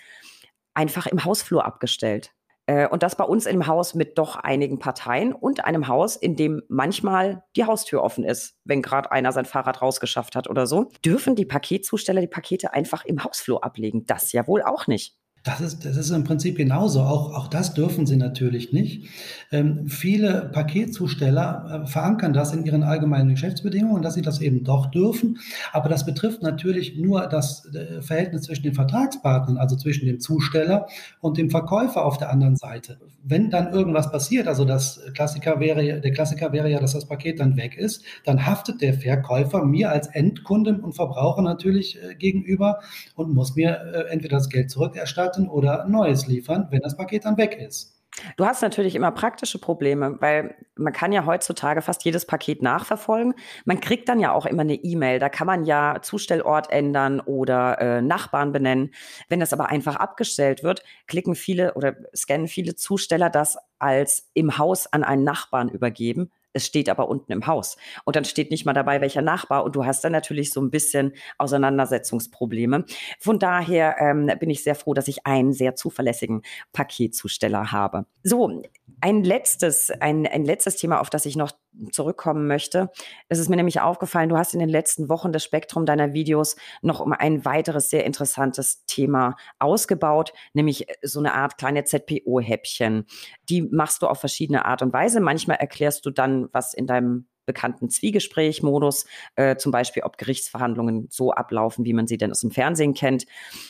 [0.73, 2.32] einfach im Hausflur abgestellt.
[2.67, 6.36] Äh, und das bei uns im Haus mit doch einigen Parteien und einem Haus, in
[6.36, 10.89] dem manchmal die Haustür offen ist, wenn gerade einer sein Fahrrad rausgeschafft hat oder so.
[11.03, 14.05] Dürfen die Paketzusteller die Pakete einfach im Hausflur ablegen?
[14.05, 15.17] Das ja wohl auch nicht.
[15.44, 17.02] Das ist, das ist im Prinzip genauso.
[17.02, 19.10] Auch, auch das dürfen sie natürlich nicht.
[19.52, 24.92] Ähm, viele Paketzusteller äh, verankern das in ihren allgemeinen Geschäftsbedingungen, dass sie das eben doch
[24.92, 25.39] dürfen.
[25.72, 30.86] Aber das betrifft natürlich nur das äh, Verhältnis zwischen den Vertragspartnern, also zwischen dem Zusteller
[31.22, 33.00] und dem Verkäufer auf der anderen Seite.
[33.24, 37.39] Wenn dann irgendwas passiert, also das Klassiker wäre, der Klassiker wäre ja, dass das Paket
[37.39, 42.80] dann weg ist, dann haftet der Verkäufer mir als Endkunden und Verbraucher natürlich äh, gegenüber
[43.16, 47.25] und muss mir äh, entweder das Geld zurückerstatten ausstatten oder Neues liefern, wenn das Paket
[47.25, 47.97] dann weg ist.
[48.36, 53.34] Du hast natürlich immer praktische Probleme, weil man kann ja heutzutage fast jedes Paket nachverfolgen.
[53.63, 55.19] Man kriegt dann ja auch immer eine E-Mail.
[55.19, 58.91] Da kann man ja Zustellort ändern oder äh, Nachbarn benennen.
[59.29, 64.57] Wenn das aber einfach abgestellt wird, klicken viele oder scannen viele Zusteller das als im
[64.57, 67.78] Haus an einen Nachbarn übergeben es steht aber unten im Haus.
[68.04, 69.64] Und dann steht nicht mal dabei, welcher Nachbar.
[69.64, 72.86] Und du hast dann natürlich so ein bisschen Auseinandersetzungsprobleme.
[73.20, 76.41] Von daher ähm, bin ich sehr froh, dass ich einen sehr zuverlässigen
[76.74, 78.06] Paketzusteller habe.
[78.24, 78.62] So,
[79.02, 81.52] ein letztes, ein, ein letztes Thema, auf das ich noch
[81.91, 82.89] zurückkommen möchte.
[83.30, 86.56] Es ist mir nämlich aufgefallen, du hast in den letzten Wochen das Spektrum deiner Videos
[86.82, 93.06] noch um ein weiteres sehr interessantes Thema ausgebaut, nämlich so eine Art kleine ZPO-Häppchen.
[93.49, 95.20] Die machst du auf verschiedene Art und Weise.
[95.20, 101.32] Manchmal erklärst du dann, was in deinem bekannten Zwiegespräch-Modus, äh, zum Beispiel, ob Gerichtsverhandlungen so
[101.32, 103.26] ablaufen, wie man sie denn aus dem Fernsehen kennt.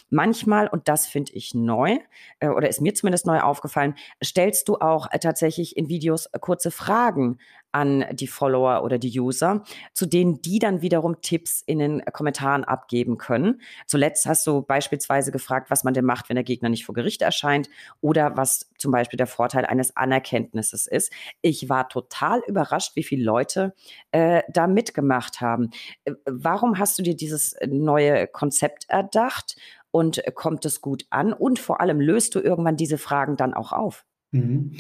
[0.10, 1.98] Manchmal, und das finde ich neu,
[2.40, 6.40] äh, oder ist mir zumindest neu aufgefallen, stellst du auch äh, tatsächlich in Videos äh,
[6.40, 7.40] kurze Fragen
[7.72, 9.64] an die Follower oder die User,
[9.94, 13.62] zu denen die dann wiederum Tipps in den Kommentaren abgeben können.
[13.88, 17.22] Zuletzt hast du beispielsweise gefragt, was man denn macht, wenn der Gegner nicht vor Gericht
[17.22, 17.70] erscheint
[18.02, 21.12] oder was zum Beispiel der Vorteil eines Anerkenntnisses ist.
[21.42, 23.74] Ich war total überrascht, wie viele Leute
[24.12, 25.70] äh, da mitgemacht haben.
[26.06, 29.56] Äh, warum hast du dir dieses neue Konzept erdacht
[29.92, 31.34] und kommt es gut an?
[31.34, 34.06] Und vor allem löst du irgendwann diese Fragen dann auch auf?
[34.32, 34.72] Mhm.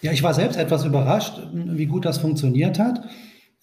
[0.00, 3.02] Ja, ich war selbst etwas überrascht, wie gut das funktioniert hat.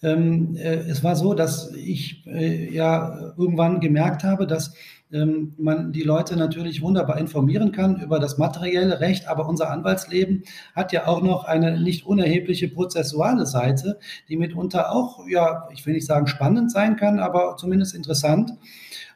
[0.02, 4.74] Ähm, äh, es war so, dass ich äh, ja irgendwann gemerkt habe, dass
[5.12, 10.44] ähm, man die Leute natürlich wunderbar informieren kann über das materielle Recht, aber unser Anwaltsleben
[10.74, 15.94] hat ja auch noch eine nicht unerhebliche prozessuale Seite, die mitunter auch, ja, ich will
[15.94, 18.52] nicht sagen spannend sein kann, aber zumindest interessant.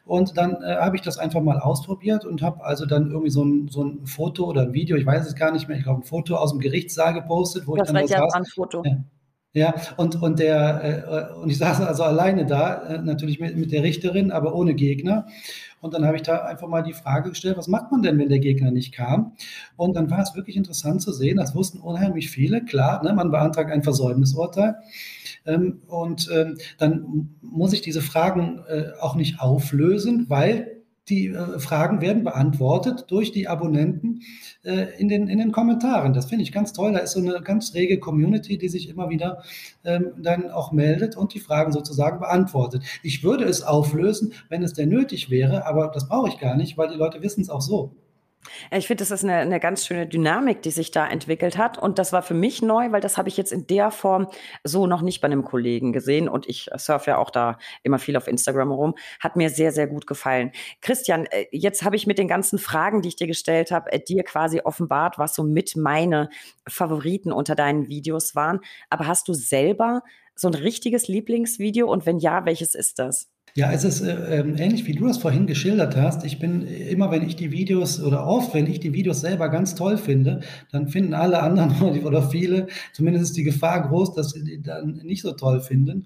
[0.07, 3.43] Und dann äh, habe ich das einfach mal ausprobiert und habe also dann irgendwie so
[3.43, 6.01] ein, so ein Foto oder ein Video, ich weiß es gar nicht mehr, ich glaube
[6.01, 8.83] ein Foto aus dem Gerichtssaal gepostet, wo das ich dann war ja ein Foto.
[8.85, 8.97] Ja.
[9.53, 13.71] Ja, und, und, der, äh, und ich saß also alleine da, äh, natürlich mit, mit
[13.71, 15.25] der Richterin, aber ohne Gegner.
[15.81, 18.29] Und dann habe ich da einfach mal die Frage gestellt, was macht man denn, wenn
[18.29, 19.33] der Gegner nicht kam?
[19.75, 23.31] Und dann war es wirklich interessant zu sehen, das wussten unheimlich viele, klar, ne, man
[23.31, 24.75] beantragt ein Versäumnisurteil.
[25.47, 30.77] Ähm, und ähm, dann muss ich diese Fragen äh, auch nicht auflösen, weil
[31.09, 34.21] die äh, Fragen werden beantwortet durch die Abonnenten
[34.63, 36.13] äh, in, den, in den Kommentaren.
[36.13, 36.91] Das finde ich ganz toll.
[36.93, 39.41] Da ist so eine ganz rege Community, die sich immer wieder
[39.85, 42.83] ähm, dann auch meldet und die Fragen sozusagen beantwortet.
[43.03, 46.77] Ich würde es auflösen, wenn es denn nötig wäre, aber das brauche ich gar nicht,
[46.77, 47.95] weil die Leute wissen es auch so.
[48.71, 51.77] Ich finde, das ist eine, eine ganz schöne Dynamik, die sich da entwickelt hat.
[51.77, 54.27] Und das war für mich neu, weil das habe ich jetzt in der Form
[54.63, 56.29] so noch nicht bei einem Kollegen gesehen.
[56.29, 58.95] Und ich surfe ja auch da immer viel auf Instagram rum.
[59.19, 60.51] Hat mir sehr, sehr gut gefallen.
[60.81, 63.99] Christian, äh, jetzt habe ich mit den ganzen Fragen, die ich dir gestellt habe, äh,
[63.99, 66.29] dir quasi offenbart, was so mit meine
[66.67, 68.61] Favoriten unter deinen Videos waren.
[68.89, 70.03] Aber hast du selber
[70.35, 71.89] so ein richtiges Lieblingsvideo?
[71.89, 73.29] Und wenn ja, welches ist das?
[73.57, 76.23] Ja, es ist äh, ähm, ähnlich wie du das vorhin geschildert hast.
[76.23, 79.73] Ich bin immer, wenn ich die Videos oder oft, wenn ich die Videos selber ganz
[79.73, 84.43] toll finde, dann finden alle anderen oder viele, zumindest ist die Gefahr groß, dass sie
[84.43, 86.05] die dann nicht so toll finden.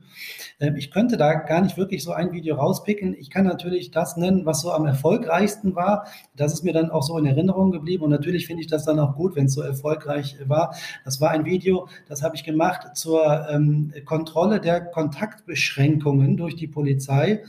[0.62, 3.18] Ähm, ich könnte da gar nicht wirklich so ein Video rauspicken.
[3.20, 6.08] Ich kann natürlich das nennen, was so am erfolgreichsten war.
[6.38, 8.06] Das ist mir dann auch so in Erinnerung geblieben.
[8.06, 10.74] Und natürlich finde ich das dann auch gut, wenn es so erfolgreich war.
[11.04, 16.68] Das war ein Video, das habe ich gemacht zur ähm, Kontrolle der Kontaktbeschränkungen durch die
[16.68, 17.41] Polizei.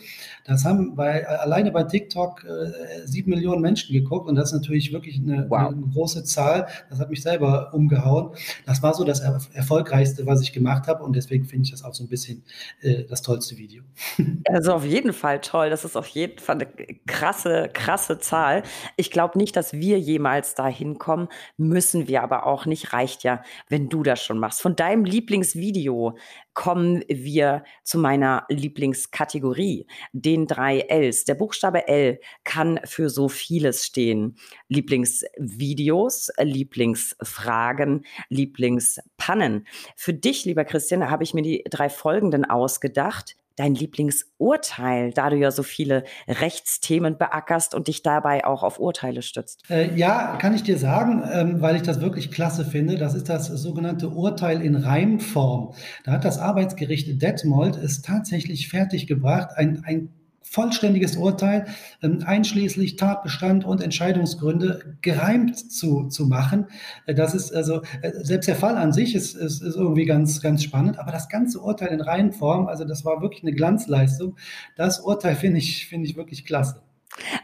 [0.45, 4.93] Das haben bei, alleine bei TikTok äh, sieben Millionen Menschen geguckt und das ist natürlich
[4.93, 5.69] wirklich eine, wow.
[5.69, 6.67] eine, große Zahl.
[6.91, 8.31] Das hat mich selber umgehauen.
[8.67, 11.85] Das war so das er erfolgreichste, was ich gemacht habe und deswegen finde ich das
[11.85, 12.43] auch so ein bisschen
[12.81, 13.83] äh, das tollste Video.
[14.49, 15.71] Also auf jeden Fall toll.
[15.71, 16.67] Das ist auf jeden Fall eine
[17.07, 18.63] krasse, krasse Zahl.
[18.97, 22.93] Ich glaube nicht, dass wir jemals dahin kommen, müssen wir aber auch nicht.
[22.93, 24.61] Reicht ja, wenn du das schon machst.
[24.61, 26.17] Von deinem Lieblingsvideo,
[26.55, 31.25] kommen wir zu meiner Lieblingskategorie, den drei Ls.
[31.25, 34.37] Der Buchstabe L kann für so vieles stehen.
[34.69, 39.67] Lieblingsvideos, Lieblingsfragen, Lieblingspannen.
[39.97, 45.37] Für dich, lieber Christian, habe ich mir die drei folgenden ausgedacht dein Lieblingsurteil, da du
[45.37, 49.63] ja so viele Rechtsthemen beackerst und dich dabei auch auf Urteile stützt?
[49.71, 52.97] Äh, ja, kann ich dir sagen, ähm, weil ich das wirklich klasse finde.
[52.97, 55.75] Das ist das sogenannte Urteil in Reimform.
[56.05, 60.11] Da hat das Arbeitsgericht Detmold es tatsächlich fertiggebracht, ein, ein
[60.53, 61.67] vollständiges Urteil,
[62.03, 66.67] ähm, einschließlich Tatbestand und Entscheidungsgründe, gereimt zu, zu machen.
[67.07, 70.43] Äh, das ist also, äh, selbst der Fall an sich ist, ist, ist irgendwie ganz,
[70.43, 74.37] ganz spannend, aber das ganze Urteil in Reihenform, also das war wirklich eine Glanzleistung.
[74.77, 76.83] Das Urteil finde ich, finde ich wirklich klasse.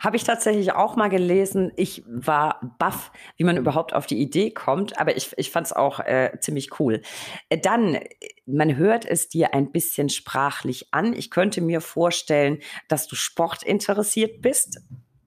[0.00, 1.72] Habe ich tatsächlich auch mal gelesen.
[1.76, 5.72] Ich war baff, wie man überhaupt auf die Idee kommt, aber ich, ich fand es
[5.72, 7.02] auch äh, ziemlich cool.
[7.48, 7.98] Äh, dann,
[8.46, 11.12] man hört es dir ein bisschen sprachlich an.
[11.12, 12.58] Ich könnte mir vorstellen,
[12.88, 14.80] dass du sportinteressiert bist,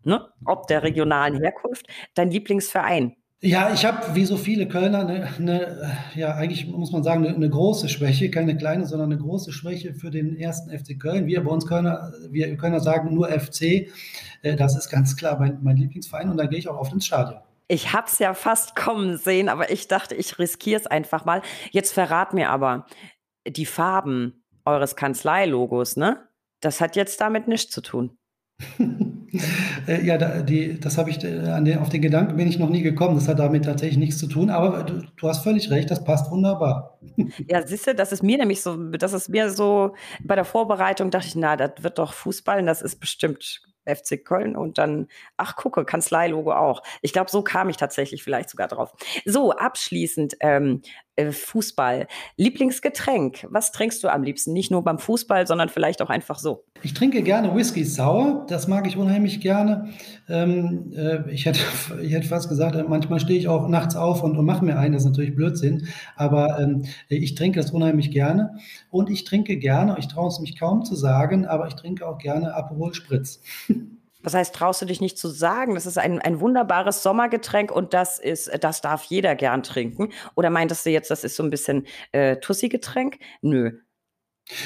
[0.04, 0.28] ne?
[0.46, 1.86] ob der regionalen Herkunft.
[2.16, 7.04] Dein Lieblingsverein, ja, ich habe wie so viele Kölner eine, eine, ja eigentlich muss man
[7.04, 11.00] sagen, eine, eine, große Schwäche, keine kleine, sondern eine große Schwäche für den ersten FC
[11.00, 11.26] Köln.
[11.26, 13.90] Wir bei uns Kölner, wir Kölner sagen nur FC.
[14.44, 17.08] Äh, das ist ganz klar mein, mein Lieblingsverein und da gehe ich auch oft ins
[17.08, 17.42] Stadion.
[17.68, 21.42] Ich hab's ja fast kommen sehen, aber ich dachte, ich riskiere es einfach mal.
[21.72, 22.86] Jetzt verrat mir aber
[23.48, 26.28] die Farben eures Kanzleilogos, ne?
[26.60, 28.18] Das hat jetzt damit nichts zu tun.
[29.88, 32.82] Äh, ja, die, das habe ich, äh, den, auf den Gedanken bin ich noch nie
[32.82, 33.16] gekommen.
[33.16, 36.30] Das hat damit tatsächlich nichts zu tun, aber du, du hast völlig recht, das passt
[36.32, 37.00] wunderbar.
[37.48, 41.12] Ja, siehst du, das ist mir nämlich so, das ist mir so, bei der Vorbereitung
[41.12, 45.08] dachte ich, na, das wird doch Fußball und das ist bestimmt FC Köln und dann,
[45.38, 46.84] ach gucke, Kanzleilogo auch.
[47.02, 48.94] Ich glaube, so kam ich tatsächlich vielleicht sogar drauf.
[49.26, 52.08] So, abschließend, ähm, äh, Fußball.
[52.38, 54.54] Lieblingsgetränk, was trinkst du am liebsten?
[54.54, 56.64] Nicht nur beim Fußball, sondern vielleicht auch einfach so.
[56.84, 59.90] Ich trinke gerne Whisky sauer, das mag ich unheimlich gerne.
[60.28, 61.60] Ähm, äh, ich, hätte,
[62.02, 64.78] ich hätte fast gesagt, äh, manchmal stehe ich auch nachts auf und, und mache mir
[64.78, 68.56] einen, das ist natürlich Blödsinn, aber ähm, ich trinke das unheimlich gerne.
[68.90, 72.18] Und ich trinke gerne, ich traue es mich kaum zu sagen, aber ich trinke auch
[72.18, 73.42] gerne Aperol Spritz.
[74.24, 75.76] Was heißt, traust du dich nicht zu sagen?
[75.76, 80.10] Das ist ein, ein wunderbares Sommergetränk und das ist, das darf jeder gern trinken.
[80.36, 83.18] Oder meintest du jetzt, das ist so ein bisschen äh, Tussi-Getränk?
[83.42, 83.80] Nö.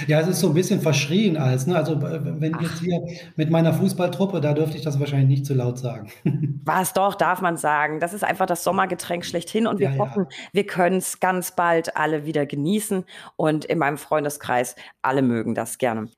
[0.07, 1.76] Ja, es ist so ein bisschen verschrien als, ne?
[1.76, 2.61] Also äh, wenn Ach.
[2.61, 3.02] jetzt hier
[3.36, 6.10] mit meiner Fußballtruppe, da dürfte ich das wahrscheinlich nicht zu laut sagen.
[6.65, 7.99] Was doch, darf man sagen.
[7.99, 10.38] Das ist einfach das Sommergetränk schlechthin und wir ja, hoffen, ja.
[10.53, 13.06] wir können es ganz bald alle wieder genießen
[13.36, 16.10] und in meinem Freundeskreis alle mögen das gerne.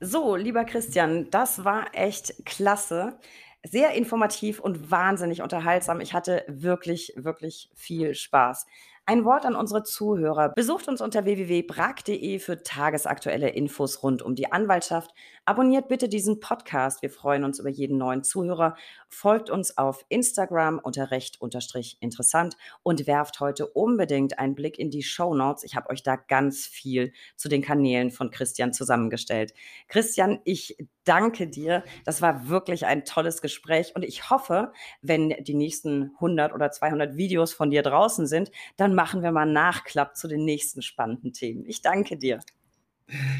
[0.00, 3.18] So, lieber Christian, das war echt klasse.
[3.64, 6.00] Sehr informativ und wahnsinnig unterhaltsam.
[6.00, 8.66] Ich hatte wirklich, wirklich viel Spaß.
[9.10, 10.50] Ein Wort an unsere Zuhörer.
[10.50, 15.14] Besucht uns unter www.brag.de für tagesaktuelle Infos rund um die Anwaltschaft.
[15.46, 17.00] Abonniert bitte diesen Podcast.
[17.00, 18.76] Wir freuen uns über jeden neuen Zuhörer.
[19.08, 24.90] Folgt uns auf Instagram unter recht unterstrich interessant und werft heute unbedingt einen Blick in
[24.90, 25.64] die Show Notes.
[25.64, 29.54] Ich habe euch da ganz viel zu den Kanälen von Christian zusammengestellt.
[29.88, 30.76] Christian, ich
[31.08, 31.84] danke dir.
[32.04, 34.72] Das war wirklich ein tolles Gespräch und ich hoffe,
[35.02, 39.46] wenn die nächsten 100 oder 200 Videos von dir draußen sind, dann machen wir mal
[39.46, 41.64] Nachklapp zu den nächsten spannenden Themen.
[41.66, 42.40] Ich danke dir.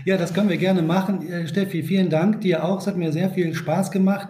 [0.06, 1.30] Ja, das können wir gerne machen.
[1.30, 2.78] Äh, Steffi, vielen Dank dir auch.
[2.78, 4.28] Es hat mir sehr viel Spaß gemacht.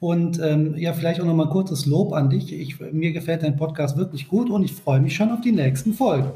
[0.00, 2.52] Und ähm, ja, vielleicht auch noch mal ein kurzes Lob an dich.
[2.52, 5.92] Ich, mir gefällt dein Podcast wirklich gut und ich freue mich schon auf die nächsten
[5.92, 6.32] Folgen.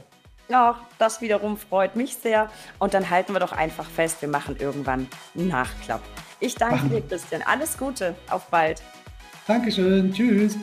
[0.51, 2.51] Ach, das wiederum freut mich sehr.
[2.78, 6.02] Und dann halten wir doch einfach fest, wir machen irgendwann einen Nachklapp.
[6.40, 7.43] Ich danke dir, Christian.
[7.43, 8.14] Alles Gute.
[8.31, 8.82] Auf bald.
[9.47, 10.12] Dankeschön.
[10.12, 10.56] Tschüss.